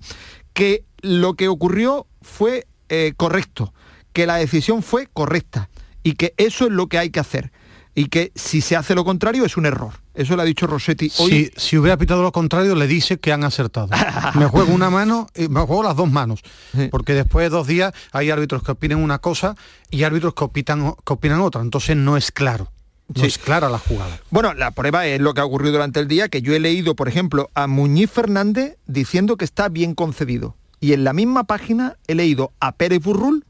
que 0.54 0.86
lo 1.02 1.36
que 1.36 1.48
ocurrió 1.48 2.08
fue 2.22 2.68
eh, 2.90 3.14
correcto, 3.18 3.74
que 4.14 4.26
la 4.26 4.36
decisión 4.36 4.84
fue 4.84 5.08
correcta 5.12 5.70
y 6.04 6.14
que 6.14 6.34
eso 6.38 6.66
es 6.66 6.72
lo 6.72 6.88
que 6.88 6.98
hay 6.98 7.10
que 7.10 7.20
hacer 7.20 7.52
y 7.96 8.06
que 8.08 8.32
si 8.36 8.62
se 8.62 8.76
hace 8.76 8.96
lo 8.96 9.06
contrario 9.06 9.46
es 9.46 9.58
un 9.58 9.66
error. 9.66 9.94
Eso 10.14 10.36
le 10.36 10.42
ha 10.42 10.46
dicho 10.46 10.68
Rossetti 10.68 11.12
hoy. 11.20 11.30
Si, 11.30 11.52
si 11.56 11.78
hubiera 11.78 11.98
pitado 11.98 12.22
lo 12.24 12.32
contrario, 12.32 12.76
le 12.76 12.88
dice 12.88 13.20
que 13.20 13.32
han 13.32 13.44
acertado. 13.44 13.90
me 14.36 14.46
juego 14.46 14.74
una 14.74 14.90
mano 14.90 15.28
y 15.36 15.48
me 15.48 15.62
juego 15.62 15.84
las 15.84 15.96
dos 15.96 16.12
manos. 16.12 16.42
Porque 16.92 17.14
después 17.14 17.46
de 17.46 17.50
dos 17.50 17.68
días 17.68 17.94
hay 18.12 18.30
árbitros 18.32 18.64
que 18.64 18.72
opinen 18.72 18.98
una 19.00 19.20
cosa 19.20 19.56
y 19.90 20.04
árbitros 20.04 20.34
que, 20.34 20.44
opinan, 20.44 20.94
que 21.06 21.14
opinan 21.14 21.42
otra. 21.42 21.62
Entonces 21.62 21.96
no 21.98 22.18
es 22.18 22.32
claro. 22.32 22.72
No 23.14 23.22
Sí. 23.22 23.28
es 23.28 23.38
clara 23.38 23.70
la 23.70 23.78
jugada. 23.80 24.20
Bueno, 24.32 24.54
la 24.54 24.72
prueba 24.72 25.06
es 25.06 25.20
lo 25.20 25.34
que 25.34 25.42
ha 25.42 25.46
ocurrido 25.46 25.74
durante 25.74 26.00
el 26.00 26.08
día, 26.08 26.30
que 26.30 26.42
yo 26.42 26.56
he 26.56 26.60
leído, 26.60 26.96
por 26.96 27.08
ejemplo, 27.10 27.50
a 27.54 27.68
Muñiz 27.68 28.10
Fernández 28.10 28.78
diciendo 28.88 29.36
que 29.36 29.46
está 29.46 29.68
bien 29.70 29.94
concedido. 29.94 30.56
Y 30.80 30.94
en 30.94 31.04
la 31.04 31.14
misma 31.14 31.44
página 31.44 31.98
he 32.08 32.16
leído 32.16 32.54
a 32.60 32.72
Pérez 32.72 33.04
Burrul 33.04 33.46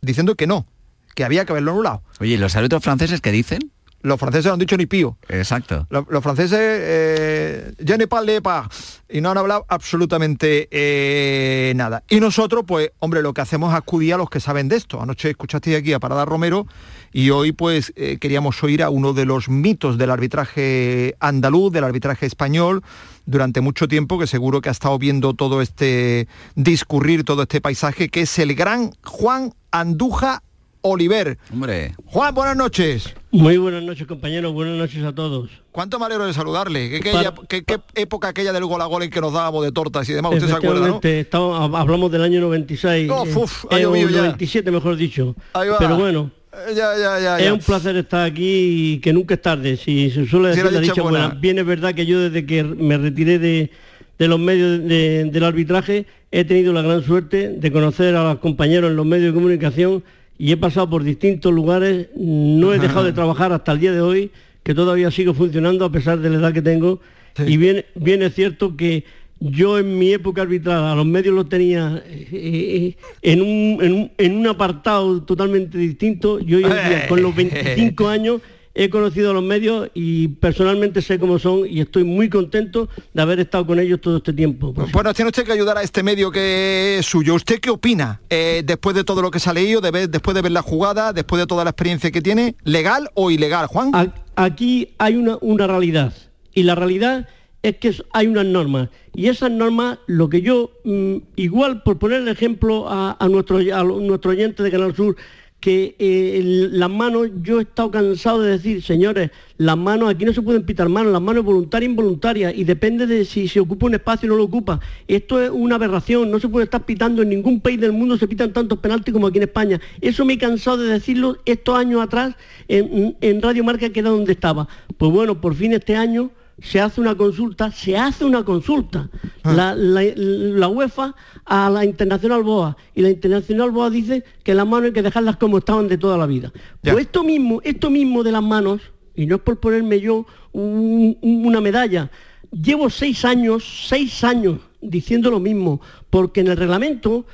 diciendo 0.00 0.34
que 0.34 0.46
no, 0.46 0.66
que 1.14 1.24
había 1.24 1.44
que 1.44 1.52
haberlo 1.52 1.72
anulado. 1.72 2.02
Oye, 2.20 2.34
¿y 2.34 2.36
los 2.36 2.56
árbitros 2.56 2.82
franceses 2.82 3.20
qué 3.20 3.32
dicen? 3.32 3.70
Los 4.04 4.20
franceses 4.20 4.44
no 4.44 4.52
han 4.52 4.58
dicho 4.58 4.76
ni 4.76 4.84
pío. 4.84 5.16
Exacto. 5.30 5.86
Los, 5.88 6.22
franceses, 6.22 6.58
eh, 6.60 7.72
je 7.78 7.96
ne 7.96 8.06
parle 8.06 8.42
pas, 8.42 8.68
y 9.08 9.22
no 9.22 9.30
han 9.30 9.38
hablado 9.38 9.64
absolutamente 9.66 10.68
eh, 10.70 11.72
nada. 11.74 12.04
Y 12.10 12.20
nosotros, 12.20 12.64
pues, 12.66 12.90
hombre, 12.98 13.22
lo 13.22 13.32
que 13.32 13.40
hacemos 13.40 13.72
es 13.72 13.78
acudir 13.78 14.12
a 14.12 14.18
los 14.18 14.28
que 14.28 14.40
saben 14.40 14.68
de 14.68 14.76
esto. 14.76 15.00
Anoche 15.00 15.30
escuchaste 15.30 15.74
aquí 15.74 15.94
a 15.94 16.00
Parada 16.00 16.26
Romero 16.26 16.66
y 17.14 17.30
hoy, 17.30 17.52
pues, 17.52 17.94
eh, 17.96 18.18
queríamos 18.20 18.62
oír 18.62 18.82
a 18.82 18.90
uno 18.90 19.14
de 19.14 19.24
los 19.24 19.48
mitos 19.48 19.96
del 19.96 20.10
arbitraje 20.10 21.16
andaluz, 21.18 21.72
del 21.72 21.84
arbitraje 21.84 22.26
español, 22.26 22.82
durante 23.24 23.62
mucho 23.62 23.88
tiempo, 23.88 24.18
que 24.18 24.26
seguro 24.26 24.60
que 24.60 24.68
ha 24.68 24.72
estado 24.72 24.98
viendo 24.98 25.32
todo 25.32 25.62
este 25.62 26.28
discurrir, 26.56 27.24
todo 27.24 27.44
este 27.44 27.62
paisaje, 27.62 28.10
que 28.10 28.20
es 28.20 28.38
el 28.38 28.54
gran 28.54 28.90
Juan 29.02 29.54
Anduja 29.70 30.42
Oliver. 30.86 31.38
Hombre. 31.50 31.94
Juan, 32.04 32.34
buenas 32.34 32.56
noches. 32.56 33.14
Muy 33.30 33.56
buenas 33.56 33.82
noches, 33.82 34.06
compañeros. 34.06 34.52
Buenas 34.52 34.76
noches 34.76 35.02
a 35.02 35.14
todos. 35.14 35.48
¿Cuánto 35.72 35.98
me 35.98 36.04
alegro 36.04 36.26
de 36.26 36.34
saludarle? 36.34 37.00
¿Qué, 37.00 37.62
época 37.94 38.28
aquella 38.28 38.52
del 38.52 38.66
gol 38.66 38.82
a 38.82 38.84
gol 38.84 39.02
en 39.02 39.10
que 39.10 39.18
nos 39.18 39.32
dábamos 39.32 39.64
de 39.64 39.72
tortas 39.72 40.06
y 40.10 40.12
demás? 40.12 40.34
¿Usted 40.34 40.48
se 40.48 40.54
acuerda, 40.54 41.00
no? 41.32 41.76
hablamos 41.76 42.12
del 42.12 42.22
año 42.22 42.38
96. 42.42 43.08
No, 43.08 43.22
uf, 43.22 43.64
eh, 43.70 43.82
97, 43.82 44.70
mejor 44.70 44.96
dicho. 44.96 45.34
Pero 45.78 45.96
bueno. 45.96 46.30
Eh, 46.52 46.74
ya, 46.76 46.96
ya, 46.98 47.18
ya, 47.18 47.38
es 47.38 47.50
un 47.50 47.60
placer 47.60 47.96
estar 47.96 48.26
aquí 48.26 48.92
y 48.92 48.98
que 48.98 49.14
nunca 49.14 49.34
es 49.34 49.42
tarde. 49.42 49.78
Si 49.78 50.10
se 50.10 50.26
suele 50.26 50.48
decir 50.48 50.70
la, 50.70 50.80
dicha 50.80 51.00
buena. 51.00 51.28
Bien 51.28 51.58
es 51.58 51.64
verdad 51.64 51.94
que 51.94 52.04
yo 52.04 52.20
desde 52.20 52.44
que 52.44 52.62
me 52.62 52.98
retiré 52.98 53.38
de, 53.38 53.70
los 54.18 54.38
medios 54.38 54.84
del 54.84 55.44
arbitraje 55.44 56.04
he 56.30 56.44
tenido 56.44 56.74
la 56.74 56.82
gran 56.82 57.02
suerte 57.02 57.48
de 57.48 57.72
conocer 57.72 58.14
a 58.16 58.22
los 58.22 58.38
compañeros 58.38 58.90
en 58.90 58.96
los 58.96 59.06
medios 59.06 59.32
de 59.32 59.34
comunicación 59.34 60.04
y 60.38 60.52
he 60.52 60.56
pasado 60.56 60.90
por 60.90 61.04
distintos 61.04 61.52
lugares, 61.52 62.08
no 62.16 62.72
he 62.72 62.78
dejado 62.78 63.04
de 63.04 63.12
trabajar 63.12 63.52
hasta 63.52 63.72
el 63.72 63.80
día 63.80 63.92
de 63.92 64.00
hoy, 64.00 64.30
que 64.62 64.74
todavía 64.74 65.10
sigo 65.10 65.34
funcionando 65.34 65.84
a 65.84 65.92
pesar 65.92 66.18
de 66.18 66.30
la 66.30 66.36
edad 66.36 66.52
que 66.52 66.62
tengo. 66.62 67.00
Y 67.46 67.56
bien, 67.56 67.84
bien 67.94 68.22
es 68.22 68.34
cierto 68.34 68.76
que 68.76 69.04
yo 69.40 69.78
en 69.78 69.98
mi 69.98 70.12
época 70.12 70.42
arbitral 70.42 70.84
a 70.84 70.94
los 70.94 71.06
medios 71.06 71.34
los 71.34 71.48
tenía 71.48 72.02
eh, 72.06 72.28
eh, 72.32 72.96
en, 73.22 73.42
un, 73.42 74.10
en, 74.16 74.36
un, 74.36 74.46
apartado 74.46 75.22
totalmente 75.22 75.76
distinto. 75.78 76.38
Yo 76.40 76.58
hoy 76.58 76.64
con 77.08 77.22
los 77.22 77.34
25 77.34 78.08
años 78.08 78.40
he 78.74 78.90
conocido 78.90 79.30
a 79.30 79.34
los 79.34 79.42
medios 79.42 79.88
y 79.94 80.28
personalmente 80.28 81.00
sé 81.00 81.18
cómo 81.18 81.38
son 81.38 81.66
y 81.68 81.80
estoy 81.80 82.04
muy 82.04 82.28
contento 82.28 82.88
de 83.12 83.22
haber 83.22 83.40
estado 83.40 83.66
con 83.66 83.78
ellos 83.78 84.00
todo 84.00 84.16
este 84.16 84.32
tiempo. 84.32 84.74
Bueno, 84.92 85.14
tiene 85.14 85.28
usted 85.28 85.44
que 85.44 85.52
ayudar 85.52 85.78
a 85.78 85.82
este 85.82 86.02
medio 86.02 86.30
que 86.30 86.98
es 86.98 87.06
suyo. 87.06 87.34
¿Usted 87.34 87.60
qué 87.60 87.70
opina 87.70 88.20
eh, 88.28 88.62
después 88.64 88.96
de 88.96 89.04
todo 89.04 89.22
lo 89.22 89.30
que 89.30 89.38
se 89.38 89.48
ha 89.48 89.52
leído, 89.52 89.80
después 89.80 90.34
de 90.34 90.42
ver 90.42 90.52
la 90.52 90.62
jugada, 90.62 91.12
después 91.12 91.40
de 91.40 91.46
toda 91.46 91.64
la 91.64 91.70
experiencia 91.70 92.10
que 92.10 92.20
tiene, 92.20 92.56
legal 92.64 93.10
o 93.14 93.30
ilegal, 93.30 93.66
Juan? 93.66 93.92
Aquí 94.36 94.94
hay 94.98 95.14
una, 95.16 95.38
una 95.40 95.66
realidad 95.66 96.12
y 96.52 96.64
la 96.64 96.74
realidad 96.74 97.28
es 97.62 97.76
que 97.76 97.94
hay 98.12 98.26
unas 98.26 98.44
normas 98.44 98.88
y 99.14 99.28
esas 99.28 99.50
normas, 99.50 99.98
lo 100.06 100.28
que 100.28 100.42
yo, 100.42 100.72
mm, 100.84 101.16
igual 101.36 101.82
por 101.82 101.98
poner 101.98 102.22
el 102.22 102.28
ejemplo 102.28 102.86
a, 102.88 103.16
nuestro, 103.28 103.58
a 103.58 103.84
nuestro 103.84 104.32
oyente 104.32 104.62
de 104.62 104.70
Canal 104.72 104.94
Sur, 104.94 105.16
que 105.64 105.96
eh, 105.98 106.42
las 106.72 106.90
manos, 106.90 107.30
yo 107.40 107.58
he 107.58 107.62
estado 107.62 107.90
cansado 107.90 108.42
de 108.42 108.50
decir, 108.50 108.82
señores, 108.82 109.30
las 109.56 109.78
manos, 109.78 110.10
aquí 110.10 110.26
no 110.26 110.34
se 110.34 110.42
pueden 110.42 110.66
pitar 110.66 110.90
manos, 110.90 111.10
las 111.10 111.22
manos 111.22 111.42
voluntarias 111.42 111.88
e 111.88 111.90
involuntarias, 111.90 112.54
y 112.54 112.64
depende 112.64 113.06
de 113.06 113.24
si 113.24 113.48
se 113.48 113.60
ocupa 113.60 113.86
un 113.86 113.94
espacio 113.94 114.28
o 114.28 114.32
no 114.32 114.36
lo 114.36 114.44
ocupa. 114.44 114.78
Esto 115.08 115.40
es 115.40 115.48
una 115.48 115.76
aberración, 115.76 116.30
no 116.30 116.38
se 116.38 116.50
puede 116.50 116.64
estar 116.64 116.84
pitando, 116.84 117.22
en 117.22 117.30
ningún 117.30 117.60
país 117.60 117.80
del 117.80 117.92
mundo 117.92 118.18
se 118.18 118.28
pitan 118.28 118.52
tantos 118.52 118.78
penaltis 118.78 119.14
como 119.14 119.28
aquí 119.28 119.38
en 119.38 119.44
España. 119.44 119.80
Eso 120.02 120.26
me 120.26 120.34
he 120.34 120.38
cansado 120.38 120.76
de 120.76 120.92
decirlo 120.92 121.38
estos 121.46 121.78
años 121.78 122.02
atrás, 122.02 122.34
en, 122.68 123.16
en 123.22 123.40
Radio 123.40 123.64
Marca, 123.64 123.88
que 123.88 124.00
era 124.00 124.10
donde 124.10 124.32
estaba. 124.32 124.68
Pues 124.98 125.10
bueno, 125.10 125.40
por 125.40 125.54
fin 125.54 125.72
este 125.72 125.96
año 125.96 126.30
se 126.60 126.80
hace 126.80 127.00
una 127.00 127.16
consulta, 127.16 127.70
se 127.70 127.96
hace 127.96 128.24
una 128.24 128.44
consulta, 128.44 129.10
ah. 129.42 129.74
la, 129.76 130.68
UEFA 130.68 131.14
a 131.44 131.70
la 131.70 131.84
Internacional 131.84 132.42
BOA, 132.42 132.76
y 132.94 133.02
la 133.02 133.10
Internacional 133.10 133.70
BOA 133.70 133.90
dice 133.90 134.24
que 134.42 134.54
las 134.54 134.66
manos 134.66 134.86
hay 134.86 134.92
que 134.92 135.02
dejarlas 135.02 135.36
como 135.36 135.58
estaban 135.58 135.88
de 135.88 135.98
toda 135.98 136.16
la 136.16 136.26
vida. 136.26 136.52
Pues 136.82 136.98
esto 136.98 137.24
mismo, 137.24 137.60
esto 137.64 137.90
mismo 137.90 138.22
de 138.22 138.32
las 138.32 138.42
manos, 138.42 138.80
y 139.14 139.26
no 139.26 139.36
es 139.36 139.42
por 139.42 139.58
ponerme 139.58 140.00
yo 140.00 140.26
una 140.52 141.60
medalla, 141.60 142.10
llevo 142.50 142.88
seis 142.88 143.24
años, 143.24 143.86
seis 143.88 144.22
años 144.22 144.60
diciendo 144.80 145.30
lo 145.30 145.40
mismo, 145.40 145.80
porque 146.10 146.40
en 146.40 146.48
el 146.48 146.56
reglamento 146.56 147.26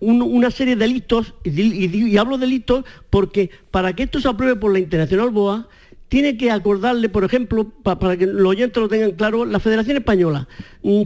una 0.00 0.50
serie 0.50 0.76
de 0.76 0.86
delitos, 0.86 1.32
y, 1.42 1.50
y, 1.50 2.16
hablo 2.18 2.36
de 2.36 2.46
delitos 2.46 2.84
porque 3.08 3.50
para 3.70 3.94
que 3.94 4.02
esto 4.02 4.20
se 4.20 4.28
apruebe 4.28 4.56
por 4.56 4.72
la 4.72 4.78
Internacional 4.78 5.30
BOA, 5.30 5.68
tiene 6.08 6.36
que 6.36 6.50
acordarle, 6.50 7.08
por 7.08 7.24
ejemplo, 7.24 7.68
para 7.82 8.16
que 8.16 8.26
los 8.26 8.46
oyentes 8.46 8.80
lo 8.80 8.88
tengan 8.88 9.12
claro, 9.12 9.44
la 9.44 9.58
Federación 9.58 9.96
Española 9.96 10.46
mm, 10.82 11.02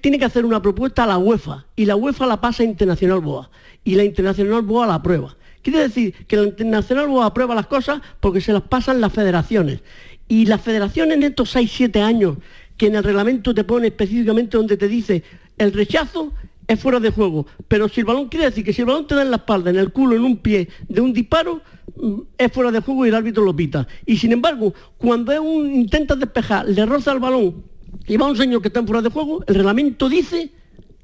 tiene 0.00 0.18
que 0.18 0.24
hacer 0.24 0.44
una 0.44 0.62
propuesta 0.62 1.04
a 1.04 1.06
la 1.06 1.18
UEFA 1.18 1.66
y 1.76 1.86
la 1.86 1.96
UEFA 1.96 2.26
la 2.26 2.40
pasa 2.40 2.62
a 2.62 2.66
Internacional 2.66 3.20
Boa 3.20 3.50
y 3.82 3.96
la 3.96 4.04
Internacional 4.04 4.62
Boa 4.62 4.86
la 4.86 4.94
aprueba. 4.94 5.36
Quiere 5.62 5.80
decir 5.80 6.14
que 6.26 6.36
la 6.36 6.44
Internacional 6.44 7.08
Boa 7.08 7.26
aprueba 7.26 7.54
las 7.54 7.66
cosas 7.66 8.00
porque 8.20 8.40
se 8.40 8.52
las 8.52 8.62
pasan 8.62 9.00
las 9.00 9.12
federaciones. 9.12 9.80
Y 10.28 10.46
las 10.46 10.60
federaciones 10.60 11.16
en 11.16 11.22
estos 11.22 11.54
6-7 11.54 12.00
años, 12.00 12.38
que 12.76 12.86
en 12.86 12.96
el 12.96 13.04
reglamento 13.04 13.54
te 13.54 13.64
pone 13.64 13.88
específicamente 13.88 14.56
donde 14.56 14.76
te 14.76 14.88
dice 14.88 15.22
el 15.58 15.72
rechazo 15.72 16.32
es 16.66 16.80
fuera 16.80 17.00
de 17.00 17.10
juego. 17.10 17.46
Pero 17.68 17.88
si 17.88 18.00
el 18.00 18.06
balón 18.06 18.28
quiere 18.28 18.46
decir 18.46 18.64
que 18.64 18.72
si 18.72 18.82
el 18.82 18.86
balón 18.86 19.06
te 19.06 19.14
da 19.14 19.22
en 19.22 19.30
la 19.30 19.36
espalda, 19.36 19.70
en 19.70 19.76
el 19.76 19.92
culo, 19.92 20.16
en 20.16 20.24
un 20.24 20.36
pie 20.36 20.68
de 20.88 21.00
un 21.00 21.12
disparo, 21.12 21.60
mm, 21.96 22.20
es 22.38 22.52
fuera 22.52 22.70
de 22.70 22.80
juego 22.80 23.04
y 23.04 23.08
el 23.08 23.14
árbitro 23.14 23.44
lo 23.44 23.54
pita. 23.54 23.86
Y 24.06 24.16
sin 24.16 24.32
embargo, 24.32 24.72
cuando 24.98 25.40
un, 25.42 25.74
intenta 25.74 26.16
despejar, 26.16 26.66
le 26.68 26.84
roza 26.86 27.12
el 27.12 27.20
balón 27.20 27.64
y 28.06 28.16
va 28.16 28.26
un 28.26 28.36
señor 28.36 28.60
que 28.60 28.68
está 28.68 28.80
en 28.80 28.86
fuera 28.86 29.02
de 29.02 29.10
juego, 29.10 29.44
el 29.46 29.54
reglamento 29.54 30.08
dice 30.08 30.52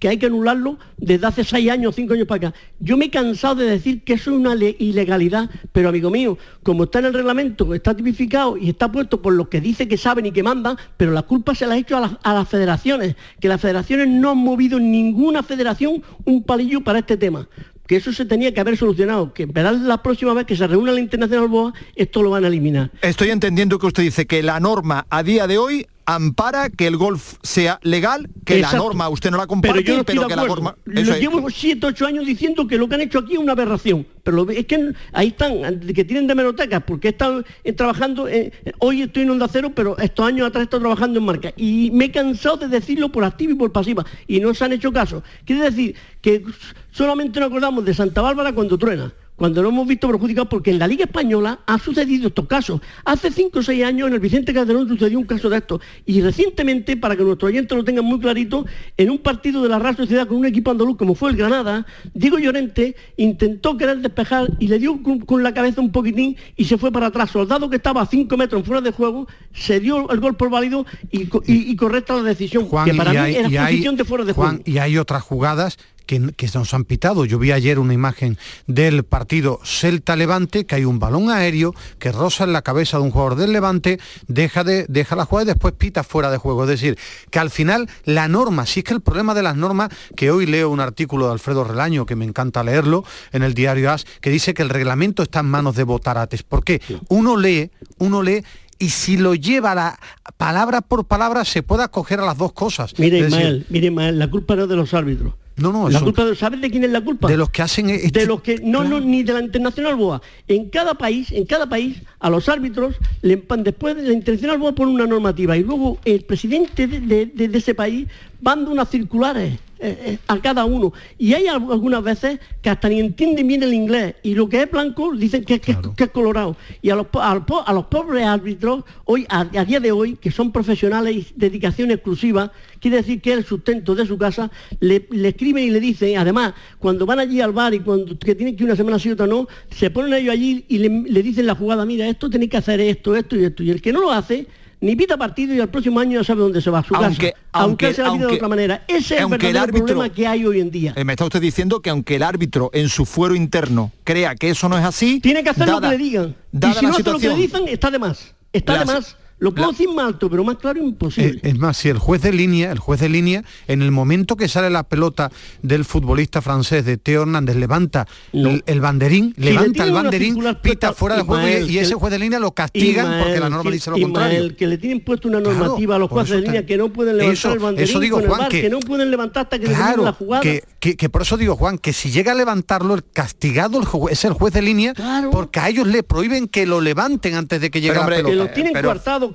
que 0.01 0.09
hay 0.09 0.17
que 0.17 0.27
anularlo 0.27 0.79
desde 0.97 1.27
hace 1.27 1.45
seis 1.45 1.71
años, 1.71 1.95
cinco 1.95 2.15
años 2.15 2.27
para 2.27 2.49
acá. 2.49 2.59
Yo 2.81 2.97
me 2.97 3.05
he 3.05 3.11
cansado 3.11 3.57
de 3.57 3.67
decir 3.67 4.03
que 4.03 4.15
eso 4.15 4.33
es 4.33 4.39
una 4.39 4.55
ilegalidad, 4.55 5.49
pero 5.73 5.91
amigo 5.91 6.11
mío, 6.11 6.39
como 6.65 6.85
está 6.85 6.99
en 6.99 7.05
el 7.05 7.15
reglamento, 7.15 7.73
está 7.75 7.95
tipificado 7.95 8.57
y 8.57 8.71
está 8.71 8.91
puesto 8.91 9.21
por 9.23 9.35
los 9.35 9.49
que 9.49 9.61
dice 9.61 9.87
que 9.87 9.99
saben 9.99 10.27
y 10.27 10.33
que 10.33 10.43
mandan, 10.43 10.77
pero 10.97 11.13
la 11.13 11.23
culpa 11.23 11.55
se 11.55 11.67
la 11.67 11.75
ha 11.75 11.79
hecho 11.79 11.99
a, 11.99 12.19
a 12.23 12.35
las 12.35 12.49
federaciones, 12.49 13.15
que 13.41 13.49
las 13.49 13.61
federaciones 13.61 14.09
no 14.09 14.31
han 14.31 14.39
movido 14.39 14.81
ninguna 14.81 15.43
federación 15.43 16.03
un 16.25 16.43
palillo 16.43 16.81
para 16.81 17.01
este 17.01 17.19
tema 17.19 17.47
que 17.91 17.97
eso 17.97 18.13
se 18.13 18.25
tenía 18.25 18.55
que 18.55 18.61
haber 18.61 18.77
solucionado, 18.77 19.35
que 19.35 19.47
verán 19.47 19.89
la 19.89 20.01
próxima 20.01 20.33
vez 20.33 20.47
que 20.47 20.55
se 20.55 20.65
reúna 20.65 20.93
la 20.93 21.01
Internacional 21.01 21.49
BOA, 21.49 21.75
esto 21.97 22.23
lo 22.23 22.31
van 22.31 22.45
a 22.45 22.47
eliminar. 22.47 22.93
Estoy 23.03 23.31
entendiendo 23.31 23.81
que 23.81 23.87
usted 23.87 24.05
dice 24.05 24.29
que 24.29 24.45
la 24.45 24.61
norma 24.61 25.09
a 25.11 25.25
día 25.25 25.49
de 25.49 25.59
hoy 25.59 25.89
ampara 26.07 26.71
que 26.71 26.87
el 26.87 26.97
golf 26.97 27.35
sea 27.43 27.79
legal, 27.83 28.29
que 28.45 28.61
la 28.61 28.73
norma 28.73 29.09
usted 29.09 29.31
no 29.31 29.39
la 29.39 29.47
comparte, 29.47 29.83
pero, 30.05 30.27
que 30.29 30.37
la 30.37 30.45
norma... 30.45 30.77
Lo 30.85 31.17
llevo 31.17 31.51
siete, 31.51 31.87
ocho 31.87 32.07
años 32.07 32.27
diciendo 32.27 32.67
que 32.67 32.79
lo 32.79 32.89
que 32.89 32.95
han 32.97 33.01
hecho 33.01 33.19
aquí 33.19 33.35
es 33.35 33.39
una 33.39 33.53
aberración, 33.53 34.07
pero 34.23 34.49
es 34.51 34.67
que 34.67 34.93
ahí 35.13 35.29
están, 35.29 35.81
que 35.81 36.05
tienen 36.05 36.27
de 36.27 36.35
menotecas, 36.35 36.83
porque 36.85 37.09
he 37.09 37.11
estado 37.11 37.45
eh, 37.65 37.73
trabajando, 37.73 38.29
eh, 38.29 38.53
hoy 38.79 39.03
estoy 39.03 39.25
en 39.25 39.31
Onda 39.31 39.49
Cero, 39.51 39.73
pero 39.75 39.99
estos 39.99 40.27
años 40.27 40.47
atrás 40.47 40.63
he 40.63 40.65
estado 40.65 40.81
trabajando 40.81 41.19
en 41.19 41.27
marca, 41.27 41.53
y 41.57 41.91
me 41.93 42.07
he 42.07 42.11
cansado 42.11 42.57
de 42.57 42.69
decirlo 42.69 43.11
por 43.11 43.25
activa 43.25 43.53
y 43.53 43.57
por 43.57 43.73
pasiva, 43.73 44.05
y 44.27 44.41
no 44.41 44.55
se 44.55 44.65
han 44.65 44.73
hecho 44.73 44.93
caso. 44.93 45.23
Quiere 45.45 45.63
decir 45.63 45.95
que 46.21 46.45
solamente 46.91 47.41
nos 47.41 47.49
acordamos 47.49 47.85
de 47.85 47.95
Santa 47.95 48.23
Bárbara 48.23 48.53
cuando 48.53 48.79
truena, 48.79 49.13
cuando 49.41 49.63
lo 49.63 49.71
hemos 49.71 49.87
visto 49.87 50.07
perjudicado 50.07 50.51
porque 50.51 50.71
en 50.71 50.79
la 50.79 50.87
Liga 50.87 51.05
Española 51.05 51.61
ha 51.65 51.79
sucedido 51.79 52.29
estos 52.29 52.47
casos. 52.47 52.83
Hace 53.07 53.31
cinco 53.31 53.61
o 53.61 53.63
seis 53.63 53.83
años 53.83 54.09
en 54.09 54.13
el 54.13 54.21
Vicente 54.21 54.53
Calderón 54.53 54.87
sucedió 54.87 55.19
un 55.19 55.25
caso 55.25 55.49
de 55.49 55.57
esto 55.57 55.81
y 56.05 56.21
recientemente, 56.21 56.95
para 56.99 57.17
que 57.17 57.23
nuestros 57.23 57.49
oyentes 57.49 57.75
lo 57.75 57.83
tengan 57.83 58.05
muy 58.05 58.21
clarito, 58.21 58.67
en 58.99 59.09
un 59.09 59.17
partido 59.17 59.63
de 59.63 59.71
la 59.71 59.79
Real 59.79 59.97
Sociedad 59.97 60.27
con 60.27 60.37
un 60.37 60.45
equipo 60.45 60.71
andaluz 60.71 60.99
como 60.99 61.15
fue 61.15 61.31
el 61.31 61.37
Granada, 61.37 61.87
Diego 62.13 62.39
Llorente 62.39 62.97
intentó 63.17 63.79
querer 63.79 64.01
despejar 64.01 64.47
y 64.59 64.69
le 64.69 64.79
dio 64.79 65.01
con, 65.03 65.43
la 65.43 65.55
cabeza 65.55 65.81
un 65.81 65.91
poquitín 65.91 66.37
y 66.57 66.67
se 66.67 66.77
fue 66.77 66.93
para 66.93 67.07
atrás. 67.07 67.31
Soldado 67.31 67.71
que 67.71 67.77
estaba 67.77 68.03
a 68.03 68.07
cinco 68.07 68.37
metros 68.37 68.63
fuera 68.67 68.83
de 68.83 68.91
juego, 68.91 69.27
se 69.55 69.81
dio 69.81 70.11
el 70.11 70.21
gol 70.21 70.37
por 70.37 70.51
válido 70.51 70.85
y, 71.11 71.77
correcta 71.77 72.15
la 72.15 72.25
decisión, 72.25 72.69
que 72.85 72.93
para 72.93 73.13
mí 73.13 73.35
era 73.35 73.49
posición 73.49 73.97
de 73.97 74.05
fuera 74.05 74.27
de 74.27 74.35
juego. 74.35 74.61
Y 74.67 74.77
hay 74.77 74.99
otras 74.99 75.23
jugadas 75.23 75.79
que, 76.11 76.33
que, 76.37 76.51
nos 76.55 76.75
han 76.75 76.85
pitado. 76.85 77.25
Yo 77.25 77.39
vi 77.39 77.53
ayer 77.53 77.79
una 77.79 77.95
imagen 77.95 78.37
del 78.67 79.05
partido 79.05 79.61
Celta-Levante, 79.63 80.67
que 80.67 80.75
hay 80.75 80.85
un 80.85 80.99
balón 80.99 81.31
aéreo 81.31 81.73
que 82.01 82.11
roza 82.11 82.43
en 82.43 82.53
la 82.53 82.63
cabeza 82.63 82.97
de 82.97 83.05
un 83.05 83.13
jugador 83.13 83.37
del 83.37 83.53
Levante, 83.53 84.01
deja, 84.27 84.65
de, 84.65 84.87
deja 84.89 85.15
la 85.15 85.25
jugada 85.25 85.45
y 85.45 85.55
después 85.55 85.73
pita 85.75 86.03
fuera 86.03 86.33
de 86.33 86.37
juego. 86.37 86.65
Es 86.65 86.71
decir, 86.71 86.99
que 87.31 87.39
al 87.39 87.51
final 87.51 87.89
la 88.05 88.27
norma, 88.27 88.67
sí 88.67 88.81
es 88.81 88.85
que 88.85 88.95
el 88.95 89.03
problema 89.03 89.35
de 89.35 89.45
las 89.45 89.55
normas, 89.55 89.91
que 90.17 90.33
hoy 90.33 90.47
leo 90.47 90.71
un 90.71 90.81
artículo 90.81 91.27
de 91.27 91.33
Alfredo 91.33 91.63
Relaño, 91.63 92.07
que 92.07 92.17
me 92.17 92.25
encanta 92.25 92.65
leerlo, 92.65 93.05
en 93.31 93.45
el 93.45 93.55
diario 93.55 93.93
AS, 93.93 94.05
que 94.21 94.31
dice 94.31 94.53
que 94.53 94.63
el 94.63 94.69
reglamento 94.69 95.23
está 95.23 95.39
en 95.39 95.47
manos 95.47 95.77
de 95.77 95.85
Botarates. 95.85 96.43
¿Por 96.43 96.65
qué? 96.65 96.83
Uno 97.09 97.37
lee, 97.37 97.71
uno 97.99 98.25
lee 98.25 98.43
y 98.81 98.89
si 98.89 99.17
lo 99.17 99.37
lleva 99.37 99.77
la 99.77 100.01
palabra 100.37 100.81
por 100.81 101.05
palabra 101.05 101.45
se 101.45 101.63
puede 101.63 101.85
acoger 101.85 102.19
a 102.19 102.27
las 102.27 102.37
dos 102.37 102.53
cosas. 102.53 102.99
Mire, 102.99 103.21
Ismael, 103.21 103.65
mire, 103.69 103.93
la 104.11 104.29
culpa 104.29 104.57
no 104.57 104.65
es 104.65 104.69
de 104.69 104.75
los 104.75 104.93
árbitros 104.93 105.35
No, 105.61 105.73
no, 105.73 105.89
la 105.89 105.97
eso- 105.99 106.05
culpa, 106.07 106.35
¿sabes 106.35 106.61
de 106.61 106.71
quién 106.71 106.85
es 106.85 106.91
la 106.91 107.01
culpa? 107.01 107.29
De 107.29 107.37
los 107.37 107.51
que 107.51 107.63
hacen 107.63 107.91
este- 107.91 108.21
de 108.21 108.27
los 108.27 108.41
que 108.43 108.59
no, 108.63 108.83
no, 108.85 108.99
ni 109.01 109.23
de 109.23 109.33
la 109.35 109.41
internacional 109.41 109.95
boa. 109.97 110.23
En 110.49 110.71
cada 110.71 110.95
país, 110.95 111.31
en 111.33 111.45
cada 111.45 111.69
país, 111.69 111.99
a 112.19 112.31
los 112.31 112.49
árbitros 112.49 112.97
le 113.23 113.37
después 113.59 113.95
de 113.97 114.03
la 114.03 114.13
internacional 114.13 114.59
boa 114.59 114.75
pone 114.75 114.93
una 114.93 115.07
normativa 115.07 115.57
y 115.57 115.63
luego 115.63 115.99
el 116.05 116.23
presidente 116.25 116.87
de, 116.87 117.01
de- 117.01 117.27
de- 117.27 117.49
de 117.49 117.59
ese 117.59 117.75
país 117.75 118.09
manda 118.41 118.71
unas 118.71 118.89
circulares 118.89 119.59
eh, 119.83 119.97
eh, 120.05 120.19
a 120.29 120.39
cada 120.39 120.67
uno. 120.67 120.93
Y 121.17 121.33
hay 121.33 121.47
al- 121.47 121.63
algunas 121.71 122.03
veces 122.03 122.39
que 122.61 122.69
hasta 122.69 122.89
ni 122.91 123.01
entienden 123.01 123.49
bien 123.49 123.63
el 123.63 123.73
inglés 123.73 124.15
y 124.23 124.35
lo 124.35 124.47
que 124.47 124.63
es 124.63 124.71
blanco 124.71 125.13
dicen 125.17 125.43
que, 125.45 125.59
que- 125.59 125.73
que 125.97 126.05
es 126.05 126.11
colorado. 126.11 126.55
Y 126.83 126.91
a 126.91 126.97
los, 126.97 127.07
a 127.15 127.35
los 127.35 127.45
a 127.67 127.73
los 127.73 127.87
pobres 127.87 128.27
árbitros, 128.27 128.85
hoy 129.07 129.25
a, 129.31 129.41
a 129.41 129.65
día 129.65 129.81
de 129.81 129.91
hoy, 129.91 130.17
que 130.17 130.31
son 130.31 130.53
profesionales 130.53 131.15
y 131.17 131.27
dedicación 131.35 131.91
exclusiva, 131.91 132.53
quiere 132.79 132.99
decir 132.99 133.23
que 133.23 133.33
el 133.33 133.45
sustento 133.45 133.95
de 133.95 134.05
su 134.07 134.19
casa, 134.19 134.51
le, 134.81 135.07
le 135.11 135.29
escriben 135.29 135.65
y 135.65 135.71
le 135.71 135.81
dicen, 135.81 136.19
además, 136.19 136.53
cuando 136.79 137.07
van 137.07 137.19
allí 137.21 137.41
al 137.41 137.53
bar 137.53 137.73
y 137.73 137.81
cuando 137.81 138.19
que 138.19 138.35
tienen 138.35 138.57
que 138.57 138.65
ir 138.65 138.69
una 138.69 138.77
semana 138.77 138.99
sí 138.99 139.11
otra 139.11 139.27
no, 139.27 139.49
se 139.71 139.89
ponen 139.91 140.13
ellos 140.13 140.33
allí 140.35 140.65
y 140.69 140.77
le, 140.79 140.89
le 141.11 141.23
dicen 141.23 141.47
la 141.47 141.55
jugada, 141.55 141.87
mira, 141.87 142.07
esto 142.07 142.29
tenéis 142.29 142.51
que 142.51 142.57
hacer 142.59 142.81
esto, 142.81 143.17
esto 143.17 143.35
y 143.37 143.45
esto. 143.45 143.63
Y 143.63 143.71
el 143.71 143.81
que 143.81 143.93
no 143.95 144.01
lo 144.01 144.11
hace, 144.13 144.47
ni 144.81 144.97
pita 144.97 145.17
partido 145.17 145.55
y 145.55 145.61
al 145.61 145.69
próximo 145.69 146.01
año 146.01 146.21
ya 146.21 146.25
sabe 146.25 146.41
dónde 146.41 146.61
se 146.61 146.71
va 146.71 146.79
a 146.79 146.83
su 146.85 146.95
Aunque- 146.95 147.33
casa. 147.33 147.45
aunque- 147.53 147.87
Aunque 147.87 147.95
se 147.95 148.03
la 148.03 148.11
vida 148.13 148.27
de 148.29 148.35
otra 148.35 148.49
manera. 148.49 148.85
Ese 148.89 149.17
es 149.17 149.21
el 149.21 149.57
árbitro- 149.57 149.87
problema 149.87 150.09
que 150.09 150.27
hay 150.27 150.45
hoy 150.47 150.61
en 150.61 150.71
día. 150.71 150.93
Eh, 150.97 151.05
me 151.05 151.13
está 151.13 151.25
usted 151.25 151.41
diciendo 151.41 151.81
que 151.81 151.91
aunque 151.91 152.17
el 152.17 152.23
árbitro 152.23 152.71
en 152.73 152.89
su 152.89 153.05
fuero 153.07 153.35
interno 153.35 153.93
crea 154.05 154.35
que 154.35 154.51
eso 154.51 154.69
no 154.69 154.79
es 154.79 154.85
así, 154.85 155.21
Tiene 155.21 155.43
que 155.45 155.51
hacer 155.51 155.69
lo 155.69 155.81
que 155.81 155.89
le 155.89 155.99
digan. 155.99 156.35
Y 156.53 156.73
si 156.75 156.87
no 156.87 156.93
hace 156.93 157.03
lo 157.03 157.19
que 157.19 157.29
le 157.29 157.37
dicen, 157.37 157.69
está 157.69 157.91
de 157.91 157.99
más. 157.99 158.35
Está 158.53 158.79
de 158.79 158.85
más. 158.87 159.17
Lo 159.41 159.53
puedo 159.53 159.69
la- 159.69 159.73
decir 159.73 159.89
más 159.93 160.07
alto, 160.07 160.31
pero 160.31 160.45
más 160.45 160.57
claro 160.59 160.79
imposible. 160.81 161.41
Eh, 161.43 161.51
es 161.51 161.59
más, 161.59 161.77
si 161.77 161.89
el 161.89 161.99
juez 161.99 162.23
de 162.23 162.33
línea, 162.33 162.71
el 162.71 162.79
juez 162.79 163.01
de 163.01 163.09
línea, 163.09 163.43
en 163.67 163.83
el 163.83 163.91
momento 163.91 164.37
que 164.37 164.49
sale 164.49 164.71
la 164.71 164.83
pelota 164.85 165.31
del 165.63 165.85
futbolista 165.85 166.41
francés 166.43 166.85
de 166.85 166.97
Teo 166.99 167.23
Hernández, 167.23 167.57
levanta 167.57 168.07
el, 168.33 168.63
el 168.67 168.81
banderín, 168.81 169.35
Si 169.37 169.43
levanta 169.43 169.85
el 169.85 169.93
banderín, 169.93 170.39
pita 170.63 170.93
fuera 170.93 171.17
de 171.17 171.23
juego 171.23 171.49
y- 171.67 171.79
ese 171.79 171.95
juez 171.95 172.13
de 172.13 172.19
línea 172.19 172.39
lo 172.39 172.53
castigan 172.53 173.07
Ismael, 173.07 173.25
porque 173.25 173.41
la 173.41 173.51
norma 173.51 173.71
dice 173.71 173.91
lo 173.91 173.97
Ismael, 173.97 174.13
contrario. 174.13 174.57
que 174.57 174.67
le 174.67 174.79
tienen 174.79 175.01
puesto 175.01 175.29
una 175.29 175.41
Claro, 175.41 175.57
normativa 175.59 175.97
a 175.97 175.99
los 175.99 176.11
jueces 176.11 176.37
de 176.37 176.41
línea 176.43 176.67
que 176.67 176.77
no 176.77 176.93
pueden 176.93 177.17
levantar 177.17 177.33
Eso- 177.39 177.53
el 177.53 177.59
banderín 177.59 177.89
eso 177.91 178.01
digo, 178.01 178.17
con 178.17 178.23
el 178.25 178.29
Juan, 178.29 178.41
bar, 178.41 178.49
que- 178.51 178.61
que, 178.61 178.71
no 178.71 178.81
pueden 178.81 179.11
levantar 179.11 179.45
hasta 179.45 179.59
que 179.59 179.67
Claro, 179.67 180.05
la 180.05 180.13
jugada. 180.13 180.43
que, 180.43 180.63
que- 180.79 180.97
que 180.97 181.09
por 181.09 181.23
eso 181.23 181.37
digo, 181.39 181.57
Juan, 181.57 181.79
que 181.79 181.93
si 181.95 182.11
llega 182.11 182.33
a 182.33 182.35
levantarlo, 182.35 182.95
el 182.95 183.05
castigado 183.11 183.81
el 183.81 183.87
es 184.13 184.25
el 184.25 184.33
juez 184.35 184.53
de 184.53 184.63
línea, 184.63 184.93
porque 185.33 185.61
a 185.61 185.69
ellos 185.69 185.87
le 185.87 186.03
prohíben 186.03 186.47
que 186.49 186.67
lo 186.67 186.81
levanten 186.81 187.35
antes 187.35 187.61
de 187.61 187.71
que 187.71 187.81
llegue 187.81 187.93
Pero, 187.95 188.01
la 188.01 188.05
hombre, 188.05 188.17
pelota. 188.19 188.31
que 188.33 188.37
los 188.37 188.55
tienen 188.55 188.73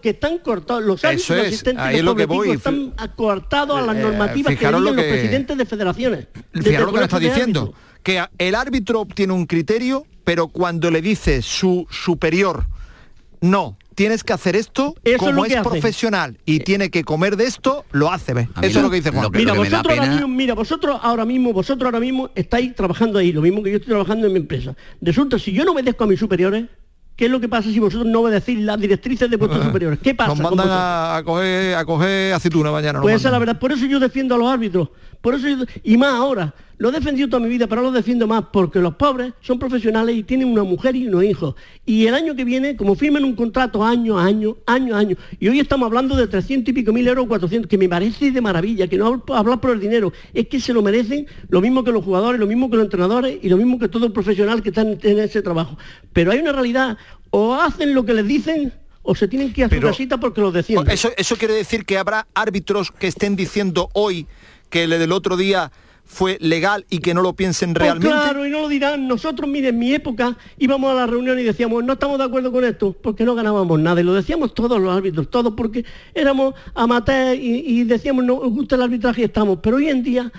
que 0.01 0.09
están 0.11 0.37
cortados, 0.39 0.83
los 0.83 0.99
Eso 1.03 1.07
árbitros 1.07 1.37
es, 1.39 1.47
asistentes 1.47 1.83
ahí 1.83 1.93
los 1.93 1.99
es 1.99 2.05
lo 2.05 2.15
que 2.15 2.27
pobreticos 2.27 2.63
voy. 2.63 2.83
están 2.91 3.09
coartados 3.15 3.77
a 3.79 3.81
las 3.81 3.95
Eh, 3.95 4.01
normativas 4.01 4.53
que 4.53 4.59
digan 4.59 4.71
lo 4.73 4.79
los 4.91 4.95
que- 4.95 5.09
presidentes 5.09 5.57
de 5.57 5.65
federaciones. 5.65 6.27
Fijaros 6.53 6.91
lo 6.91 6.97
que 6.97 7.03
está 7.03 7.19
diciendo, 7.19 7.73
que 8.03 8.23
el 8.37 8.55
árbitro 8.55 9.01
obtiene 9.01 9.33
un 9.33 9.45
criterio, 9.45 10.05
pero 10.23 10.47
cuando 10.47 10.91
le 10.91 11.01
dice 11.01 11.41
su 11.41 11.87
superior, 11.89 12.65
no, 13.41 13.77
tienes 13.93 14.23
que 14.23 14.33
hacer 14.33 14.55
esto, 14.55 14.95
Eso 15.03 15.15
es 15.15 15.17
como 15.19 15.31
lo 15.33 15.45
es, 15.45 15.55
profesional 15.61 16.37
y 16.45 16.59
tiene 16.59 16.89
que 16.89 17.03
comer 17.03 17.37
de 17.37 17.45
esto, 17.45 17.85
lo 17.91 18.11
hace, 18.11 18.33
¿ves? 18.33 18.47
Eso 18.61 18.79
es 18.79 18.83
lo- 18.83 18.89
que 18.89 18.95
dice 18.97 19.11
Juan. 19.11 19.23
lo 19.23 19.31
que- 19.31 19.39
Mira, 19.39 19.53
me 19.53 19.57
da 19.59 19.63
vosotros 19.77 19.97
ahora 19.99 20.11
mismo, 20.11 20.27
mira, 20.27 20.53
vosotros 20.55 20.99
ahora 21.01 21.25
mismo, 21.25 21.53
vosotros 21.53 21.85
ahora 21.85 21.99
mismo 21.99 22.29
estáis 22.35 22.75
trabajando 22.75 23.19
ahí, 23.19 23.31
lo 23.31 23.41
mismo 23.41 23.61
que 23.63 23.69
yo 23.71 23.77
estoy 23.77 23.89
trabajando 23.89 24.27
en 24.27 24.33
mi 24.33 24.39
empresa. 24.39 24.75
Resulta, 25.01 25.37
si 25.39 25.51
yo 25.53 25.63
no 25.63 25.71
obedezco 25.73 26.03
a 26.03 26.07
mis 26.07 26.19
superiores, 26.19 26.65
¿qué 27.15 27.25
es 27.25 27.31
lo 27.31 27.39
que 27.39 27.47
pasa 27.47 27.69
si 27.69 27.79
vosotros 27.79 28.05
no 28.07 28.21
obedecís 28.21 28.59
las 28.59 28.79
directrices 28.79 29.29
de 29.29 29.37
vuestros 29.37 29.63
superiores? 29.65 29.99
¿Qué 30.01 30.13
pasa? 30.15 30.29
Nos 30.29 30.39
mandan 30.39 30.69
a, 30.69 31.17
a 31.17 31.23
coger, 31.23 31.75
a 31.75 31.85
coger 31.85 32.33
aceituna 32.33 32.71
mañana. 32.71 33.01
Pues 33.01 33.15
esa 33.15 33.29
es 33.29 33.31
la 33.31 33.39
verdad, 33.39 33.59
por 33.59 33.71
eso 33.71 33.85
yo 33.85 33.99
defiendo 33.99 34.35
a 34.35 34.37
los 34.37 34.47
árbitros, 34.47 34.89
por 35.21 35.35
eso 35.35 35.47
yo- 35.47 35.65
y 35.83 35.97
más 35.97 36.13
ahora, 36.13 36.53
lo 36.77 36.89
he 36.89 36.91
defendido 36.91 37.29
toda 37.29 37.41
mi 37.41 37.47
vida, 37.47 37.67
pero 37.67 37.81
lo 37.81 37.91
defiendo 37.91 38.27
más, 38.27 38.43
porque 38.51 38.79
los 38.79 38.95
pobres 38.95 39.31
son 39.39 39.57
profesionales 39.57 40.13
y 40.15 40.23
tienen 40.23 40.49
una 40.49 40.63
mujer 40.63 40.93
y 40.95 41.07
unos 41.07 41.23
hijos. 41.23 41.55
Y 41.85 42.05
el 42.05 42.13
año 42.13 42.35
que 42.35 42.43
viene, 42.43 42.75
como 42.75 42.95
firman 42.95 43.23
un 43.23 43.33
contrato 43.33 43.81
año 43.83 44.19
a 44.19 44.25
año, 44.25 44.57
año 44.65 44.93
a 44.95 44.99
año, 44.99 45.15
y 45.39 45.47
hoy 45.47 45.59
estamos 45.61 45.85
hablando 45.87 46.17
de 46.17 46.27
300 46.27 46.69
y 46.69 46.73
pico 46.73 46.91
mil 46.91 47.07
euros, 47.07 47.27
400, 47.27 47.69
que 47.69 47.77
me 47.77 47.87
parece 47.87 48.29
de 48.31 48.41
maravilla, 48.41 48.87
que 48.87 48.97
no 48.97 49.23
hablar 49.29 49.61
por 49.61 49.71
el 49.71 49.79
dinero, 49.79 50.11
es 50.33 50.47
que 50.47 50.59
se 50.59 50.73
lo 50.73 50.81
merecen 50.81 51.27
lo 51.47 51.61
mismo 51.61 51.83
que 51.85 51.91
los 51.93 52.03
jugadores, 52.03 52.39
lo 52.41 52.47
mismo 52.47 52.69
que 52.69 52.75
los 52.75 52.85
entrenadores 52.85 53.39
y 53.41 53.47
lo 53.47 53.55
mismo 53.55 53.79
que 53.79 53.87
todo 53.87 54.05
el 54.05 54.11
profesional 54.11 54.61
que 54.61 54.69
está 54.69 54.81
en, 54.81 54.99
en 55.01 55.19
ese 55.19 55.41
trabajo. 55.41 55.77
Pero 56.11 56.31
hay 56.31 56.39
una 56.39 56.51
realidad, 56.51 56.97
o 57.29 57.53
hacen 57.55 57.93
lo 57.93 58.03
que 58.05 58.13
les 58.13 58.27
dicen, 58.27 58.73
o 59.01 59.15
se 59.15 59.27
tienen 59.29 59.53
que 59.53 59.61
ir 59.61 59.65
a 59.65 59.69
su 59.69 59.75
casita 59.91 60.19
porque 60.19 60.41
los 60.41 60.51
defienden. 60.53 60.91
Eso, 60.91 61.09
eso 61.15 61.37
quiere 61.37 61.53
decir 61.53 61.85
que 61.85 61.97
habrá 61.97 62.27
árbitros 62.33 62.91
que 62.91 63.07
estén 63.07 63.35
diciendo 63.35 63.87
hoy 63.93 64.25
que 64.75 64.83
el 64.83 64.89
del 64.89 65.13
otro 65.13 65.37
día 65.37 65.71
fue 66.03 66.37
legal 66.41 66.85
y 66.89 66.97
que 66.99 67.13
no 67.13 67.21
lo 67.21 67.31
piensen 67.33 67.73
Pues 67.73 67.81
realmente. 67.83 68.09
claro, 68.09 68.45
y 68.45 68.49
no 68.49 68.59
lo 68.63 68.67
dirán. 68.67 69.07
Nosotros, 69.07 69.49
mire, 69.49 69.69
en 69.69 69.79
mi 69.79 69.93
época 69.93 70.37
íbamos 70.57 70.91
a 70.91 70.95
la 70.95 71.07
reunión 71.07 71.39
y 71.39 71.43
decíamos, 71.43 71.81
no 71.85 71.93
estamos 71.93 72.17
de 72.17 72.25
acuerdo 72.25 72.51
con 72.51 72.65
esto, 72.65 72.93
porque 73.01 73.23
no 73.23 73.35
ganábamos 73.35 73.79
nada. 73.79 74.01
Y 74.01 74.03
lo 74.03 74.13
decíamos 74.13 74.53
todos 74.53 74.81
los 74.81 74.93
árbitros, 74.93 75.29
todos, 75.29 75.53
porque 75.55 75.85
éramos 76.13 76.55
amateurs 76.73 77.39
y, 77.39 77.63
y 77.79 77.83
decíamos, 77.85 78.25
no 78.25 78.43
nos 78.43 78.51
gusta 78.51 78.75
el 78.75 78.81
arbitraje 78.81 79.21
y 79.21 79.25
estamos. 79.25 79.59
Pero 79.63 79.77
hoy 79.77 79.87
en 79.87 80.03
día, 80.03 80.29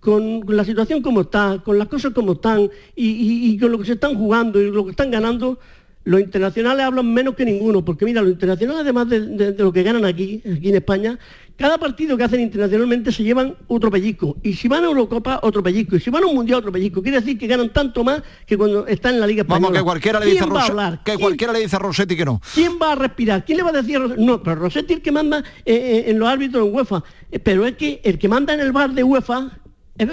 con, 0.00 0.42
con 0.42 0.56
la 0.56 0.64
situación 0.64 1.00
como 1.00 1.20
está, 1.20 1.62
con 1.64 1.78
las 1.78 1.86
cosas 1.86 2.12
como 2.12 2.32
están, 2.32 2.68
y, 2.96 3.06
y- 3.06 3.52
y 3.52 3.58
con 3.58 3.70
lo 3.70 3.78
que 3.78 3.84
se 3.86 3.92
están 3.92 4.16
jugando 4.16 4.60
y 4.60 4.72
lo 4.72 4.84
que 4.84 4.90
están 4.90 5.12
ganando, 5.12 5.60
los 6.06 6.20
internacionales 6.20 6.84
hablan 6.84 7.10
menos 7.14 7.34
que 7.34 7.46
ninguno, 7.46 7.82
porque 7.82 8.04
mira, 8.04 8.20
los 8.20 8.32
internacionales, 8.32 8.82
además 8.82 9.08
de, 9.08 9.20
de- 9.20 9.52
de 9.52 9.62
lo 9.62 9.72
que 9.72 9.82
ganan 9.82 10.04
aquí, 10.04 10.42
aquí 10.44 10.68
en 10.68 10.74
España, 10.74 11.18
cada 11.56 11.78
partido 11.78 12.16
que 12.16 12.24
hacen 12.24 12.40
internacionalmente 12.40 13.12
se 13.12 13.22
llevan 13.22 13.54
otro 13.68 13.90
pellizco. 13.90 14.36
Y 14.42 14.54
si 14.54 14.66
van 14.68 14.82
a 14.82 14.86
Eurocopa, 14.86 15.38
otro 15.42 15.62
pellizco. 15.62 15.96
Y 15.96 16.00
si 16.00 16.10
van 16.10 16.24
a 16.24 16.26
un 16.26 16.34
Mundial, 16.34 16.58
otro 16.58 16.72
pellizco. 16.72 17.00
Quiere 17.02 17.20
decir 17.20 17.38
que 17.38 17.46
ganan 17.46 17.72
tanto 17.72 18.02
más 18.02 18.22
que 18.46 18.56
cuando 18.58 18.86
están 18.86 19.14
en 19.14 19.20
la 19.20 19.26
Liga 19.26 19.42
Española. 19.42 19.68
Vamos, 19.68 19.78
que 19.78 19.84
cualquiera 19.84 20.18
le 20.20 20.26
dice 20.26 20.38
a 20.38 20.42
¿Quién 20.42 20.54
va 20.54 20.58
a 20.58 20.60
Ros- 20.62 20.70
hablar? 20.70 21.02
que 21.04 21.16
cualquiera 21.16 21.52
le 21.52 21.60
dice 21.60 21.76
a 21.76 21.78
Rossetti 21.78 22.16
que 22.16 22.24
no. 22.24 22.40
¿Quién 22.54 22.72
va 22.82 22.92
a 22.92 22.94
respirar? 22.96 23.44
¿Quién 23.44 23.58
le 23.58 23.64
va 23.64 23.70
a 23.70 23.72
decir 23.72 23.96
a 23.96 24.00
Ros- 24.00 24.18
No, 24.18 24.42
pero 24.42 24.56
Rossetti 24.56 24.94
es 24.94 24.96
el 24.98 25.02
que 25.02 25.12
manda 25.12 25.38
eh, 25.38 25.44
eh, 25.64 26.04
en 26.10 26.18
los 26.18 26.28
árbitros 26.28 26.66
en 26.66 26.74
UEFA. 26.74 27.04
Eh, 27.30 27.38
pero 27.38 27.64
es 27.66 27.76
que 27.76 28.00
el 28.02 28.18
que 28.18 28.28
manda 28.28 28.52
en 28.54 28.60
el 28.60 28.72
bar 28.72 28.92
de 28.92 29.04
UEFA 29.04 29.52
es, 29.96 30.08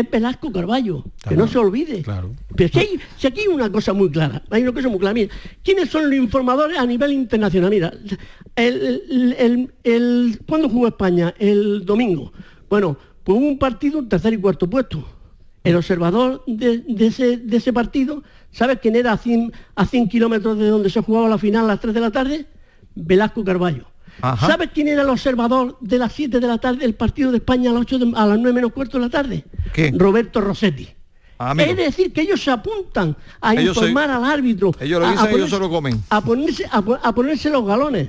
es 0.00 0.10
Velasco 0.10 0.52
Carballo. 0.52 1.04
Que 1.28 1.36
no 1.36 1.46
se 1.48 1.58
olvide. 1.58 2.02
Pero 2.54 2.70
si, 2.72 2.78
hay, 2.78 3.00
si 3.16 3.26
aquí 3.26 3.40
hay 3.40 3.46
una 3.48 3.70
cosa 3.70 3.92
muy 3.92 4.10
clara, 4.10 4.42
hay 4.50 4.62
una 4.62 4.72
cosa 4.72 4.88
muy 4.88 4.98
clara. 4.98 5.14
Mira, 5.14 5.34
¿quiénes 5.62 5.88
son 5.90 6.04
los 6.10 6.18
informadores 6.18 6.78
a 6.78 6.86
nivel 6.86 7.12
internacional? 7.12 7.70
Mira, 7.70 7.92
el, 8.54 9.02
el, 9.10 9.36
el- 9.38 9.74
el- 9.84 10.40
¿cuándo 10.46 10.68
jugó 10.68 10.88
España? 10.88 11.34
El 11.38 11.84
domingo. 11.84 12.32
Bueno, 12.68 12.96
pues 13.24 13.38
hubo 13.38 13.46
un 13.46 13.58
partido, 13.58 14.06
tercer 14.06 14.32
y 14.34 14.38
cuarto 14.38 14.68
puesto. 14.68 15.04
El 15.64 15.74
observador 15.76 16.44
de, 16.46 16.78
de 16.78 17.06
ese, 17.08 17.38
de 17.38 17.56
ese 17.56 17.72
partido, 17.72 18.22
¿sabes 18.52 18.78
quién 18.80 18.94
era 18.94 19.12
a 19.12 19.16
100, 19.18 19.52
a 19.74 19.84
100 19.84 20.08
kilómetros 20.08 20.56
de 20.58 20.68
donde 20.68 20.90
se 20.90 21.00
jugaba 21.00 21.28
la 21.28 21.38
final 21.38 21.64
a 21.64 21.68
las 21.68 21.80
3 21.80 21.92
de 21.92 22.00
la 22.00 22.10
tarde? 22.12 22.46
Velasco 22.94 23.42
Carballo. 23.44 23.86
Ajá. 24.20 24.46
¿Sabes 24.46 24.70
quién 24.72 24.88
era 24.88 25.02
el 25.02 25.08
observador 25.10 25.76
de 25.80 25.98
las 25.98 26.12
7 26.12 26.40
de 26.40 26.46
la 26.46 26.58
tarde 26.58 26.78
del 26.78 26.94
partido 26.94 27.30
de 27.30 27.38
España 27.38 27.70
a 27.70 27.74
las, 27.74 27.82
8 27.82 27.98
de- 27.98 28.12
a 28.16 28.26
las 28.26 28.38
9 28.38 28.52
menos 28.54 28.72
cuarto 28.72 28.98
de 28.98 29.04
la 29.04 29.10
tarde? 29.10 29.44
¿Quién? 29.72 29.98
Roberto 29.98 30.40
Rossetti. 30.40 30.88
Ah. 31.38 31.54
Es 31.58 31.76
decir, 31.76 32.12
que 32.14 32.22
ellos 32.22 32.42
se 32.42 32.50
apuntan 32.50 33.14
a 33.42 33.52
Ellos 33.54 33.76
informar 33.76 34.10
al 34.10 34.24
árbitro. 34.24 34.72
Ellos 34.80 35.00
lo 35.00 35.06
a- 35.06 35.10
a 35.10 35.12
dicen, 35.12 35.26
ellos 35.28 35.40
ponerse- 35.50 35.54
se 35.56 35.60
lo 35.60 35.68
comen. 35.70 36.02
A 36.08 36.20
ponerse, 36.22 36.66
a, 36.70 36.80
po- 36.82 36.98
a 37.02 37.14
ponerse 37.14 37.50
los 37.50 37.66
galones. 37.66 38.08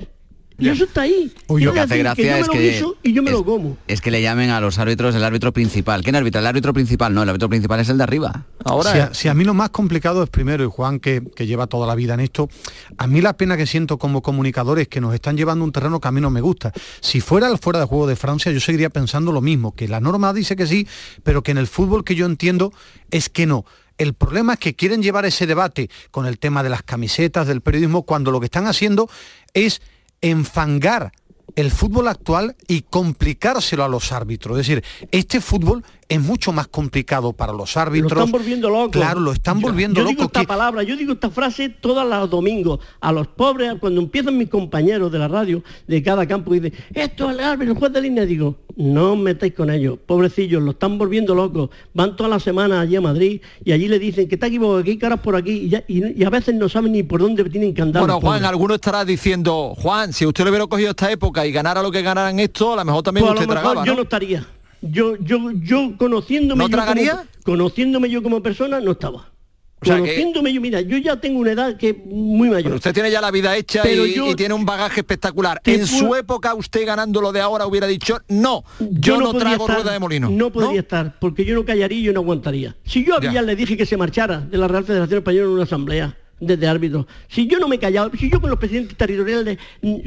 Y 0.59 0.69
eso 0.69 0.85
está 0.85 1.01
ahí. 1.01 1.31
Uy, 1.47 1.63
lo 1.63 1.73
que 1.73 1.79
hace 1.81 1.97
gracia 1.97 2.39
es 2.39 2.49
que 2.49 2.83
y 3.03 3.13
yo 3.13 3.21
me 3.21 3.31
lo 3.31 3.45
como. 3.45 3.77
Es 3.87 4.01
que 4.01 4.09
le 4.09 4.21
llamen 4.21 4.49
a 4.49 4.59
los 4.59 4.79
árbitros 4.79 5.13
el 5.13 5.23
árbitro 5.23 5.53
principal. 5.53 6.03
¿Quién 6.03 6.15
arbitra? 6.15 6.41
El 6.41 6.47
árbitro 6.47 6.73
principal, 6.73 7.13
no, 7.13 7.23
el 7.23 7.29
árbitro 7.29 7.49
principal 7.49 7.79
es 7.79 7.89
el 7.89 7.97
de 7.97 8.03
arriba. 8.03 8.45
si, 8.91 8.99
a, 8.99 9.13
si 9.13 9.27
a 9.27 9.33
mí 9.33 9.43
lo 9.43 9.53
más 9.53 9.69
complicado 9.69 10.23
es 10.23 10.29
primero, 10.29 10.63
y 10.63 10.67
Juan 10.67 10.99
que, 10.99 11.21
que 11.35 11.45
lleva 11.45 11.67
toda 11.67 11.85
la 11.85 11.95
vida 11.95 12.15
en 12.15 12.21
esto, 12.21 12.49
a 12.97 13.07
mí 13.07 13.21
la 13.21 13.33
pena 13.33 13.55
que 13.55 13.67
siento 13.67 13.97
como 13.97 14.21
comunicador 14.21 14.79
es 14.79 14.87
que 14.87 14.99
nos 14.99 15.13
están 15.13 15.37
llevando 15.37 15.63
un 15.63 15.71
terreno 15.71 15.99
que 15.99 16.07
a 16.07 16.11
mí 16.11 16.21
no 16.21 16.31
me 16.31 16.41
gusta. 16.41 16.73
Si 17.01 17.21
fuera 17.21 17.47
el 17.47 17.57
fuera 17.59 17.79
de 17.79 17.85
juego 17.85 18.07
de 18.07 18.15
Francia, 18.15 18.51
yo 18.51 18.59
seguiría 18.59 18.89
pensando 18.89 19.31
lo 19.31 19.41
mismo, 19.41 19.75
que 19.75 19.87
la 19.87 19.99
norma 19.99 20.33
dice 20.33 20.55
que 20.55 20.65
sí, 20.65 20.87
pero 21.23 21.43
que 21.43 21.51
en 21.51 21.59
el 21.59 21.67
fútbol 21.67 22.03
que 22.03 22.15
yo 22.15 22.25
entiendo 22.25 22.73
es 23.11 23.29
que 23.29 23.45
no. 23.45 23.65
El 23.97 24.13
problema 24.13 24.53
es 24.53 24.59
que 24.59 24.75
quieren 24.75 25.01
llevar 25.01 25.25
ese 25.25 25.47
debate 25.47 25.89
con 26.11 26.27
el 26.27 26.37
tema 26.37 26.61
de 26.61 26.69
las 26.69 26.83
camisetas, 26.83 27.47
del 27.47 27.61
periodismo, 27.61 28.03
cuando 28.03 28.31
lo 28.31 28.39
que 28.39 28.45
están 28.45 28.67
haciendo 28.67 29.09
es 29.53 29.81
enfangar 30.21 31.11
el 31.55 31.71
fútbol 31.71 32.07
actual 32.07 32.55
y 32.67 32.83
complicárselo 32.83 33.83
a 33.83 33.89
los 33.89 34.11
árbitros. 34.11 34.59
Es 34.59 34.67
decir, 34.67 34.83
este 35.11 35.41
fútbol 35.41 35.83
es 36.09 36.21
mucho 36.21 36.53
más 36.53 36.67
complicado 36.67 37.33
para 37.33 37.51
los 37.51 37.75
Lo 37.75 37.81
árbitros. 37.81 38.11
están 38.13 38.31
volviendo 38.31 38.69
loco. 38.69 38.91
Claro, 38.91 39.19
lo 39.19 39.33
están 39.33 39.59
Yo- 39.59 39.67
volviendo 39.67 39.99
yo 40.01 40.07
digo 40.07 40.21
loco. 40.21 40.31
esta 40.31 40.39
que- 40.41 40.47
palabra, 40.47 40.83
yo 40.83 40.95
digo 40.95 41.13
esta 41.13 41.29
frase 41.29 41.67
todos 41.69 42.07
los 42.07 42.29
domingos 42.29 42.79
a 43.01 43.11
los 43.11 43.27
pobres, 43.27 43.73
cuando 43.79 43.99
empiezan 44.01 44.37
mis 44.37 44.49
compañeros 44.49 45.11
de 45.11 45.19
la 45.19 45.27
radio 45.27 45.61
de 45.85 46.01
cada 46.01 46.25
campo 46.25 46.55
y 46.55 46.61
dicen, 46.61 46.79
esto 46.93 47.29
es 47.29 47.37
el 47.37 47.43
árbitro, 47.43 47.73
el 47.73 47.79
juez 47.79 47.91
de 47.91 48.01
línea, 48.01 48.25
digo, 48.25 48.55
no 48.77 49.13
os 49.13 49.17
metáis 49.17 49.53
con 49.53 49.69
ellos, 49.69 49.97
pobrecillos, 50.05 50.61
lo 50.63 50.71
están 50.71 50.97
volviendo 50.97 51.35
locos, 51.35 51.69
van 51.93 52.15
toda 52.15 52.29
la 52.29 52.39
semana 52.39 52.79
allí 52.79 52.95
a 52.95 53.01
Madrid 53.01 53.41
y 53.65 53.71
allí 53.73 53.87
le 53.89 53.99
dicen 53.99 54.29
que 54.29 54.35
está 54.35 54.47
equivocado, 54.47 54.83
que 54.83 54.91
hay 54.91 54.97
caras 54.97 55.19
por 55.19 55.35
aquí 55.35 55.51
y, 55.51 55.69
ya- 55.69 55.83
y- 55.87 56.21
y 56.21 56.23
a 56.23 56.29
veces 56.29 56.55
no 56.55 56.69
saben 56.69 56.91
ni 56.93 57.03
por 57.03 57.19
dónde 57.19 57.43
tienen 57.49 57.73
que 57.73 57.81
andar. 57.81 58.01
Bueno, 58.03 58.21
Juan, 58.21 58.45
alguno 58.45 58.75
estará 58.75 59.03
diciendo, 59.03 59.73
Juan, 59.75 60.13
si 60.13 60.25
usted 60.25 60.43
lo 60.45 60.51
hubiera 60.51 60.67
cogido 60.67 60.91
esta 60.91 61.11
época 61.11 61.45
y 61.45 61.51
ganara 61.51 61.81
lo 61.81 61.91
que 61.91 62.01
ganaran 62.01 62.39
esto, 62.39 62.73
a 62.73 62.75
lo 62.77 62.85
mejor 62.85 63.03
también 63.03 63.25
Pues 63.25 63.31
a 63.31 63.33
usted 63.33 63.47
lo 63.47 63.53
mejor 63.55 63.63
tragaba, 63.71 63.85
yo 63.85 63.91
¿no? 63.91 63.97
no 63.97 64.03
estaría. 64.03 64.47
Yo, 64.91 65.15
yo, 65.17 65.51
yo 65.61 65.95
conociéndome. 65.97 66.63
¿No 66.63 66.69
yo 66.69 66.75
tragaría? 66.77 67.11
como- 67.11 67.27
conociéndome 67.57 68.09
yo 68.09 68.21
como 68.23 68.41
persona, 68.43 68.79
no 68.79 68.91
estaba. 68.91 69.31
O 69.79 69.85
sea 69.85 69.95
que- 69.97 70.01
conociéndome 70.01 70.51
yo, 70.53 70.59
mira, 70.59 70.81
yo 70.81 70.97
ya 70.97 71.17
tengo 71.21 71.39
una 71.39 71.51
edad 71.51 71.77
que 71.77 71.93
muy 71.93 72.49
mayor. 72.49 72.63
Pero 72.63 72.75
usted 72.77 72.93
tiene 72.95 73.11
ya 73.11 73.21
la 73.21 73.29
vida 73.29 73.55
hecha 73.55 73.87
y, 73.89 74.13
yo- 74.15 74.31
y 74.31 74.35
tiene 74.35 74.53
un 74.55 74.65
bagaje 74.65 75.01
espectacular. 75.01 75.61
En 75.65 75.81
puedo- 75.81 75.87
su 75.87 76.15
época, 76.15 76.55
usted 76.55 76.83
ganando 76.85 77.21
lo 77.21 77.31
de 77.31 77.41
ahora 77.41 77.67
hubiera 77.67 77.85
dicho, 77.85 78.19
no, 78.27 78.63
yo, 78.79 79.19
no, 79.19 79.27
podía 79.33 79.39
trago 79.41 79.65
estar- 79.65 79.75
rueda 79.77 79.91
de 79.93 79.99
molino. 79.99 80.29
No 80.31 80.51
podría 80.51 80.79
estar, 80.79 81.19
porque 81.19 81.45
yo 81.45 81.53
no 81.53 81.63
callaría 81.63 81.99
y 81.99 82.03
yo 82.03 82.11
no 82.13 82.21
aguantaría. 82.21 82.75
Si 82.85 83.05
yo 83.05 83.15
a. 83.15 83.19
Villar 83.19 83.43
le 83.45 83.55
dije 83.55 83.77
que 83.77 83.85
se 83.85 83.97
marchara 83.97 84.39
de 84.39 84.57
la 84.57 84.67
Real 84.67 84.83
Federación 84.83 85.19
Española 85.19 85.45
en 85.45 85.51
una 85.51 85.63
asamblea 85.63 86.17
desde 86.39 86.67
árbitro, 86.67 87.07
si 87.27 87.47
yo 87.47 87.57
no 87.59 87.67
me 87.67 87.79
callaba, 87.79 88.11
si 88.17 88.29
yo 88.29 88.39
con 88.39 88.49
los 88.49 88.59
presidentes 88.59 88.95
territoriales, 88.95 89.57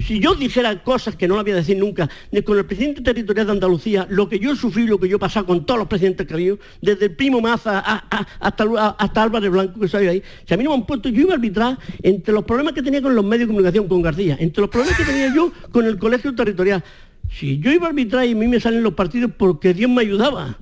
si 0.06 0.20
yo 0.20 0.34
dijera 0.34 0.82
cosas 0.84 1.16
que 1.16 1.26
no 1.26 1.34
lo 1.34 1.40
había 1.40 1.54
decir 1.56 1.76
nunca, 1.76 2.08
con 2.44 2.56
el 2.56 2.64
presidente 2.66 3.00
territorial 3.02 3.46
de 3.46 3.52
Andalucía, 3.52 4.06
lo 4.10 4.28
que 4.28 4.38
yo 4.38 4.54
sufrí, 4.54 4.86
lo 4.86 4.98
que 5.00 5.08
yo 5.08 5.16
he 5.16 5.18
pasado 5.18 5.46
con 5.46 5.66
todos 5.66 5.78
los 5.78 5.88
presidentes 5.88 6.26
que 6.26 6.32
ha 6.34 6.36
habido, 6.36 6.58
desde 6.80 7.06
el 7.06 7.16
primo 7.16 7.40
Maza 7.40 7.80
a- 7.80 8.04
a- 8.10 8.26
hasta, 8.38 8.64
a- 8.78 8.96
hasta 8.98 9.22
Álvarez 9.22 9.50
Blanco 9.50 9.80
que 9.80 9.88
salió 9.88 10.10
ahí, 10.10 10.22
si 10.46 10.54
a 10.54 10.56
mí 10.56 10.64
no 10.64 10.70
me 10.70 10.76
han 10.76 10.86
puesto, 10.86 11.08
yo 11.08 11.22
iba 11.22 11.32
a 11.32 11.34
arbitrar 11.34 11.78
entre 12.02 12.32
los 12.32 12.44
problemas 12.44 12.74
que 12.74 12.82
tenía 12.82 13.02
con 13.02 13.14
los 13.14 13.24
medios 13.24 13.48
de 13.48 13.54
comunicación, 13.54 13.88
con 13.88 14.00
García, 14.02 14.36
entre 14.38 14.60
los 14.60 14.70
problemas 14.70 14.96
que 14.96 15.04
tenía 15.04 15.34
yo 15.34 15.52
con 15.72 15.84
el 15.84 15.98
colegio 15.98 16.34
territorial, 16.34 16.84
si 17.28 17.58
yo 17.58 17.72
iba 17.72 17.86
a 17.86 17.90
arbitrar 17.90 18.24
y 18.26 18.32
a 18.32 18.34
mí 18.36 18.46
me 18.46 18.60
salen 18.60 18.82
los 18.82 18.94
partidos 18.94 19.32
porque 19.36 19.74
Dios 19.74 19.90
me 19.90 20.02
ayudaba. 20.02 20.58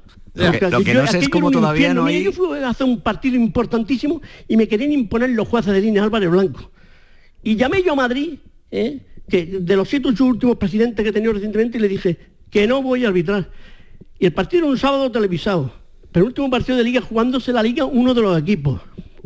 Lo 0.47 0.53
que- 0.53 0.59
Porque 0.59 0.71
lo 0.71 0.79
que 0.85 0.93
yo- 0.95 1.01
no 1.01 1.07
sé 1.07 1.19
es 1.19 1.27
aquello 1.27 1.31
cómo 1.31 1.49
era 1.49 1.59
un 1.59 1.63
todavía 1.63 1.81
infierno. 1.81 2.01
no 2.03 2.07
Mira, 2.09 2.25
Yo 2.25 2.33
fui 2.33 2.59
a 2.59 2.69
hacer 2.71 2.87
un 2.87 3.01
partido 3.01 3.37
importantísimo 3.37 4.23
y 4.47 4.57
me 4.57 4.69
querían 4.69 4.93
imponer 4.93 5.31
los 5.31 5.49
jueces 5.49 5.73
de 5.73 5.81
línea 5.81 6.03
Álvarez 6.05 6.31
Blanco. 6.31 6.71
Y 7.43 7.57
llamé 7.57 7.83
yo 7.83 7.93
a 7.93 7.97
Madrid, 7.97 8.39
¿eh? 8.71 9.01
que 9.29 9.45
de 9.61 9.77
los 9.77 9.89
siete 9.89 10.09
ocho 10.09 10.25
últimos 10.25 10.57
presidentes 10.57 11.03
que 11.03 11.11
he 11.11 11.13
tenido 11.13 11.33
recientemente, 11.33 11.77
y 11.79 11.81
le 11.81 11.89
dije 11.89 12.19
que 12.51 12.67
no 12.67 12.83
voy 12.83 13.05
a 13.05 13.09
arbitrar. 13.09 13.51
Y 14.19 14.27
el 14.27 14.33
partido 14.33 14.63
era 14.65 14.71
un 14.73 14.79
sábado 14.79 15.11
televisado. 15.13 15.71
Pero 16.11 16.25
el 16.25 16.29
último 16.29 16.49
partido 16.51 16.79
de 16.79 16.85
liga 16.85 17.01
jugándose 17.03 17.53
la 17.53 17.63
liga 17.63 17.85
uno 17.85 18.15
de 18.15 18.23
los 18.23 18.39
equipos. 18.39 18.81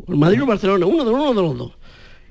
El 0.09 0.17
Madrid 0.17 0.41
o 0.41 0.43
el 0.43 0.49
Barcelona, 0.49 0.85
uno 0.87 1.05
de, 1.05 1.11
uno 1.11 1.29
de 1.33 1.41
los 1.43 1.57
dos. 1.57 1.73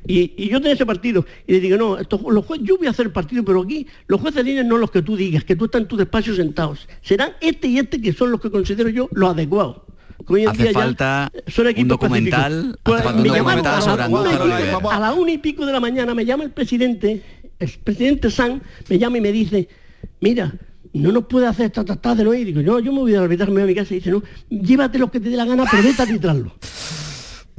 Y, 0.07 0.33
y 0.35 0.49
yo 0.49 0.57
tenía 0.59 0.73
ese 0.73 0.85
partido 0.85 1.25
y 1.45 1.53
le 1.53 1.59
digo, 1.59 1.77
no, 1.77 1.97
estos- 1.99 2.21
los 2.23 2.45
jueces, 2.45 2.65
yo 2.67 2.77
voy 2.77 2.87
a 2.87 2.89
hacer 2.89 3.05
el 3.05 3.11
partido, 3.11 3.43
pero 3.45 3.61
aquí 3.61 3.85
los 4.07 4.19
jueces 4.19 4.37
de 4.37 4.49
línea 4.49 4.63
no 4.63 4.77
los 4.77 4.89
que 4.89 5.01
tú 5.03 5.15
digas, 5.15 5.43
que 5.43 5.55
tú 5.55 5.65
estás 5.65 5.81
en 5.81 5.87
tu 5.87 5.95
despacho 5.97 6.35
sentados. 6.35 6.87
Serán 7.01 7.33
este 7.41 7.67
y 7.67 7.77
este 7.77 8.01
que 8.01 8.11
son 8.13 8.31
los 8.31 8.41
que 8.41 8.49
considero 8.49 8.89
yo 8.89 9.07
los 9.11 9.29
adecuados. 9.31 9.81
Hoy 10.27 10.43
en 10.43 10.49
Hace 10.49 10.63
día 10.63 10.71
falta 10.73 11.31
son 11.47 11.67
un 11.67 11.87
documental, 11.87 12.79
hace 12.83 13.07
un 13.07 13.21
me 13.23 13.29
llamaron 13.29 13.63
documental 13.63 13.89
a 13.91 13.95
la 13.97 14.07
una 14.07 14.29
y 14.29 14.33
pico- 14.33 14.43
Oliver. 14.43 14.75
A 14.91 14.99
la 14.99 15.13
una 15.13 15.31
y 15.31 15.37
pico 15.39 15.65
de 15.65 15.71
la 15.73 15.79
mañana 15.79 16.13
me 16.15 16.25
llama 16.25 16.43
el 16.45 16.51
presidente, 16.51 17.21
el 17.59 17.69
presidente 17.83 18.29
San, 18.31 18.61
me 18.89 18.97
llama 18.99 19.17
y 19.17 19.21
me 19.21 19.31
dice, 19.31 19.67
mira, 20.19 20.53
no 20.93 21.11
nos 21.11 21.25
puede 21.25 21.47
hacer 21.47 21.67
esta 21.67 21.83
tratada 21.85 22.15
de 22.15 22.23
no 22.23 22.33
ir. 22.33 22.45
Digo, 22.47 22.61
no, 22.61 22.79
yo 22.79 22.91
me 22.91 22.99
voy 22.99 23.15
a 23.15 23.21
arbitrar, 23.21 23.49
me 23.49 23.55
voy 23.55 23.63
a 23.63 23.65
mi 23.67 23.75
casa 23.75 23.93
y 23.93 23.97
dice, 23.97 24.11
no, 24.11 24.21
llévate 24.49 24.99
lo 24.99 25.09
que 25.11 25.19
te 25.19 25.29
dé 25.29 25.35
la 25.37 25.45
gana, 25.45 25.65
pero 25.69 25.83
vete 25.83 26.01
a 26.01 26.05
arbitrarlo. 26.05 26.53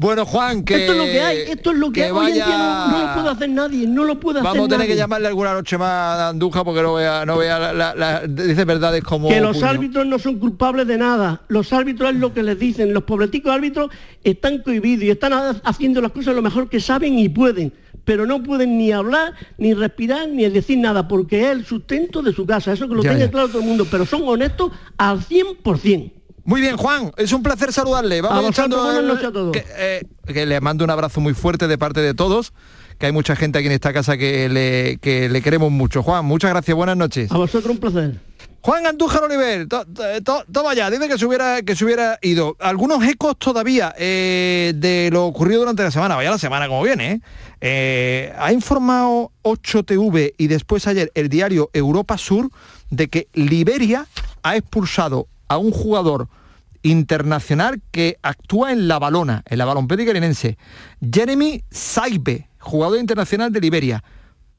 Bueno, 0.03 0.27
Juan, 0.27 0.65
que... 0.65 0.75
esto 0.75 0.93
es 0.93 0.99
lo 0.99 1.05
que 1.05 1.21
hay, 1.23 1.39
esto 1.49 1.71
es 1.71 1.79
lo 1.79 1.87
que, 1.89 1.93
que 2.01 2.05
hay. 2.05 2.11
Hoy 2.11 2.27
en 2.29 2.35
día 2.35 2.47
no, 2.49 2.89
no 2.91 2.99
lo 3.07 3.15
puede 3.15 3.29
hacer 3.31 3.49
nadie, 3.51 3.87
no 3.87 4.05
lo 4.05 4.21
puede 4.21 4.41
hacer 4.41 4.49
Vamos 4.51 4.65
a 4.65 4.69
tener 4.69 4.79
nadie. 4.81 4.91
que 4.91 4.97
llamarle 4.97 5.29
alguna 5.29 5.55
noche 5.55 5.79
más 5.79 5.89
a 6.19 6.29
Andújar 6.29 6.65
porque 6.65 6.83
no 6.83 6.95
vea, 6.95 7.25
no 7.25 7.39
vea 7.39 7.59
la, 7.59 7.73
la- 7.73 7.95
la- 7.95 8.21
dice 8.27 8.65
verdades 8.65 9.03
como 9.05 9.29
que 9.29 9.41
los 9.41 9.57
puño. 9.57 9.69
árbitros 9.71 10.07
no 10.07 10.19
son 10.19 10.39
culpables 10.39 10.87
de 10.87 10.99
nada. 10.99 11.43
Los 11.49 11.73
árbitros 11.73 12.11
es 12.11 12.17
lo 12.17 12.35
que 12.35 12.43
les 12.43 12.59
dicen. 12.59 12.93
Los 12.93 13.05
pobreticos 13.05 13.53
árbitros 13.53 13.91
están 14.25 14.59
cohibidos 14.59 15.05
y 15.05 15.11
están 15.11 15.33
ha- 15.33 15.61
haciendo 15.65 16.01
las 16.01 16.13
cosas 16.13 16.35
lo 16.35 16.43
mejor 16.43 16.69
que 16.69 16.81
saben 16.81 17.19
y 17.19 17.29
pueden. 17.29 17.73
Pero 18.05 18.27
no 18.27 18.43
pueden 18.43 18.77
ni 18.79 18.91
hablar, 18.91 19.33
ni 19.59 19.75
respirar, 19.75 20.29
ni 20.29 20.43
decir 20.51 20.77
nada, 20.79 21.07
porque 21.07 21.43
es 21.43 21.47
el 21.53 21.65
sustento 21.65 22.21
de 22.21 22.33
su 22.33 22.45
casa. 22.45 22.73
Eso 22.73 22.89
que 22.89 22.95
lo 22.97 23.03
Ya, 23.05 23.11
tenga 23.13 23.27
ya. 23.27 23.31
claro 23.31 23.47
todo 23.49 23.61
el 23.61 23.69
mundo. 23.69 23.87
Pero 23.89 24.05
son 24.05 24.23
honestos 24.27 24.73
al 24.97 25.21
100%. 25.21 26.11
Muy 26.45 26.61
bien, 26.61 26.77
Juan, 26.77 27.13
es 27.17 27.33
un 27.33 27.43
placer 27.43 27.73
saludarle. 27.73 28.21
Vamos 28.21 28.45
A 28.45 28.49
echando 28.49 28.79
buenas 28.83 28.99
el- 29.01 29.07
noches 29.09 29.25
a 29.27 29.33
todos. 29.33 29.53
Que, 29.53 29.65
eh, 29.77 30.03
que 30.27 30.47
le 30.47 30.61
mando 30.61 30.85
un 30.85 30.91
abrazo 30.91 31.21
muy 31.21 31.35
fuerte 31.35 31.69
de 31.69 31.79
parte 31.79 32.01
de 32.01 32.15
todos, 32.15 32.53
que 32.99 33.07
hay 33.07 33.13
mucha 33.13 33.37
gente 33.37 33.59
aquí 33.59 33.67
en 33.69 33.73
esta 33.73 33.93
casa 33.93 34.17
que 34.17 34.49
le, 34.49 34.99
que 35.01 35.29
le 35.29 35.41
queremos 35.43 35.71
mucho. 35.71 36.03
Juan, 36.03 36.25
muchas 36.25 36.51
gracias, 36.51 36.77
buenas 36.77 36.97
noches. 36.97 37.31
A 37.31 37.37
vosotros 37.37 37.71
un 37.73 37.79
placer. 37.79 38.21
Juan 38.61 38.87
Andújar 38.87 39.25
Oliver, 39.25 39.67
to- 39.67 39.85
to- 39.87 40.23
to- 40.23 40.45
toma 40.53 40.73
ya, 40.75 40.89
dice 40.89 41.09
que 41.09 41.19
se 41.19 41.27
hubiera, 41.27 41.63
que 41.63 41.75
se 41.75 41.85
hubiera 41.85 42.19
ido. 42.23 42.57
Algunos 42.61 43.03
ecos 43.05 43.37
todavía 43.37 43.93
eh, 43.99 44.73
de 44.77 45.11
lo 45.13 45.27
ocurrido 45.27 45.61
durante 45.61 45.83
la 45.83 45.91
semana, 45.91 46.15
vaya 46.15 46.31
la 46.31 46.39
semana 46.39 46.69
como 46.69 46.83
viene. 46.85 47.11
¿eh? 47.13 47.21
Eh, 47.61 48.33
ha 48.39 48.53
informado 48.53 49.33
8TV 49.43 50.35
y 50.39 50.47
después 50.47 50.87
ayer 50.87 51.11
el 51.15 51.29
diario 51.29 51.71
Europa 51.73 52.17
Sur 52.19 52.51
de 52.91 53.09
que 53.09 53.27
Liberia 53.33 54.07
ha 54.45 54.57
expulsado 54.57 55.27
a 55.49 55.59
un 55.59 55.73
jugador 55.73 56.29
internacional 56.83 57.81
que 57.91 58.19
actúa 58.23 58.73
en 58.73 58.89
la 58.89 58.99
balona, 58.99 59.43
en 59.47 59.59
la 59.59 59.65
balompédica 59.65 60.11
irenense, 60.11 60.59
Jeremy 61.01 61.65
Saibe, 61.71 62.49
jugador 62.59 62.99
internacional 62.99 63.53
de 63.53 63.61
Liberia, 63.61 64.05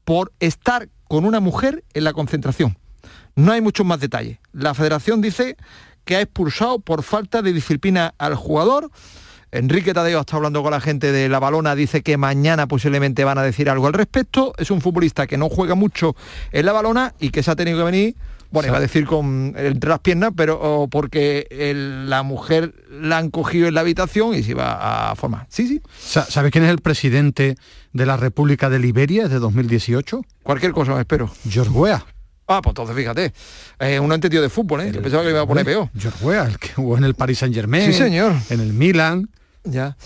por 0.04 0.32
estar 0.40 0.88
con 1.08 1.24
una 1.24 1.40
mujer 1.40 1.84
en 1.94 2.04
la 2.04 2.12
concentración. 2.12 2.76
No 3.36 3.52
hay 3.52 3.60
muchos 3.60 3.84
más 3.84 4.00
detalles. 4.00 4.38
La 4.52 4.74
federación 4.74 5.20
dice 5.20 5.56
que 6.04 6.16
ha 6.16 6.20
expulsado 6.20 6.78
por 6.78 7.02
falta 7.02 7.42
de 7.42 7.52
disciplina 7.52 8.14
al 8.18 8.34
jugador. 8.34 8.90
Enrique 9.50 9.94
Tadeo 9.94 10.20
está 10.20 10.36
hablando 10.36 10.62
con 10.62 10.72
la 10.72 10.80
gente 10.80 11.12
de 11.12 11.28
la 11.28 11.38
balona, 11.38 11.74
dice 11.74 12.02
que 12.02 12.16
mañana 12.16 12.66
posiblemente 12.66 13.24
van 13.24 13.38
a 13.38 13.42
decir 13.42 13.70
algo 13.70 13.86
al 13.86 13.92
respecto. 13.92 14.52
Es 14.58 14.70
un 14.70 14.80
futbolista 14.80 15.26
que 15.26 15.38
no 15.38 15.48
juega 15.48 15.74
mucho 15.74 16.16
en 16.52 16.66
la 16.66 16.72
balona 16.72 17.14
y 17.20 17.30
que 17.30 17.42
se 17.42 17.50
ha 17.50 17.56
tenido 17.56 17.78
que 17.78 17.84
venir, 17.84 18.16
bueno, 18.54 18.68
iba 18.68 18.78
a 18.78 18.80
decir 18.80 19.04
con 19.04 19.52
entre 19.56 19.90
las 19.90 19.98
piernas, 19.98 20.30
pero 20.34 20.88
porque 20.90 21.46
el- 21.50 22.08
la 22.08 22.22
mujer 22.22 22.72
la 22.90 23.18
han 23.18 23.28
cogido 23.30 23.68
en 23.68 23.74
la 23.74 23.80
habitación 23.82 24.34
y 24.34 24.42
se 24.42 24.52
iba 24.52 25.10
a 25.10 25.14
formar. 25.16 25.46
Sí, 25.50 25.66
sí. 25.68 25.82
Sa- 25.98 26.24
¿Sabe 26.24 26.50
quién 26.50 26.64
es 26.64 26.70
el 26.70 26.78
presidente 26.78 27.56
de 27.92 28.06
la 28.06 28.16
República 28.16 28.70
de 28.70 28.78
Liberia 28.78 29.24
desde 29.24 29.40
2018? 29.40 30.22
Cualquier 30.42 30.72
cosa, 30.72 30.94
me 30.94 31.00
espero. 31.00 31.30
George 31.48 31.70
Weah. 31.72 32.04
Ah, 32.46 32.60
pues 32.62 32.70
entonces 32.72 32.94
fíjate. 32.94 33.32
Eh, 33.80 33.98
un 33.98 34.12
entendido 34.12 34.42
de 34.42 34.48
fútbol, 34.50 34.82
¿eh? 34.82 34.92
Yo 34.94 35.02
pensaba 35.02 35.22
que 35.24 35.30
iba 35.30 35.40
a 35.40 35.46
poner 35.46 35.64
peor. 35.64 35.88
George 35.98 36.24
Weah, 36.24 36.44
el 36.46 36.58
que 36.58 36.68
jugó 36.74 36.96
en 36.96 37.04
el 37.04 37.14
Paris 37.14 37.38
Saint 37.38 37.54
Germain. 37.54 37.86
Sí, 37.86 37.92
señor. 37.92 38.34
En 38.50 38.60
el 38.60 38.72
Milan. 38.72 39.28
Ya. 39.66 39.96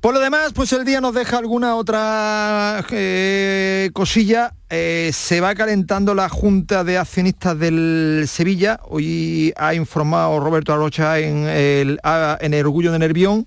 Por 0.00 0.14
lo 0.14 0.20
demás, 0.20 0.52
pues 0.54 0.72
el 0.72 0.84
día 0.84 1.00
nos 1.00 1.12
deja 1.12 1.38
alguna 1.38 1.74
otra 1.74 2.84
eh, 2.90 3.90
cosilla. 3.92 4.54
Eh, 4.70 5.10
se 5.12 5.40
va 5.40 5.54
calentando 5.56 6.14
la 6.14 6.28
Junta 6.28 6.84
de 6.84 6.98
Accionistas 6.98 7.58
del 7.58 8.26
Sevilla. 8.28 8.78
Hoy 8.84 9.52
ha 9.56 9.74
informado 9.74 10.38
Roberto 10.38 10.72
Arrocha 10.72 11.18
en 11.18 11.48
el, 11.48 11.98
en 12.40 12.54
el 12.54 12.60
Orgullo 12.66 12.92
de 12.92 12.98
Nervión 13.00 13.46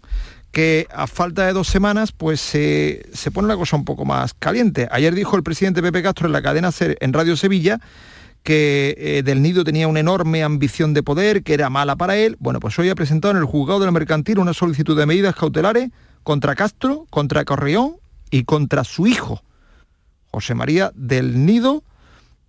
que 0.51 0.85
a 0.93 1.07
falta 1.07 1.45
de 1.45 1.53
dos 1.53 1.69
semanas 1.69 2.11
pues 2.11 2.41
se 2.41 3.05
se 3.13 3.31
pone 3.31 3.47
la 3.47 3.55
cosa 3.55 3.77
un 3.77 3.85
poco 3.85 4.03
más 4.03 4.33
caliente. 4.33 4.89
Ayer 4.91 5.15
dijo 5.15 5.37
el 5.37 5.43
presidente 5.43 5.81
Pepe 5.81 6.03
Castro 6.03 6.27
en 6.27 6.33
la 6.33 6.41
cadena 6.41 6.73
Ser- 6.73 6.97
en 6.99 7.13
Radio 7.13 7.37
Sevilla 7.37 7.79
que 8.43 8.95
eh, 8.97 9.23
Del 9.23 9.41
Nido 9.41 9.63
tenía 9.63 9.87
una 9.87 9.99
enorme 9.99 10.43
ambición 10.43 10.93
de 10.93 11.03
poder, 11.03 11.43
que 11.43 11.53
era 11.53 11.69
mala 11.69 11.95
para 11.95 12.17
él. 12.17 12.37
Bueno, 12.39 12.59
pues 12.59 12.77
hoy 12.79 12.89
ha 12.89 12.95
presentado 12.95 13.31
en 13.33 13.37
el 13.37 13.45
juzgado 13.45 13.79
del 13.79 13.91
mercantil 13.91 14.39
una 14.39 14.53
solicitud 14.53 14.97
de 14.97 15.05
medidas 15.05 15.35
cautelares 15.35 15.89
contra 16.23 16.55
Castro, 16.55 17.05
contra 17.09 17.45
Correón 17.45 17.97
y 18.29 18.43
contra 18.43 18.83
su 18.83 19.07
hijo, 19.07 19.43
José 20.31 20.55
María 20.55 20.91
Del 20.95 21.45
Nido, 21.45 21.83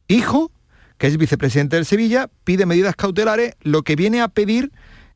hijo, 0.08 0.52
que 0.98 1.08
es 1.08 1.16
vicepresidente 1.16 1.76
del 1.76 1.84
Sevilla, 1.84 2.30
pide 2.44 2.66
medidas 2.66 2.94
cautelares, 2.94 3.54
lo 3.60 3.82
que 3.82 3.96
viene 3.96 4.20
a 4.20 4.28
pedir 4.28 4.70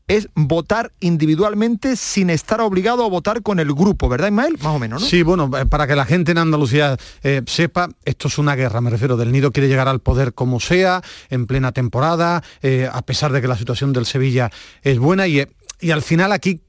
es 0.09 0.29
votar 0.35 0.93
individualmente 1.01 1.97
sin 1.97 2.31
estar 2.31 2.61
obligado 2.61 3.05
a 3.05 3.09
votar 3.09 3.43
con 3.43 3.59
el 3.59 3.73
grupo, 3.73 4.09
¿verdad, 4.09 4.29
Ismael? 4.29 4.57
Más 4.63 4.75
o 4.75 4.79
menos, 4.79 5.03
¿no? 5.03 5.09
Sí, 5.09 5.23
bueno, 5.23 5.51
eh, 5.59 5.67
para 5.67 5.87
que 5.87 5.97
la 5.97 6.05
gente 6.05 6.33
en 6.33 6.39
Andalucía 6.39 6.97
eh, 7.23 7.43
sepa, 7.47 7.89
esto 8.05 8.29
es 8.29 8.39
una 8.39 8.55
guerra, 8.55 8.81
me 8.81 8.91
refiero, 8.91 9.17
del 9.17 9.33
Nido 9.33 9.53
quiere 9.53 9.69
llegar 9.69 9.89
al 9.89 10.01
poder 10.01 10.33
como 10.33 10.61
sea, 10.61 11.03
en 11.29 11.47
plena 11.47 11.73
temporada, 11.73 12.43
eh, 12.63 12.89
a 12.91 13.03
pesar 13.03 13.33
de 13.33 13.41
que 13.41 13.49
la 13.49 13.57
situación 13.57 13.93
del 13.93 14.07
Sevilla 14.07 14.51
es 14.83 14.99
buena 14.99 15.27
y, 15.27 15.47
y 15.81 15.91
al 15.91 16.03
final 16.03 16.33
aquí 16.33 16.61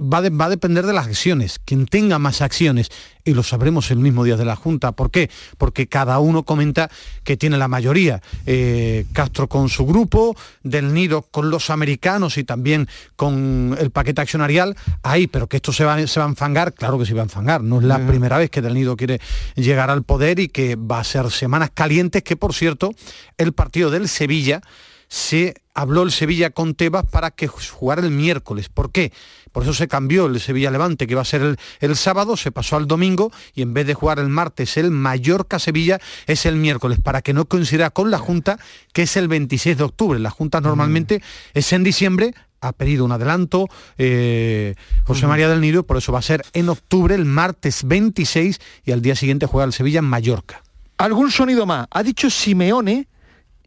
va, 0.00 0.22
de- 0.22 0.30
va 0.30 0.46
a 0.46 0.50
depender 0.50 0.86
de 0.86 0.92
las 0.92 1.06
acciones, 1.06 1.60
quien 1.64 1.86
tenga 1.86 2.18
más 2.18 2.40
acciones, 2.42 2.90
y 3.24 3.32
lo 3.34 3.42
sabremos 3.42 3.90
el 3.90 3.98
mismo 3.98 4.22
día 4.24 4.36
de 4.36 4.44
la 4.44 4.54
Junta. 4.54 4.92
¿Por 4.92 5.10
qué? 5.10 5.30
Porque 5.56 5.86
cada 5.86 6.18
uno 6.18 6.42
comenta 6.42 6.90
que 7.22 7.36
tiene 7.36 7.56
la 7.56 7.68
mayoría. 7.68 8.20
Eh, 8.44 9.06
Castro 9.12 9.48
con 9.48 9.68
su 9.70 9.86
grupo, 9.86 10.36
Del 10.62 10.92
Nido 10.92 11.22
con 11.22 11.50
los 11.50 11.70
americanos 11.70 12.36
y 12.36 12.44
también 12.44 12.86
con 13.16 13.76
el 13.80 13.90
paquete 13.90 14.20
accionarial, 14.20 14.76
ahí, 15.02 15.26
pero 15.26 15.48
que 15.48 15.56
esto 15.56 15.72
se 15.72 15.84
va, 15.84 16.06
se 16.06 16.20
va 16.20 16.26
a 16.26 16.28
enfangar, 16.28 16.74
claro 16.74 16.98
que 16.98 17.06
se 17.06 17.14
va 17.14 17.22
a 17.22 17.24
enfangar. 17.24 17.62
No 17.62 17.78
es 17.78 17.84
la 17.84 18.06
primera 18.06 18.36
vez 18.38 18.50
que 18.50 18.60
Del 18.60 18.74
Nido 18.74 18.96
quiere 18.96 19.20
llegar 19.56 19.90
al 19.90 20.02
poder 20.02 20.38
y 20.38 20.48
que 20.48 20.76
va 20.76 21.00
a 21.00 21.04
ser 21.04 21.30
semanas 21.30 21.70
calientes, 21.72 22.22
que 22.22 22.36
por 22.36 22.52
cierto, 22.52 22.90
el 23.38 23.52
partido 23.54 23.90
del 23.90 24.08
Sevilla 24.08 24.60
se 25.08 25.54
habló 25.74 26.02
el 26.02 26.10
Sevilla 26.12 26.50
con 26.50 26.74
Tebas 26.74 27.04
para 27.10 27.30
que 27.30 27.46
jugara 27.46 28.02
el 28.02 28.10
miércoles. 28.10 28.68
¿Por 28.68 28.90
qué? 28.90 29.12
Por 29.54 29.62
eso 29.62 29.72
se 29.72 29.86
cambió 29.86 30.26
el 30.26 30.40
Sevilla 30.40 30.72
Levante, 30.72 31.06
que 31.06 31.12
iba 31.12 31.22
a 31.22 31.24
ser 31.24 31.40
el, 31.40 31.56
el 31.78 31.94
sábado, 31.94 32.36
se 32.36 32.50
pasó 32.50 32.74
al 32.74 32.88
domingo 32.88 33.30
y 33.54 33.62
en 33.62 33.72
vez 33.72 33.86
de 33.86 33.94
jugar 33.94 34.18
el 34.18 34.28
martes 34.28 34.76
el 34.76 34.90
Mallorca-Sevilla 34.90 36.00
es 36.26 36.44
el 36.44 36.56
miércoles, 36.56 36.98
para 37.00 37.22
que 37.22 37.32
no 37.32 37.44
coincida 37.44 37.90
con 37.90 38.10
la 38.10 38.18
Junta, 38.18 38.58
que 38.92 39.02
es 39.02 39.16
el 39.16 39.28
26 39.28 39.78
de 39.78 39.84
octubre. 39.84 40.18
La 40.18 40.30
Junta 40.30 40.60
normalmente 40.60 41.22
es 41.54 41.72
en 41.72 41.84
diciembre, 41.84 42.34
ha 42.60 42.72
pedido 42.72 43.04
un 43.04 43.12
adelanto 43.12 43.68
eh, 43.96 44.74
José 45.04 45.28
María 45.28 45.48
del 45.48 45.60
Nido, 45.60 45.84
por 45.84 45.98
eso 45.98 46.10
va 46.10 46.18
a 46.18 46.22
ser 46.22 46.42
en 46.52 46.68
octubre, 46.68 47.14
el 47.14 47.24
martes 47.24 47.84
26, 47.84 48.58
y 48.84 48.90
al 48.90 49.02
día 49.02 49.14
siguiente 49.14 49.46
juega 49.46 49.66
el 49.66 49.72
Sevilla 49.72 50.00
en 50.00 50.06
Mallorca. 50.06 50.64
¿Algún 50.98 51.30
sonido 51.30 51.64
más? 51.64 51.86
Ha 51.92 52.02
dicho 52.02 52.28
Simeone 52.28 53.06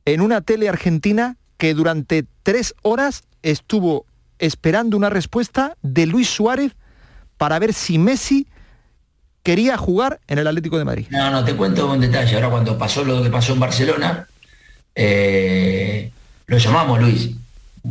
en 0.03 0.19
una 0.19 0.41
tele 0.41 0.67
argentina 0.67 1.38
que 1.57 1.73
durante 1.73 2.25
tres 2.43 2.75
horas 2.81 3.23
estuvo 3.41 4.05
esperando 4.39 4.97
una 4.97 5.09
respuesta 5.09 5.75
de 5.81 6.05
Luis 6.05 6.29
Suárez 6.29 6.73
para 7.38 7.59
ver 7.59 7.73
si 7.73 7.97
Messi 7.97 8.47
quería 9.43 9.77
jugar 9.77 10.19
en 10.27 10.39
el 10.39 10.47
Atlético 10.47 10.77
de 10.77 10.85
Madrid. 10.85 11.07
No, 11.09 11.29
no, 11.31 11.43
te 11.45 11.55
cuento 11.55 11.91
un 11.91 12.01
detalle. 12.01 12.35
Ahora 12.35 12.49
cuando 12.49 12.77
pasó 12.77 13.03
lo 13.03 13.23
que 13.23 13.29
pasó 13.29 13.53
en 13.53 13.59
Barcelona, 13.59 14.27
eh, 14.93 16.11
lo 16.47 16.57
llamamos 16.57 16.99
Luis, 16.99 17.31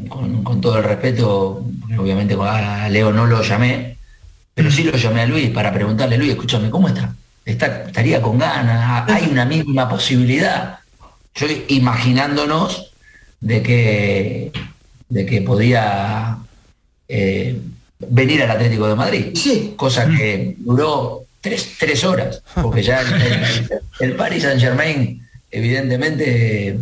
con, 0.09 0.61
todo 0.61 0.78
el 0.78 0.84
respeto, 0.84 1.64
obviamente 1.97 2.36
a 2.40 2.88
Leo 2.88 3.12
no 3.12 3.26
lo 3.26 3.42
llamé, 3.42 3.97
pero 4.55 4.70
sí 4.70 4.82
lo 4.82 4.97
llamé 4.97 5.22
a 5.22 5.26
Luis 5.26 5.51
para 5.51 5.72
preguntarle, 5.72 6.18
Luis, 6.18 6.32
escúchame, 6.32 6.70
¿cómo 6.70 6.88
está? 6.88 7.14
está 7.47 7.84
estaría 7.84 8.20
con 8.20 8.38
ganas, 8.38 9.09
hay 9.09 9.28
una 9.30 9.44
mínima 9.44 9.88
posibilidad. 9.88 10.80
Yo 11.34 11.47
imaginándonos 11.68 12.90
de 13.40 13.62
que, 13.62 14.53
de 15.09 15.24
que 15.26 15.40
podía 15.42 16.38
eh, 17.09 17.61
venir 17.98 18.42
al 18.42 18.50
Atlético 18.50 18.88
de 18.88 18.94
Madrid. 18.94 19.26
Sí. 19.34 19.74
Cosa 19.76 20.07
que 20.09 20.54
duró 20.59 21.24
tres, 21.40 21.74
tres 21.78 22.04
horas, 22.04 22.42
porque 22.61 22.82
ya 22.82 23.00
el, 23.00 23.22
el- 23.22 23.70
el 24.00 24.16
Paris 24.16 24.42
Saint 24.42 24.61
Germain 24.61 25.22
evidentemente 25.50 26.78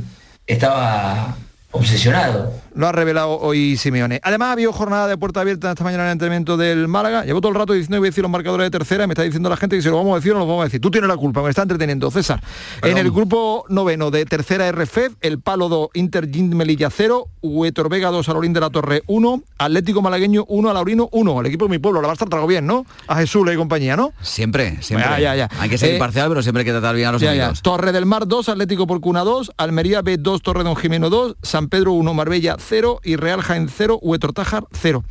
estaba 0.47 1.37
obsesionado. 1.71 2.53
Lo 2.75 2.89
ha 2.89 2.93
revelado 2.93 3.39
hoy 3.39 3.77
Simeone. 3.77 4.21
Además, 4.25 4.49
ha 4.49 4.53
habido 4.53 4.73
jornada 4.73 5.07
de 5.07 5.17
puerta 5.17 5.41
abierta 5.41 5.71
esta 5.71 5.85
mañana 5.85 6.03
en 6.05 6.09
el 6.09 6.13
entrenamiento 6.15 6.57
del 6.57 6.89
Málaga. 6.89 7.25
Llevo 7.25 7.41
todo 7.41 7.51
el 7.53 7.59
rato 7.59 7.73
diciendo 7.73 7.97
que 7.97 7.99
voy 8.01 8.09
a 8.09 8.11
decir 8.11 8.23
los 8.23 8.31
marcadores 8.33 8.67
de 8.67 8.71
tercera 8.71 9.05
y 9.05 9.07
me 9.07 9.13
está 9.13 9.23
diciendo 9.23 9.49
la 9.49 9.57
gente 9.57 9.77
que 9.77 9.83
si 9.83 9.89
lo 9.89 9.97
vamos 9.97 10.13
a 10.13 10.17
decir 10.17 10.33
o 10.33 10.35
no 10.35 10.41
lo 10.41 10.47
vamos 10.47 10.63
a 10.63 10.65
decir. 10.65 10.81
Tú 10.81 10.91
tienes 10.91 11.07
la 11.09 11.17
culpa, 11.17 11.41
me 11.43 11.51
está 11.51 11.63
entreteniendo, 11.63 12.11
César. 12.11 12.43
En 12.83 12.99
el 12.99 13.11
grupo 13.13 13.65
noveno 13.69 14.11
de 14.11 14.25
tercera 14.25 14.71
RFED, 14.73 15.13
el 15.21 15.39
Palo 15.41 15.69
2, 15.69 15.91
Inter 15.95 16.27
Melilla 16.29 16.91
0, 16.91 17.29
Huetor 17.43 17.89
Vega 17.89 18.11
2, 18.11 18.29
Alorín 18.29 18.53
de 18.53 18.61
la 18.61 18.71
Torre 18.71 19.03
1, 19.07 19.43
Atlético 19.59 20.03
Malagueño 20.03 20.45
1, 20.49 20.71
Alaurino 20.71 21.09
1. 21.13 21.41
El 21.41 21.47
equipo 21.47 21.67
de 21.67 21.71
mi 21.71 21.79
pueblo, 21.79 22.01
la 22.01 22.09
va 22.09 22.13
a 22.13 22.15
estar 22.15 22.29
trago 22.29 22.47
bien, 22.49 22.67
¿no? 22.67 22.87
A 23.07 23.17
Jesús 23.17 23.49
y 23.53 23.57
compañía, 23.57 23.97
¿no? 23.97 24.13
Siempre, 24.21 24.83
siempre. 24.83 25.09
Ya, 25.09 25.21
ya, 25.21 25.37
ya. 25.37 25.49
Hay 25.61 25.69
que 25.71 25.79
ser 25.79 25.91
Eh, 25.91 25.93
imparcial, 25.95 26.29
pero 26.29 26.43
siempre 26.43 26.63
hay 26.63 26.65
que 26.65 26.73
tratar 26.73 26.97
bien 26.97 27.09
a 27.09 27.13
los 27.13 27.21
Ya, 27.23 27.31
amigos. 27.31 27.63
Torre 27.63 27.93
del 27.93 28.05
Mar 28.07 28.27
2, 28.27 28.49
Atlético 28.49 28.87
por 28.89 29.01
Cuna 29.01 29.21
2, 29.23 29.53
Almería 29.59 30.03
B 30.03 30.17
2, 30.19 30.43
Torre 30.43 30.65
Don 30.65 30.75
Jimeno 30.75 31.09
2, 31.09 31.37
San 31.43 31.69
Pedro 31.69 31.93
1, 31.93 32.15
Marbella 32.15 32.57
0 32.65 33.01
y 33.05 33.17
Real 33.17 33.43
Jaén 33.43 33.69
0, 33.69 33.99
Huetortájar 34.03 34.65
0. 34.73 35.05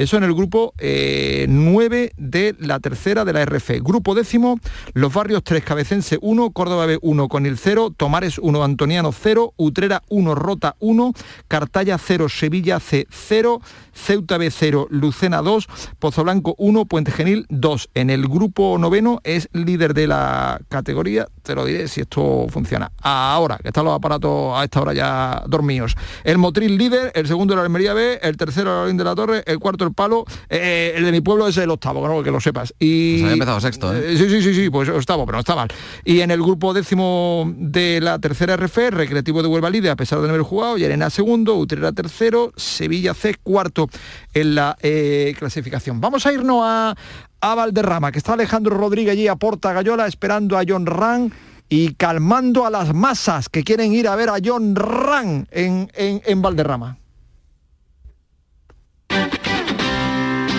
Eso 0.00 0.16
en 0.16 0.24
el 0.24 0.32
grupo 0.32 0.72
9 0.80 2.12
de 2.16 2.56
la 2.58 2.80
tercera 2.80 3.26
de 3.26 3.34
la 3.34 3.44
RF. 3.44 3.82
Grupo 3.82 4.14
décimo, 4.14 4.58
Los 4.94 5.12
Barrios 5.12 5.44
3, 5.44 5.62
Cabecense 5.62 6.18
1, 6.22 6.52
Córdoba 6.52 6.86
B 6.86 6.98
1 7.02 7.28
con 7.28 7.44
el 7.44 7.58
0, 7.58 7.92
Tomares 7.94 8.38
1, 8.38 8.64
Antoniano 8.64 9.12
0, 9.12 9.52
Utrera 9.58 10.02
1, 10.08 10.34
Rota 10.34 10.74
1, 10.78 11.12
Cartaya 11.48 11.98
0, 11.98 12.30
Sevilla 12.30 12.80
C 12.80 13.06
0, 13.10 13.60
Ceuta 13.92 14.38
B 14.38 14.50
0, 14.50 14.86
Lucena 14.88 15.42
2, 15.42 15.68
Pozo 15.98 16.24
Blanco 16.24 16.54
1, 16.56 16.86
Puente 16.86 17.12
Genil 17.12 17.44
2. 17.50 17.90
En 17.92 18.08
el 18.08 18.26
grupo 18.26 18.78
noveno 18.78 19.20
es 19.22 19.50
líder 19.52 19.92
de 19.92 20.06
la 20.06 20.62
categoría, 20.70 21.26
te 21.42 21.54
lo 21.54 21.66
diré 21.66 21.88
si 21.88 22.00
esto 22.00 22.46
funciona. 22.48 22.90
Ahora, 23.02 23.58
que 23.58 23.68
están 23.68 23.84
los 23.84 23.94
aparatos 23.94 24.58
a 24.58 24.64
esta 24.64 24.80
hora 24.80 24.94
ya 24.94 25.42
dormidos. 25.46 25.94
El 26.24 26.38
Motril 26.38 26.78
líder, 26.78 27.12
el 27.14 27.26
segundo 27.26 27.54
la 27.54 27.60
Almería 27.62 27.92
B, 27.92 28.18
el 28.22 28.38
tercero 28.38 28.74
la 28.74 28.82
Orín 28.84 28.96
de 28.96 29.04
la 29.04 29.14
Torre, 29.14 29.42
el 29.44 29.58
cuarto 29.58 29.84
el 29.84 29.89
Palo, 29.94 30.24
eh, 30.48 30.94
el 30.96 31.04
de 31.04 31.12
mi 31.12 31.20
pueblo 31.20 31.48
es 31.48 31.56
el 31.56 31.70
octavo, 31.70 32.22
que 32.22 32.30
lo 32.30 32.40
sepas. 32.40 32.74
Y, 32.78 33.14
Pues 33.14 33.22
había 33.24 33.32
empezado 33.34 33.60
sexto, 33.60 33.94
¿eh? 33.94 34.12
eh, 34.12 34.16
Sí, 34.16 34.28
sí, 34.28 34.42
sí, 34.42 34.54
sí, 34.54 34.70
pues 34.70 34.88
octavo, 34.88 35.26
pero 35.26 35.36
no 35.36 35.40
está 35.40 35.54
mal. 35.54 35.68
Y 36.04 36.20
en 36.20 36.30
el 36.30 36.42
grupo 36.42 36.72
décimo 36.74 37.52
de 37.56 38.00
la 38.00 38.18
tercera 38.18 38.56
RF, 38.56 38.90
Recreativo 38.90 39.42
de 39.42 39.48
Huelva 39.48 39.70
líder, 39.70 39.90
a 39.92 39.96
pesar 39.96 40.20
de 40.20 40.26
no 40.26 40.30
haber 40.34 40.42
jugado, 40.42 40.76
Llerena 40.76 41.10
segundo, 41.10 41.56
Utrera 41.56 41.92
tercero, 41.92 42.52
Sevilla 42.56 43.14
C 43.14 43.36
cuarto 43.42 43.88
en 44.34 44.54
la 44.54 44.76
eh, 44.82 45.34
clasificación. 45.38 46.00
Vamos 46.00 46.26
a 46.26 46.32
irnos 46.32 46.60
a, 46.62 46.94
a 47.40 47.54
Valderrama, 47.54 48.12
que 48.12 48.18
está 48.18 48.34
Alejandro 48.34 48.76
Rodríguez 48.76 49.12
allí 49.12 49.28
a 49.28 49.36
Porta 49.36 49.72
Gallola 49.72 50.06
esperando 50.06 50.58
a 50.58 50.62
John 50.66 50.86
Ran 50.86 51.32
y 51.68 51.94
calmando 51.94 52.66
a 52.66 52.70
las 52.70 52.92
masas 52.94 53.48
que 53.48 53.62
quieren 53.62 53.92
ir 53.92 54.08
a 54.08 54.16
ver 54.16 54.28
a 54.28 54.38
John 54.44 54.74
Ran 54.74 55.46
en, 55.50 55.90
en, 55.94 56.20
en 56.24 56.42
Valderrama. 56.42 56.98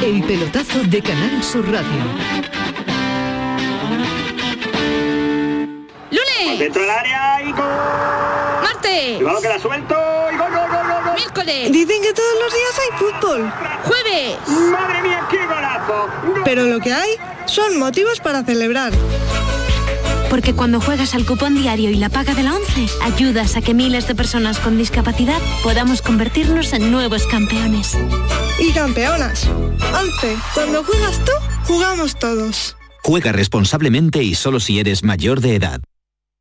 El 0.01 0.23
pelotazo 0.23 0.79
de 0.85 0.99
Canal 0.99 1.43
Sur 1.43 1.63
Radio. 1.71 1.87
¡Lunes! 6.09 6.59
Dentro 6.59 6.81
del 6.81 6.89
área 6.89 7.43
y 7.43 7.51
gol. 7.51 7.61
¡Martes! 8.63 9.17
Cuidado 9.17 9.41
que 9.41 9.47
la 9.47 9.59
suelto 9.59 9.95
y 10.33 10.37
gol, 10.37 10.49
gol, 10.51 10.69
gol, 10.71 10.87
gol, 10.87 11.03
gol. 11.05 11.13
¡Miércoles! 11.13 11.71
Dicen 11.71 12.01
que 12.01 12.13
todos 12.13 12.33
los 12.43 12.51
días 12.51 12.79
hay 12.79 12.97
fútbol. 12.97 13.53
¡Jueves! 13.83 14.37
Madre 14.71 15.01
mía, 15.03 15.27
qué 15.29 15.45
golazo. 15.45 16.09
Pero 16.45 16.63
lo 16.63 16.79
que 16.79 16.93
hay 16.93 17.11
son 17.45 17.77
motivos 17.77 18.19
para 18.21 18.43
celebrar. 18.43 18.93
Porque 20.31 20.53
cuando 20.53 20.79
juegas 20.79 21.13
al 21.13 21.25
cupón 21.25 21.55
diario 21.55 21.91
y 21.91 21.95
la 21.95 22.07
paga 22.07 22.33
de 22.33 22.43
la 22.43 22.55
11, 22.55 22.87
ayudas 23.01 23.57
a 23.57 23.61
que 23.61 23.73
miles 23.73 24.07
de 24.07 24.15
personas 24.15 24.59
con 24.59 24.77
discapacidad 24.77 25.41
podamos 25.61 26.01
convertirnos 26.01 26.71
en 26.71 26.89
nuevos 26.89 27.27
campeones. 27.27 27.97
Y 28.57 28.71
campeonas. 28.71 29.45
11. 29.45 30.37
Cuando 30.53 30.85
juegas 30.85 31.19
tú, 31.25 31.33
jugamos 31.65 32.17
todos. 32.17 32.77
Juega 33.03 33.33
responsablemente 33.33 34.23
y 34.23 34.35
solo 34.35 34.61
si 34.61 34.79
eres 34.79 35.03
mayor 35.03 35.41
de 35.41 35.55
edad. 35.55 35.81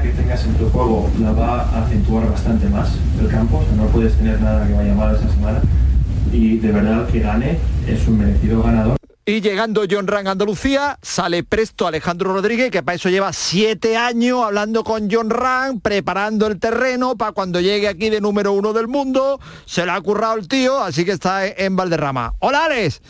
que 0.00 0.10
tengas 0.10 0.44
en 0.44 0.54
tu 0.54 0.68
juego 0.70 1.10
la 1.20 1.32
va 1.32 1.60
a 1.62 1.84
acentuar 1.84 2.30
bastante 2.30 2.68
más 2.68 2.90
el 3.20 3.28
campo, 3.28 3.58
o 3.58 3.64
sea, 3.64 3.74
no 3.74 3.86
puedes 3.86 4.14
tener 4.14 4.40
nada 4.40 4.66
que 4.66 4.72
vaya 4.72 4.94
mal 4.94 5.14
esa 5.14 5.28
semana 5.28 5.60
y 6.32 6.56
de 6.58 6.72
verdad 6.72 7.06
que 7.08 7.20
gane 7.20 7.58
es 7.86 8.06
un 8.06 8.18
merecido 8.18 8.62
ganador. 8.62 8.96
Y 9.24 9.40
llegando 9.40 9.84
John 9.88 10.08
Ran 10.08 10.26
a 10.26 10.32
Andalucía, 10.32 10.98
sale 11.00 11.44
presto 11.44 11.86
Alejandro 11.86 12.32
Rodríguez, 12.32 12.72
que 12.72 12.82
para 12.82 12.96
eso 12.96 13.08
lleva 13.08 13.32
siete 13.32 13.96
años 13.96 14.44
hablando 14.44 14.82
con 14.82 15.08
John 15.08 15.30
Ran, 15.30 15.78
preparando 15.78 16.48
el 16.48 16.58
terreno 16.58 17.16
para 17.16 17.30
cuando 17.30 17.60
llegue 17.60 17.86
aquí 17.86 18.10
de 18.10 18.20
número 18.20 18.52
uno 18.52 18.72
del 18.72 18.88
mundo. 18.88 19.38
Se 19.64 19.84
le 19.84 19.92
ha 19.92 20.00
currado 20.00 20.34
el 20.38 20.48
tío, 20.48 20.82
así 20.82 21.04
que 21.04 21.12
está 21.12 21.46
en 21.46 21.76
Valderrama. 21.76 22.34
Hola, 22.40 22.64
Alex. 22.64 23.00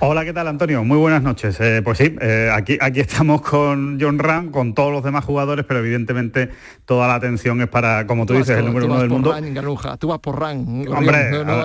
Hola, 0.00 0.24
¿qué 0.24 0.32
tal 0.32 0.48
Antonio? 0.48 0.84
Muy 0.84 0.98
buenas 0.98 1.22
noches. 1.22 1.58
Eh, 1.60 1.80
pues 1.84 1.98
sí, 1.98 2.16
eh, 2.20 2.50
aquí, 2.52 2.78
aquí 2.80 3.00
estamos 3.00 3.42
con 3.42 3.98
John 4.00 4.18
Ram, 4.18 4.50
con 4.50 4.74
todos 4.74 4.92
los 4.92 5.04
demás 5.04 5.24
jugadores, 5.24 5.64
pero 5.66 5.80
evidentemente 5.80 6.50
toda 6.84 7.08
la 7.08 7.14
atención 7.14 7.60
es 7.60 7.68
para, 7.68 8.06
como 8.06 8.26
tú 8.26 8.34
dices, 8.34 8.58
el 8.58 8.66
número 8.66 8.86
Tú 8.86 8.92
uno 8.92 9.00
del 9.00 9.10
mundo. 9.10 9.32
Ran, 9.32 9.96
tú 9.98 10.08
vas 10.08 10.18
por 10.18 10.40
Ran. 10.40 10.84
Hombre, 10.88 11.30
no, 11.30 11.44
no 11.44 11.62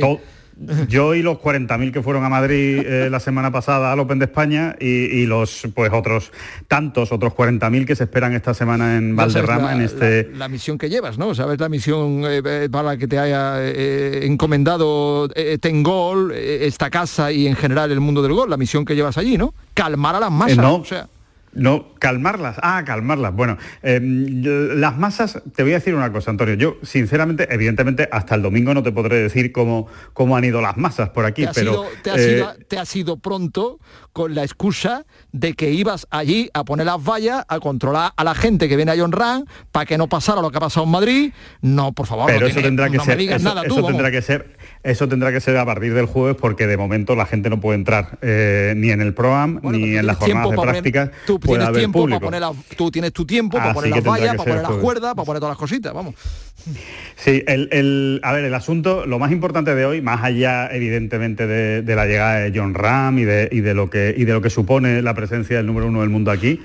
a. 0.00 0.20
yo 0.88 1.14
y 1.14 1.22
los 1.22 1.38
40.000 1.38 1.92
que 1.92 2.02
fueron 2.02 2.24
a 2.24 2.28
Madrid 2.28 2.82
eh, 2.84 3.08
la 3.10 3.20
semana 3.20 3.50
pasada 3.50 3.92
al 3.92 4.00
Open 4.00 4.18
de 4.18 4.26
España 4.26 4.76
y, 4.78 4.86
y 4.86 5.26
los 5.26 5.66
pues 5.74 5.90
otros 5.92 6.32
tantos, 6.68 7.12
otros 7.12 7.32
40.000 7.32 7.86
que 7.86 7.96
se 7.96 8.04
esperan 8.04 8.34
esta 8.34 8.52
semana 8.54 8.96
en 8.96 9.16
Valderrama 9.16 9.66
la- 9.68 9.72
en 9.72 9.80
este... 9.82 10.28
la, 10.32 10.38
la 10.38 10.48
misión 10.48 10.76
que 10.78 10.88
llevas, 10.90 11.16
¿no? 11.18 11.34
Sabes 11.34 11.58
la 11.60 11.68
misión 11.68 12.24
eh, 12.24 12.42
eh, 12.44 12.68
para 12.70 12.84
la 12.90 12.96
que 12.96 13.06
te 13.08 13.18
haya 13.18 13.54
eh, 13.60 14.26
encomendado 14.26 15.28
Tengol, 15.60 16.32
esta 16.32 16.90
casa 16.90 17.32
y 17.32 17.46
en 17.46 17.56
general 17.56 17.90
el 17.92 18.00
mundo 18.00 18.22
del 18.22 18.32
gol, 18.32 18.50
la 18.50 18.56
misión 18.56 18.84
que 18.84 18.94
llevas 18.94 19.16
allí, 19.18 19.36
¿no? 19.38 19.54
Calmar 19.74 20.16
a 20.16 20.20
las 20.20 20.30
masas. 20.30 20.56
No. 20.58 20.76
O 20.76 20.84
sea, 20.84 21.08
No, 21.52 21.94
calmarlas. 21.98 22.56
Ah, 22.62 22.82
calmarlas. 22.86 23.34
Bueno, 23.34 23.56
eh, 23.82 24.00
yo- 24.02 24.74
las 24.74 24.96
masas, 24.96 25.42
te 25.54 25.62
voy 25.64 25.72
a 25.72 25.76
decir 25.76 25.94
una 25.94 26.12
cosa, 26.12 26.30
Antonio. 26.30 26.54
Yo, 26.54 26.76
sinceramente, 26.82 27.48
evidentemente, 27.52 28.08
hasta 28.12 28.36
el 28.36 28.42
domingo 28.42 28.72
no 28.72 28.82
te 28.84 28.92
podré 28.92 29.16
decir 29.16 29.50
cómo, 29.50 29.88
cómo 30.12 30.36
han 30.36 30.44
ido 30.44 30.60
las 30.60 30.76
masas 30.76 31.10
por 31.10 31.24
aquí, 31.26 31.46
te, 31.46 31.52
pero... 31.54 31.72
ido, 31.72 31.86
te, 32.02 32.10
has 32.10 32.18
eh, 32.20 32.36
ido- 32.36 32.54
te 32.68 32.78
has 32.78 32.94
ido 32.96 33.16
pronto 33.16 33.80
con 34.12 34.34
la 34.34 34.42
excusa 34.44 35.04
de 35.32 35.54
que 35.54 35.70
ibas 35.72 36.06
allí 36.10 36.48
a 36.54 36.64
poner 36.64 36.86
las 36.86 37.02
vallas, 37.02 37.44
a 37.48 37.58
controlar 37.58 38.12
a 38.16 38.22
la 38.24 38.34
gente 38.34 38.68
que 38.68 38.76
viene 38.76 38.92
a 38.92 38.96
John 38.96 39.12
Ran 39.12 39.44
para 39.72 39.86
que 39.86 39.98
no 39.98 40.08
pasara 40.08 40.40
lo 40.42 40.50
que 40.50 40.58
ha 40.58 40.60
pasado 40.60 40.84
en 40.86 40.92
Madrid. 40.92 41.32
No, 41.62 41.92
por 41.92 42.06
favor, 42.06 42.26
pero 42.26 42.40
no, 42.40 42.46
eso 42.46 42.54
tiene- 42.54 42.68
tendrá 42.68 42.90
que 42.90 42.96
no 42.96 43.04
ser 43.04 43.16
me 43.16 43.22
digas 43.22 43.40
eso, 43.40 43.48
nada 43.54 43.66
tú, 43.66 43.78
eso 43.78 43.86
tendrá 43.88 44.10
que 44.12 44.22
ser 44.22 44.56
eso 44.82 45.08
tendrá 45.08 45.30
que 45.32 45.40
ser 45.40 45.56
a 45.58 45.64
partir 45.66 45.92
del 45.94 46.06
jueves 46.06 46.36
porque 46.40 46.66
de 46.66 46.76
momento 46.76 47.14
la 47.14 47.26
gente 47.26 47.50
no 47.50 47.60
puede 47.60 47.78
entrar 47.78 48.18
eh, 48.22 48.72
ni 48.76 48.90
en 48.90 49.00
el 49.00 49.12
proam 49.14 49.60
ni 49.62 49.96
en 49.96 50.06
las 50.06 50.16
jornadas 50.16 50.50
de 50.50 50.56
poner- 50.56 50.70
prácticas 50.72 51.10
tú 51.26 51.38
puede 51.38 51.58
tienes 51.64 51.76
tiempo 51.78 52.06
para 52.08 52.20
poner 52.20 52.40
la- 52.40 52.52
tú 52.76 52.90
tienes 52.90 53.12
tu 53.12 53.26
tiempo 53.26 53.58
para 53.58 53.70
Así 53.70 53.74
poner 53.74 53.90
las 53.90 54.04
vallas, 54.04 54.36
para 54.36 54.50
poner 54.50 54.62
las 54.62 54.72
cuerdas, 54.78 55.14
para 55.14 55.26
poner 55.26 55.40
todas 55.40 55.52
las 55.52 55.58
cositas, 55.58 55.92
vamos. 55.92 56.14
Sí, 57.16 57.42
el, 57.46 57.68
el- 57.72 58.20
a 58.22 58.32
ver, 58.32 58.44
el 58.44 58.54
asunto, 58.54 59.06
lo 59.06 59.18
más 59.18 59.32
importante 59.32 59.74
de 59.74 59.84
hoy, 59.84 60.00
más 60.02 60.22
allá 60.22 60.68
evidentemente 60.72 61.46
de, 61.46 61.82
de 61.82 61.96
la 61.96 62.06
llegada 62.06 62.36
de 62.40 62.52
John 62.58 62.74
Ram 62.74 63.18
y 63.18 63.24
de, 63.24 63.48
y 63.50 63.60
de 63.60 63.74
lo 63.74 63.88
que, 63.90 64.14
y 64.16 64.24
de 64.24 64.32
lo 64.32 64.40
que 64.42 64.50
supone 64.50 65.02
la 65.02 65.14
presencia 65.14 65.56
del 65.56 65.66
número 65.66 65.86
uno 65.88 66.00
del 66.00 66.10
mundo 66.10 66.30
aquí, 66.30 66.62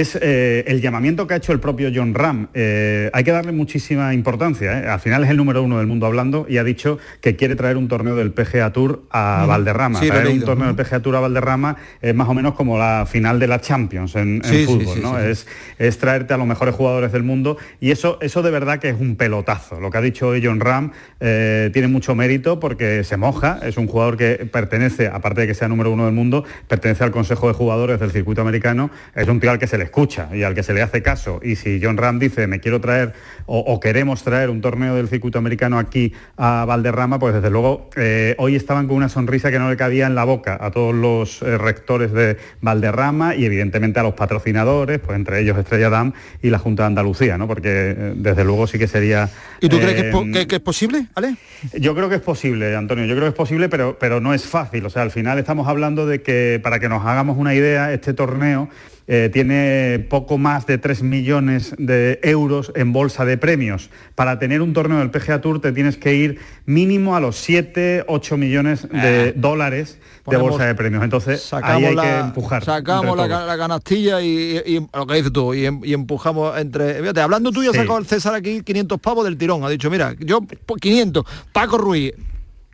es 0.00 0.18
eh, 0.20 0.64
el 0.66 0.80
llamamiento 0.80 1.26
que 1.26 1.34
ha 1.34 1.36
hecho 1.36 1.52
el 1.52 1.60
propio 1.60 1.90
John 1.94 2.14
Ram. 2.14 2.48
Eh, 2.52 3.10
hay 3.12 3.22
que 3.22 3.30
darle 3.30 3.52
muchísima 3.52 4.12
importancia. 4.12 4.80
¿eh? 4.80 4.88
Al 4.88 4.98
final 4.98 5.22
es 5.22 5.30
el 5.30 5.36
número 5.36 5.62
uno 5.62 5.78
del 5.78 5.86
mundo 5.86 6.06
hablando 6.06 6.46
y 6.48 6.58
ha 6.58 6.64
dicho 6.64 6.98
que 7.20 7.36
quiere 7.36 7.54
traer 7.54 7.76
un 7.76 7.86
torneo 7.86 8.16
del 8.16 8.32
PGA 8.32 8.72
Tour 8.72 9.04
a. 9.10 9.46
Valderrama. 9.46 10.00
Sí, 10.00 10.08
traer 10.08 10.28
un 10.28 10.40
torneo 10.40 10.72
del 10.72 10.74
PGA 10.74 11.00
Tour 11.00 11.16
a 11.16 11.20
Valderrama 11.20 11.76
es 12.02 12.14
más 12.14 12.28
o 12.28 12.34
menos 12.34 12.54
como 12.54 12.76
la 12.76 13.06
final 13.08 13.38
de 13.38 13.46
la 13.46 13.60
Champions 13.60 14.16
en, 14.16 14.42
Sí, 14.44 14.64
fútbol, 14.64 14.94
sí, 14.94 15.00
¿no? 15.00 15.18
Es, 15.18 15.46
es 15.78 15.98
traerte 15.98 16.34
a 16.34 16.38
los 16.38 16.46
mejores 16.46 16.74
jugadores 16.74 17.12
del 17.12 17.22
mundo 17.22 17.56
y 17.80 17.92
eso, 17.92 18.18
eso 18.20 18.42
de 18.42 18.50
verdad 18.50 18.80
que 18.80 18.88
es 18.88 18.96
un 18.98 19.14
pelotazo. 19.14 19.80
Lo 19.80 19.90
que 19.90 19.98
ha 19.98 20.00
dicho 20.02 20.28
hoy 20.28 20.42
John 20.44 20.60
Ram 20.60 20.90
tiene 21.18 21.88
mucho 21.88 22.14
mérito 22.14 22.58
porque 22.58 23.04
se 23.04 23.16
moja, 23.16 23.60
es 23.62 23.76
un 23.76 23.86
jugador 23.86 24.16
que 24.16 24.48
pertenece, 24.50 25.06
aparte 25.06 25.42
de 25.42 25.46
que 25.46 25.54
sea 25.54 25.68
número 25.68 25.90
uno 25.92 26.06
del 26.06 26.14
mundo, 26.14 26.44
pertenece 26.68 27.04
al 27.04 27.12
Consejo 27.12 27.48
de 27.48 27.54
Jugadores 27.54 28.00
del 28.00 28.10
circuito 28.10 28.40
americano, 28.40 28.90
es 29.14 29.28
un 29.28 29.40
tío 29.40 29.50
al 29.50 29.58
que 29.58 29.66
se 29.66 29.78
le 29.78 29.83
escucha 29.84 30.28
y 30.34 30.42
al 30.42 30.54
que 30.54 30.62
se 30.62 30.74
le 30.74 30.82
hace 30.82 31.02
caso. 31.02 31.40
Y 31.42 31.56
si 31.56 31.80
John 31.82 31.96
Ram 31.96 32.18
dice, 32.18 32.46
me 32.46 32.60
quiero 32.60 32.80
traer 32.80 33.12
o, 33.46 33.58
o 33.60 33.78
queremos 33.80 34.22
traer 34.24 34.50
un 34.50 34.60
torneo 34.60 34.94
del 34.96 35.08
circuito 35.08 35.38
americano 35.38 35.78
aquí 35.78 36.12
a 36.36 36.64
Valderrama, 36.66 37.18
pues 37.18 37.34
desde 37.34 37.50
luego 37.50 37.90
eh, 37.96 38.34
hoy 38.38 38.56
estaban 38.56 38.86
con 38.88 38.96
una 38.96 39.08
sonrisa 39.08 39.50
que 39.50 39.58
no 39.58 39.68
le 39.70 39.76
cabía 39.76 40.06
en 40.06 40.14
la 40.14 40.24
boca 40.24 40.58
a 40.60 40.70
todos 40.70 40.94
los 40.94 41.42
eh, 41.42 41.58
rectores 41.58 42.12
de 42.12 42.36
Valderrama 42.60 43.34
y 43.36 43.44
evidentemente 43.44 44.00
a 44.00 44.02
los 44.02 44.14
patrocinadores, 44.14 44.98
pues 44.98 45.16
entre 45.16 45.40
ellos 45.40 45.56
Estrella 45.58 45.90
Damm 45.90 46.12
y 46.42 46.50
la 46.50 46.58
Junta 46.58 46.84
de 46.84 46.86
Andalucía, 46.88 47.38
¿no? 47.38 47.46
Porque 47.46 47.68
eh, 47.96 48.12
desde 48.16 48.44
luego 48.44 48.66
sí 48.66 48.78
que 48.78 48.88
sería... 48.88 49.28
¿Y 49.60 49.68
tú 49.68 49.78
crees 49.78 49.94
que 50.00 50.08
es, 50.10 50.14
que- 50.32 50.46
que 50.46 50.56
es 50.56 50.62
posible, 50.62 51.06
Ale? 51.14 51.36
yo 51.78 51.94
creo 51.94 52.08
que 52.08 52.16
es 52.16 52.20
posible, 52.20 52.74
Antonio, 52.76 53.04
yo 53.04 53.14
creo 53.14 53.24
que 53.26 53.30
es 53.30 53.34
posible, 53.36 53.68
pero, 53.68 53.98
pero 53.98 54.20
no 54.20 54.34
es 54.34 54.44
fácil. 54.44 54.84
O 54.86 54.90
sea, 54.90 55.02
al 55.02 55.10
final 55.10 55.38
estamos 55.38 55.68
hablando 55.68 56.06
de 56.06 56.22
que, 56.22 56.60
para 56.62 56.78
que 56.80 56.88
nos 56.88 57.04
hagamos 57.04 57.36
una 57.38 57.54
idea, 57.54 57.92
este 57.92 58.14
torneo 58.14 58.68
eh, 59.06 59.28
tiene 59.32 60.06
poco 60.08 60.38
más 60.38 60.66
de 60.66 60.78
3 60.78 61.02
millones 61.02 61.74
de 61.78 62.20
euros 62.22 62.72
en 62.74 62.92
bolsa 62.92 63.24
de 63.24 63.36
premios. 63.38 63.90
Para 64.14 64.38
tener 64.38 64.62
un 64.62 64.72
torneo 64.72 64.98
del 64.98 65.10
PGA 65.10 65.40
Tour 65.40 65.60
te 65.60 65.72
tienes 65.72 65.96
que 65.96 66.14
ir 66.14 66.38
mínimo 66.66 67.14
a 67.16 67.20
los 67.20 67.36
7, 67.36 68.04
8 68.08 68.36
millones 68.36 68.88
de 68.90 69.32
dólares 69.36 69.98
de 70.26 70.36
bolsa 70.38 70.64
de 70.64 70.74
premios. 70.74 71.04
Entonces, 71.04 71.52
ahí 71.52 71.84
hay 71.84 71.94
la, 71.94 72.02
que 72.02 72.18
empujar. 72.20 72.64
sacamos 72.64 73.14
la, 73.16 73.26
la 73.44 73.58
canastilla 73.58 74.22
y, 74.22 74.26
y- 74.64 74.76
y 74.78 74.86
lo 74.94 75.06
que 75.06 75.14
dices 75.16 75.32
tú, 75.32 75.52
y, 75.52 75.66
em- 75.66 75.80
y 75.84 75.92
empujamos 75.92 76.56
entre... 76.58 76.94
Fíjate, 77.00 77.20
hablando 77.20 77.50
tú, 77.52 77.62
ya 77.62 77.72
Sí. 77.72 77.78
sacado 77.78 77.98
el 77.98 78.06
César 78.06 78.34
aquí 78.34 78.62
500 78.62 78.98
pavos 79.00 79.24
del 79.26 79.36
tirón. 79.36 79.62
Ha 79.64 79.68
dicho, 79.68 79.90
mira, 79.90 80.14
yo 80.18 80.40
po- 80.40 80.76
500, 80.76 81.24
Paco 81.52 81.76
Ruiz, 81.76 82.12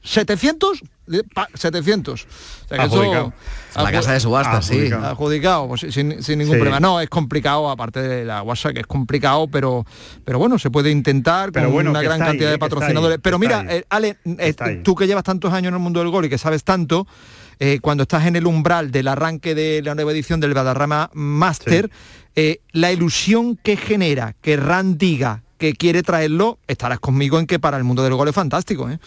700, 0.03 0.83
de- 1.07 1.25
pa- 1.25 1.49
700. 1.55 2.23
O 2.25 2.27
sea, 2.69 2.79
que 2.79 2.85
eso- 2.85 2.95
Adjudicado. 3.01 3.33
Es 3.71 3.77
la 3.83 3.93
casa 3.93 4.13
de 4.13 4.21
subastas, 4.21 4.65
sí. 4.67 4.75
Adjudicado. 4.75 5.07
Adjudicado, 5.07 5.69
pues, 5.69 5.81
sin, 5.93 6.23
sin 6.23 6.39
ningún 6.39 6.55
Sí. 6.55 6.59
problema. 6.61 6.81
No, 6.81 7.01
es 7.01 7.09
complicado, 7.09 7.71
aparte 7.71 8.01
de 8.01 8.25
la 8.25 8.43
WhatsApp, 8.43 8.73
que 8.75 8.81
es 8.81 8.87
complicado, 8.87 9.49
pero, 9.49 9.85
pero 10.25 10.39
bueno, 10.39 10.59
se 10.59 10.71
puede 10.71 10.91
intentar 10.91 11.53
Pero 11.53 11.67
con 11.67 11.75
bueno, 11.75 11.91
una 11.91 12.03
gran 12.03 12.21
ahí, 12.23 12.29
cantidad 12.29 12.47
eh, 12.49 12.51
de 12.51 12.55
está 12.55 12.67
patrocinadores. 12.69 13.17
ahí, 13.17 13.21
pero 13.23 13.39
mira, 13.39 13.65
eh, 13.69 13.85
Ale, 13.91 14.17
eh, 14.39 14.55
tú 14.83 14.95
que 14.95 15.07
llevas 15.07 15.25
tantos 15.25 15.53
años 15.53 15.69
en 15.69 15.75
el 15.75 15.81
mundo 15.81 16.01
del 16.01 16.09
gol 16.11 16.25
y 16.25 16.29
que 16.29 16.39
sabes 16.39 16.65
tanto, 16.65 17.07
eh, 17.59 17.79
cuando 17.83 18.03
estás 18.05 18.25
en 18.27 18.37
el 18.37 18.47
umbral 18.47 18.91
del 18.91 19.07
arranque 19.09 19.55
de 19.55 19.83
la 19.85 19.95
nueva 19.95 20.13
edición 20.13 20.41
del 20.41 20.55
Valderrama 20.55 21.11
Master, 21.13 21.91
eh, 22.35 22.61
la 22.73 22.91
ilusión 22.93 23.57
que 23.63 23.77
genera 23.77 24.35
que 24.41 24.57
Ran 24.57 24.97
diga 24.97 25.43
que 25.59 25.75
quiere 25.75 26.03
traerlo, 26.03 26.59
estarás 26.69 27.01
conmigo 27.01 27.39
en 27.39 27.47
que 27.47 27.59
para 27.59 27.77
el 27.77 27.85
mundo 27.85 28.03
del 28.03 28.15
gol 28.15 28.29
es 28.29 28.35
fantástico. 28.35 28.89
¿eh? 28.89 28.99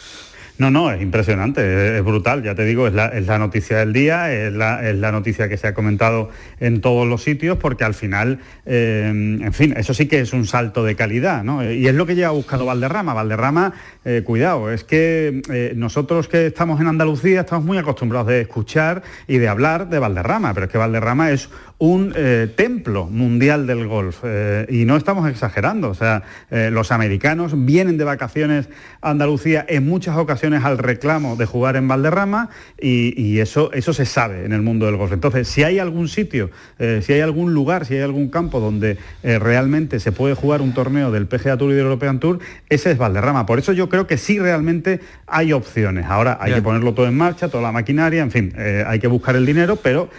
No, 0.60 0.70
no, 0.70 0.92
es 0.92 1.02
impresionante, 1.02 1.98
es, 1.98 2.04
brutal, 2.04 2.44
ya 2.44 2.54
te 2.54 2.64
digo, 2.64 2.86
es 2.86 2.94
la, 2.94 3.08
es 3.08 3.26
la 3.26 3.40
noticia 3.40 3.78
del 3.78 3.92
día, 3.92 4.32
es 4.32 4.54
la, 4.54 4.88
es 4.88 4.96
la 4.96 5.12
noticia 5.12 5.50
que 5.50 5.58
se 5.58 5.66
ha 5.66 5.74
comentado 5.74 6.30
en 6.60 6.80
todos 6.80 7.08
los 7.08 7.24
sitios, 7.24 7.58
porque 7.58 7.84
al 7.84 7.96
final, 7.96 8.38
eh, 8.68 9.08
en 9.08 9.54
fin, 9.54 9.74
eso 9.76 9.96
sí 9.96 10.08
que 10.08 10.20
es 10.20 10.32
un 10.32 10.46
salto 10.46 10.84
de 10.84 10.96
calidad, 10.96 11.44
¿no? 11.44 11.70
Y 11.70 11.88
es 11.88 11.96
lo 11.96 12.06
que 12.06 12.14
lleva 12.14 12.30
buscando 12.30 12.68
Valderrama. 12.68 13.16
Valderrama, 13.16 13.74
eh, 14.06 14.22
cuidado, 14.24 14.72
es 14.72 14.84
que 14.84 15.42
eh, 15.50 15.74
nosotros 15.76 16.28
que 16.28 16.46
estamos 16.46 16.80
en 16.80 16.88
Andalucía 16.88 17.42
estamos 17.42 17.66
muy 17.66 17.80
acostumbrados 17.80 18.28
de 18.28 18.42
escuchar 18.42 19.02
y 19.28 19.40
de 19.40 19.48
hablar 19.48 19.90
de 19.90 19.98
Valderrama, 19.98 20.54
pero 20.54 20.68
es 20.68 20.72
que 20.72 20.78
Valderrama 20.78 21.32
es 21.32 21.50
un 21.84 22.14
eh, 22.16 22.48
templo 22.56 23.08
mundial 23.08 23.68
del 23.68 23.88
golf 23.88 24.22
eh, 24.24 24.66
y 24.70 24.86
no 24.86 24.96
estamos 24.96 25.30
exagerando, 25.30 25.90
o 25.90 25.94
sea, 25.94 26.24
eh, 26.50 26.70
los 26.72 26.94
americanos 26.94 27.52
vienen 27.66 27.98
de 27.98 28.06
vacaciones 28.06 28.70
a 29.02 29.10
Andalucía 29.10 29.66
en 29.68 29.86
muchas 29.86 30.16
ocasiones 30.16 30.64
al 30.64 30.78
reclamo 30.78 31.36
de 31.36 31.46
jugar 31.46 31.76
en 31.76 31.90
Valderrama 31.90 32.50
y, 32.80 33.22
y 33.22 33.42
eso, 33.42 33.70
eso 33.74 33.92
se 33.92 34.06
sabe 34.06 34.46
en 34.46 34.54
el 34.54 34.62
mundo 34.62 34.86
del 34.86 34.96
golf. 34.96 35.12
Entonces, 35.12 35.50
si 35.50 35.64
hay 35.64 35.78
algún 35.78 36.08
sitio, 36.08 36.52
si 36.80 37.12
hay 37.12 37.20
algún 37.20 37.54
lugar, 37.54 37.86
si 37.86 37.96
hay 37.96 38.02
algún 38.02 38.30
campo 38.30 38.62
donde 38.62 38.98
realmente 39.22 40.00
se 40.00 40.14
puede 40.14 40.36
jugar 40.36 40.62
un 40.62 40.74
torneo 40.74 41.12
del 41.12 41.28
PGA 41.28 41.58
Tour 41.58 41.72
y 41.72 41.76
del 41.76 41.84
European 41.84 42.20
Tour, 42.20 42.40
ese 42.70 42.92
es 42.92 42.98
Valderrama. 42.98 43.46
Por 43.46 43.60
eso 43.60 43.74
yo 43.74 43.90
creo 43.90 44.08
que 44.08 44.18
sí 44.18 44.40
realmente 44.40 45.02
hay 45.28 45.52
opciones. 45.52 46.06
Ahora 46.06 46.38
hay 46.40 46.52
Bien. 46.52 46.60
que 46.60 46.64
ponerlo 46.64 46.94
todo 46.94 47.08
en 47.08 47.18
marcha, 47.18 47.50
toda 47.50 47.64
la 47.64 47.74
maquinaria, 47.74 48.24
en 48.24 48.32
fin, 48.32 48.54
hay 48.88 49.00
que 49.00 49.08
buscar 49.08 49.36
el 49.36 49.46
dinero, 49.46 49.76
pero 49.76 50.10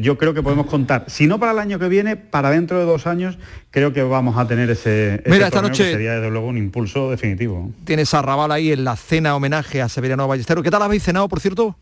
yo 0.00 0.18
creo 0.18 0.34
que 0.34 0.42
podemos 0.42 0.66
contar, 0.66 1.05
si 1.06 1.26
no 1.26 1.38
para 1.38 1.52
el 1.52 1.58
año 1.58 1.78
que 1.78 1.88
viene, 1.88 2.16
para 2.16 2.50
dentro 2.50 2.78
de 2.78 2.84
dos 2.84 3.06
años, 3.06 3.38
creo 3.70 3.92
que 3.92 4.02
vamos 4.02 4.36
a 4.38 4.46
tener 4.46 4.70
ese, 4.70 5.16
ese 5.16 5.30
Mira, 5.30 5.46
esta 5.46 5.62
noche- 5.62 5.84
que 5.84 5.92
sería 5.92 6.14
desde 6.14 6.30
luego 6.30 6.46
un 6.48 6.58
impulso 6.58 7.10
definitivo. 7.10 7.70
Tienes 7.84 8.12
a 8.14 8.22
Raval 8.22 8.52
ahí 8.52 8.72
en 8.72 8.84
la 8.84 8.96
cena 8.96 9.34
homenaje 9.36 9.82
a 9.82 9.88
Severiano 9.88 10.26
Ballesteros. 10.28 10.62
¿Qué 10.64 10.70
tal 10.70 10.82
habéis 10.82 11.02
cenado, 11.02 11.28
por 11.28 11.40
cierto? 11.40 11.76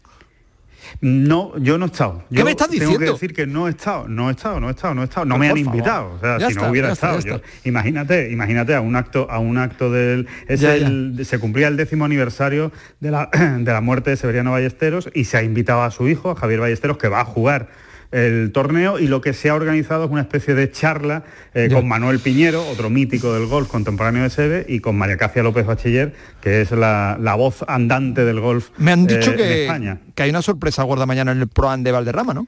No, 1.01 1.57
yo 1.59 1.77
no 1.79 1.87
he 1.87 1.89
estado. 1.89 2.23
¿Qué 2.31 2.37
Yo 2.37 2.45
me 2.45 2.51
estás 2.53 2.69
Tengo 2.69 2.81
que 2.85 2.87
diciendo? 2.91 3.13
decir 3.15 3.35
que 3.35 3.47
no 3.47 3.67
he 3.67 3.71
estado, 3.71 4.07
no 4.07 4.29
he 4.29 4.33
estado, 4.33 4.61
no 4.61 4.69
he 4.69 4.73
estado, 4.73 4.95
no 4.95 5.03
he 5.03 5.05
estado. 5.05 5.27
No 5.27 5.35
Pero 5.39 5.55
me 5.55 5.61
han 5.61 5.67
invitado. 5.67 6.13
O 6.15 6.21
sea, 6.21 6.39
Ya 6.39 6.47
si 6.47 6.53
está, 6.53 6.65
no 6.67 6.71
hubiera 6.71 6.93
está, 6.93 7.17
estado. 7.17 7.39
yo- 7.39 7.43
imagínate, 7.65 8.31
imagínate 8.31 8.75
a 8.75 8.81
un 8.81 8.95
acto, 8.95 9.27
a 9.31 9.39
un 9.39 9.59
acto 9.59 9.91
del. 9.91 10.29
es 10.47 10.61
Ya, 10.61 10.75
el- 10.75 11.19
Se 11.25 11.39
cumplía 11.39 11.69
el 11.69 11.77
décimo 11.77 12.05
aniversario 12.05 12.71
de 13.01 13.11
la, 13.11 13.29
de 13.59 13.73
la 13.73 13.81
muerte 13.81 14.11
de 14.11 14.17
Severiano 14.17 14.53
Ballesteros 14.53 15.09
y 15.15 15.25
se 15.25 15.37
ha 15.39 15.43
invitado 15.43 15.83
a 15.83 15.91
su 15.91 16.07
hijo, 16.09 16.31
a 16.31 16.37
Javier 16.37 16.61
Ballesteros, 16.61 16.99
que 16.99 17.09
va 17.09 17.21
a 17.21 17.25
jugar 17.25 17.69
el 18.15 18.53
torneo 18.53 18.99
y 18.99 19.09
lo 19.09 19.21
que 19.21 19.33
se 19.35 19.51
ha 19.51 19.55
organizado 19.55 20.05
es 20.05 20.11
una 20.11 20.21
especie 20.23 20.55
de 20.55 20.71
charla 20.71 21.25
eh, 21.53 21.69
con 21.73 21.87
Manuel 21.89 22.21
Piñero, 22.21 22.65
otro 22.69 22.89
mítico 22.89 23.35
del 23.35 23.47
golf 23.47 23.69
contemporáneo 23.69 24.23
de 24.23 24.31
Sebe, 24.31 24.65
y 24.69 24.79
con 24.81 24.97
María 24.97 25.17
Cacia 25.17 25.43
López 25.43 25.67
Bachiller, 25.67 26.15
que 26.41 26.61
es 26.61 26.71
la, 26.71 27.19
la 27.21 27.35
voz 27.35 27.65
andante 27.67 28.25
del 28.25 28.41
golf 28.41 28.71
Me 28.79 28.93
han 28.93 29.07
dicho 29.07 29.31
eh, 29.31 29.35
en 29.35 29.37
que, 29.39 29.63
España. 29.65 29.99
que 30.15 30.23
hay 30.23 30.31
una 30.31 30.43
sorpresa 30.43 30.83
gorda 30.85 31.07
mañana 31.07 31.33
en 31.33 31.41
el 31.41 31.49
Proan 31.49 31.83
de 31.83 31.91
Valderrama, 31.93 32.33
¿no? 32.35 32.47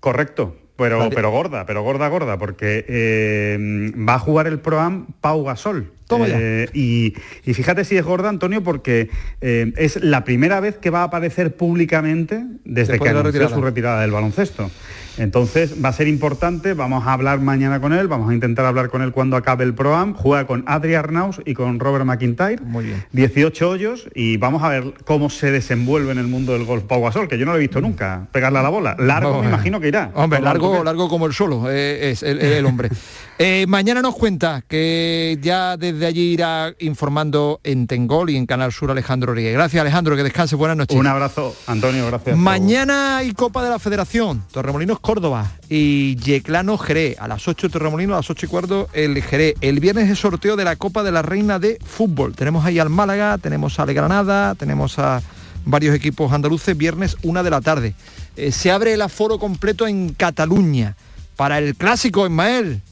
Correcto, 0.00 0.56
pero, 0.76 0.98
Vale. 0.98 1.14
pero 1.14 1.30
gorda, 1.30 1.66
pero 1.66 1.82
gorda, 1.82 2.08
gorda, 2.08 2.38
porque 2.38 2.84
eh, 2.88 3.92
va 4.08 4.14
a 4.14 4.18
jugar 4.18 4.46
el 4.46 4.58
Proam 4.60 5.06
Pau 5.20 5.44
Gasol. 5.44 5.92
Eh, 6.26 6.68
y, 6.74 7.14
y 7.44 7.54
fíjate 7.54 7.84
si 7.86 7.96
es 7.96 8.04
gorda, 8.04 8.28
Antonio, 8.28 8.62
porque 8.62 9.08
eh, 9.40 9.72
es 9.76 10.02
la 10.02 10.24
primera 10.24 10.60
vez 10.60 10.76
que 10.76 10.90
va 10.90 11.00
a 11.00 11.04
aparecer 11.04 11.56
públicamente 11.56 12.44
desde 12.64 12.92
Después 12.92 12.98
que 13.00 13.04
de 13.14 13.20
anunció 13.20 13.32
retirada. 13.40 13.54
su 13.54 13.62
retirada 13.62 14.00
del 14.02 14.10
baloncesto. 14.10 14.70
Entonces 15.18 15.82
va 15.84 15.90
a 15.90 15.92
ser 15.92 16.08
importante, 16.08 16.74
vamos 16.74 17.06
a 17.06 17.12
hablar 17.12 17.40
mañana 17.40 17.80
con 17.80 17.92
él, 17.92 18.08
vamos 18.08 18.30
a 18.30 18.34
intentar 18.34 18.64
hablar 18.64 18.88
con 18.88 19.02
él 19.02 19.12
cuando 19.12 19.36
acabe 19.36 19.64
el 19.64 19.74
Pro-Am, 19.74 20.14
juega 20.14 20.46
con 20.46 20.64
Adri 20.66 20.94
Arnaus 20.94 21.40
y 21.44 21.54
con 21.54 21.78
Robert 21.78 22.04
McIntyre, 22.04 22.62
Muy 22.62 22.86
bien. 22.86 23.04
18 23.12 23.68
hoyos 23.68 24.08
y 24.14 24.36
vamos 24.38 24.62
a 24.62 24.68
ver 24.68 24.94
cómo 25.04 25.30
se 25.30 25.50
desenvuelve 25.50 26.12
en 26.12 26.18
el 26.18 26.28
mundo 26.28 26.52
del 26.52 26.64
golf 26.64 26.84
Pau 26.84 27.02
Gasol, 27.02 27.28
que 27.28 27.38
yo 27.38 27.44
no 27.44 27.52
lo 27.52 27.58
he 27.58 27.60
visto 27.60 27.80
nunca, 27.80 28.26
pegarle 28.32 28.58
a 28.58 28.62
la 28.62 28.68
bola. 28.68 28.96
Largo 28.98 29.42
me 29.42 29.48
imagino 29.48 29.80
que 29.80 29.88
irá. 29.88 30.10
Hombre, 30.14 30.40
largo, 30.40 30.82
largo 30.82 31.08
como 31.08 31.26
el 31.26 31.32
solo, 31.32 31.70
eh, 31.70 32.10
es 32.10 32.22
el, 32.22 32.40
el 32.40 32.64
hombre. 32.64 32.88
Eh, 33.44 33.66
mañana 33.66 34.02
nos 34.02 34.14
cuenta 34.14 34.62
que 34.68 35.36
ya 35.42 35.76
desde 35.76 36.06
allí 36.06 36.32
irá 36.32 36.76
informando 36.78 37.58
en 37.64 37.88
Tengol 37.88 38.30
y 38.30 38.36
en 38.36 38.46
Canal 38.46 38.72
Sur 38.72 38.92
Alejandro 38.92 39.34
Ríguez. 39.34 39.52
Gracias 39.52 39.80
Alejandro, 39.80 40.14
que 40.14 40.22
descanse, 40.22 40.54
buenas 40.54 40.76
noches. 40.76 40.96
Un 40.96 41.08
abrazo, 41.08 41.52
Antonio, 41.66 42.06
gracias. 42.06 42.38
Mañana 42.38 43.16
hay 43.16 43.32
Copa 43.32 43.64
de 43.64 43.70
la 43.70 43.80
Federación, 43.80 44.44
Torremolinos 44.52 45.00
Córdoba 45.00 45.50
y 45.68 46.14
Yeclano 46.18 46.78
Jerez. 46.78 47.16
A 47.18 47.26
las 47.26 47.48
8 47.48 47.68
Torremolinos, 47.68 48.14
a 48.14 48.18
las 48.18 48.30
8 48.30 48.46
y 48.46 48.48
cuarto 48.48 48.88
el 48.92 49.20
Jerez. 49.20 49.56
El 49.60 49.80
viernes 49.80 50.08
es 50.08 50.20
sorteo 50.20 50.54
de 50.54 50.62
la 50.62 50.76
Copa 50.76 51.02
de 51.02 51.10
la 51.10 51.22
Reina 51.22 51.58
de 51.58 51.78
Fútbol. 51.84 52.36
Tenemos 52.36 52.64
ahí 52.64 52.78
al 52.78 52.90
Málaga, 52.90 53.38
tenemos 53.38 53.80
al 53.80 53.92
Granada, 53.92 54.54
tenemos 54.54 55.00
a 55.00 55.20
varios 55.64 55.96
equipos 55.96 56.32
andaluces, 56.32 56.76
viernes 56.76 57.16
una 57.24 57.42
de 57.42 57.50
la 57.50 57.60
tarde. 57.60 57.96
Eh, 58.36 58.52
se 58.52 58.70
abre 58.70 58.94
el 58.94 59.02
aforo 59.02 59.40
completo 59.40 59.88
en 59.88 60.10
Cataluña 60.10 60.94
para 61.34 61.58
el 61.58 61.74
clásico, 61.74 62.24
Ismael. 62.24 62.82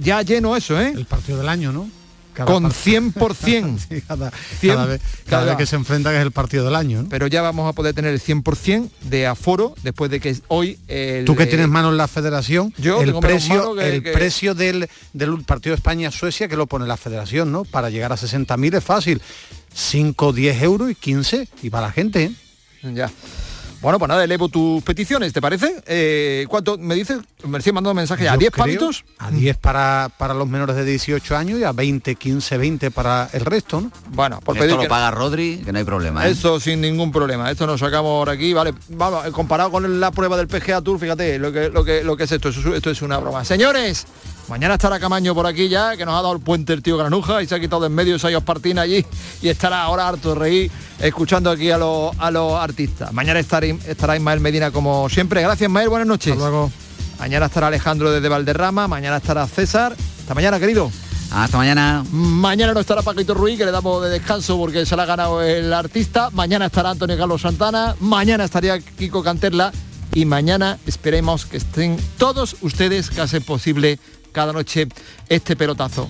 Ya 0.00 0.22
lleno 0.22 0.56
eso, 0.56 0.80
¿eh? 0.80 0.92
El 0.94 1.06
partido 1.06 1.38
del 1.38 1.48
año, 1.48 1.72
¿no? 1.72 1.88
Cada 2.34 2.50
Con 2.50 2.62
par- 2.62 2.72
100%. 2.72 3.78
Sí, 3.90 4.00
cada, 4.08 4.32
Cien- 4.60 4.68
cada 4.74 4.86
vez, 4.86 5.02
cada 5.28 5.44
vez 5.44 5.56
que 5.56 5.66
se 5.66 5.76
enfrenta 5.76 6.10
que 6.10 6.16
es 6.16 6.22
el 6.22 6.30
partido 6.32 6.64
del 6.64 6.74
año. 6.76 7.02
¿no? 7.02 7.08
Pero 7.10 7.26
ya 7.26 7.42
vamos 7.42 7.68
a 7.68 7.74
poder 7.74 7.94
tener 7.94 8.10
el 8.14 8.20
100% 8.22 8.88
de 9.02 9.26
aforo 9.26 9.74
después 9.82 10.10
de 10.10 10.18
que 10.18 10.34
hoy... 10.48 10.78
el, 10.88 11.26
Tú 11.26 11.36
que 11.36 11.42
eh, 11.42 11.46
tienes 11.46 11.68
mano 11.68 11.90
en 11.90 11.98
la 11.98 12.08
federación, 12.08 12.72
Yo 12.78 13.02
el 13.02 13.14
precio, 13.16 13.74
que- 13.74 13.86
el 13.96 14.02
que- 14.02 14.12
precio 14.12 14.54
del, 14.54 14.88
del 15.12 15.44
partido 15.44 15.74
España-Suecia 15.74 16.48
que 16.48 16.56
lo 16.56 16.66
pone 16.66 16.86
la 16.86 16.96
federación, 16.96 17.52
¿no? 17.52 17.64
Para 17.64 17.90
llegar 17.90 18.12
a 18.12 18.16
60.000 18.16 18.76
es 18.78 18.84
fácil. 18.84 19.20
5, 19.74 20.32
10 20.32 20.62
euros 20.62 20.90
y 20.90 20.94
15 20.94 21.48
y 21.62 21.68
para 21.70 21.88
la 21.88 21.92
gente, 21.92 22.24
¿eh? 22.24 22.32
Ya. 22.94 23.10
Bueno, 23.82 23.98
pues 23.98 24.08
nada, 24.08 24.22
elevo 24.22 24.48
tus 24.48 24.80
peticiones, 24.84 25.32
¿te 25.32 25.40
parece? 25.40 25.82
Eh, 25.86 26.46
¿Cuánto 26.48 26.78
me 26.78 26.94
dices? 26.94 27.18
Me 27.44 27.58
estoy 27.58 27.72
mandando 27.72 27.94
mensaje. 27.94 28.24
Yo 28.26 28.30
¿10 28.30 28.36
creo 28.38 28.50
palitos? 28.52 29.04
A 29.18 29.28
10 29.32 29.56
para, 29.56 30.08
para 30.16 30.34
los 30.34 30.46
menores 30.48 30.76
de 30.76 30.84
18 30.84 31.36
años 31.36 31.58
y 31.58 31.64
a 31.64 31.72
20, 31.72 32.14
15, 32.14 32.58
20 32.58 32.90
para 32.92 33.28
el 33.32 33.44
resto, 33.44 33.80
¿no? 33.80 33.90
Bueno, 34.10 34.38
por 34.38 34.54
Esto 34.54 34.62
pedir 34.66 34.76
lo 34.76 34.82
que- 34.82 34.88
paga 34.88 35.10
Rodri, 35.10 35.62
que 35.64 35.72
no 35.72 35.78
hay 35.78 35.84
problema. 35.84 36.28
¿eh? 36.28 36.30
Eso 36.30 36.60
sin 36.60 36.80
ningún 36.80 37.10
problema. 37.10 37.50
Esto 37.50 37.66
nos 37.66 37.80
sacamos 37.80 38.20
por 38.20 38.30
aquí, 38.30 38.52
vale. 38.52 38.72
Vamos, 38.90 39.26
eh, 39.26 39.32
comparado 39.32 39.72
con 39.72 39.98
la 39.98 40.12
prueba 40.12 40.36
del 40.36 40.46
PGA 40.46 40.80
Tour, 40.80 41.00
fíjate 41.00 41.40
lo 41.40 41.50
que, 41.50 41.68
lo 41.68 41.84
que, 41.84 42.04
lo 42.04 42.16
que 42.16 42.22
es 42.22 42.30
esto. 42.30 42.50
Esto, 42.50 42.60
es- 42.70 42.76
esto 42.76 42.90
es 42.90 43.02
una 43.02 43.18
broma. 43.18 43.44
Señores, 43.44 44.06
mañana 44.48 44.74
estará 44.74 44.98
Camaño 44.98 45.34
por 45.34 45.46
aquí 45.46 45.68
ya, 45.68 45.96
que 45.96 46.04
nos 46.04 46.14
ha 46.14 46.22
dado 46.22 46.32
el 46.32 46.40
puente 46.40 46.72
el 46.72 46.82
tío 46.82 46.96
Granuja 46.96 47.42
y 47.42 47.46
se 47.46 47.54
ha 47.54 47.60
quitado 47.60 47.82
de 47.82 47.86
en 47.88 47.94
medio 47.94 48.18
Sayos 48.18 48.42
Partina 48.42 48.82
allí 48.82 49.04
y 49.40 49.48
estará 49.48 49.82
ahora 49.82 50.08
harto 50.08 50.34
de 50.34 50.40
reír 50.40 50.70
escuchando 50.98 51.50
aquí 51.50 51.70
a 51.70 51.78
los, 51.78 52.12
a 52.18 52.30
los 52.30 52.54
artistas. 52.54 53.12
Mañana 53.12 53.40
estará, 53.40 53.66
estará 53.66 54.16
Ismael 54.16 54.40
Medina 54.40 54.70
como 54.70 55.08
siempre. 55.08 55.42
Gracias, 55.42 55.68
Ismael. 55.68 55.88
Buenas 55.88 56.08
noches. 56.08 56.36
luego. 56.36 56.70
Mañana 57.18 57.46
estará 57.46 57.68
Alejandro 57.68 58.10
desde 58.10 58.28
Valderrama, 58.28 58.88
mañana 58.88 59.18
estará 59.18 59.46
César. 59.46 59.94
Hasta 60.20 60.34
mañana, 60.34 60.58
querido. 60.58 60.90
Hasta 61.30 61.56
mañana. 61.56 62.04
Mañana 62.10 62.74
no 62.74 62.80
estará 62.80 63.02
Paquito 63.02 63.32
Ruiz, 63.32 63.56
que 63.56 63.64
le 63.64 63.70
damos 63.70 64.02
de 64.02 64.10
descanso 64.10 64.58
porque 64.58 64.84
se 64.84 64.96
la 64.96 65.04
ha 65.04 65.06
ganado 65.06 65.40
el 65.40 65.72
artista. 65.72 66.30
Mañana 66.30 66.66
estará 66.66 66.90
Antonio 66.90 67.16
Carlos 67.16 67.40
Santana. 67.40 67.96
Mañana 68.00 68.44
estaría 68.44 68.78
Kiko 68.80 69.22
Canterla. 69.22 69.72
Y 70.14 70.26
mañana 70.26 70.78
esperemos 70.86 71.46
que 71.46 71.56
estén 71.56 71.96
todos 72.18 72.56
ustedes, 72.60 73.08
que 73.08 73.22
hace 73.22 73.40
posible 73.40 73.98
cada 74.32 74.52
noche 74.52 74.88
este 75.28 75.56
pelotazo. 75.56 76.08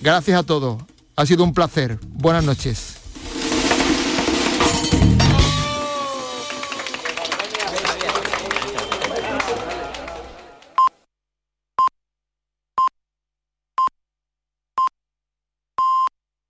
Gracias 0.00 0.38
a 0.38 0.42
todos. 0.42 0.82
Ha 1.16 1.26
sido 1.26 1.44
un 1.44 1.52
placer. 1.54 1.98
Buenas 2.08 2.44
noches. 2.44 2.89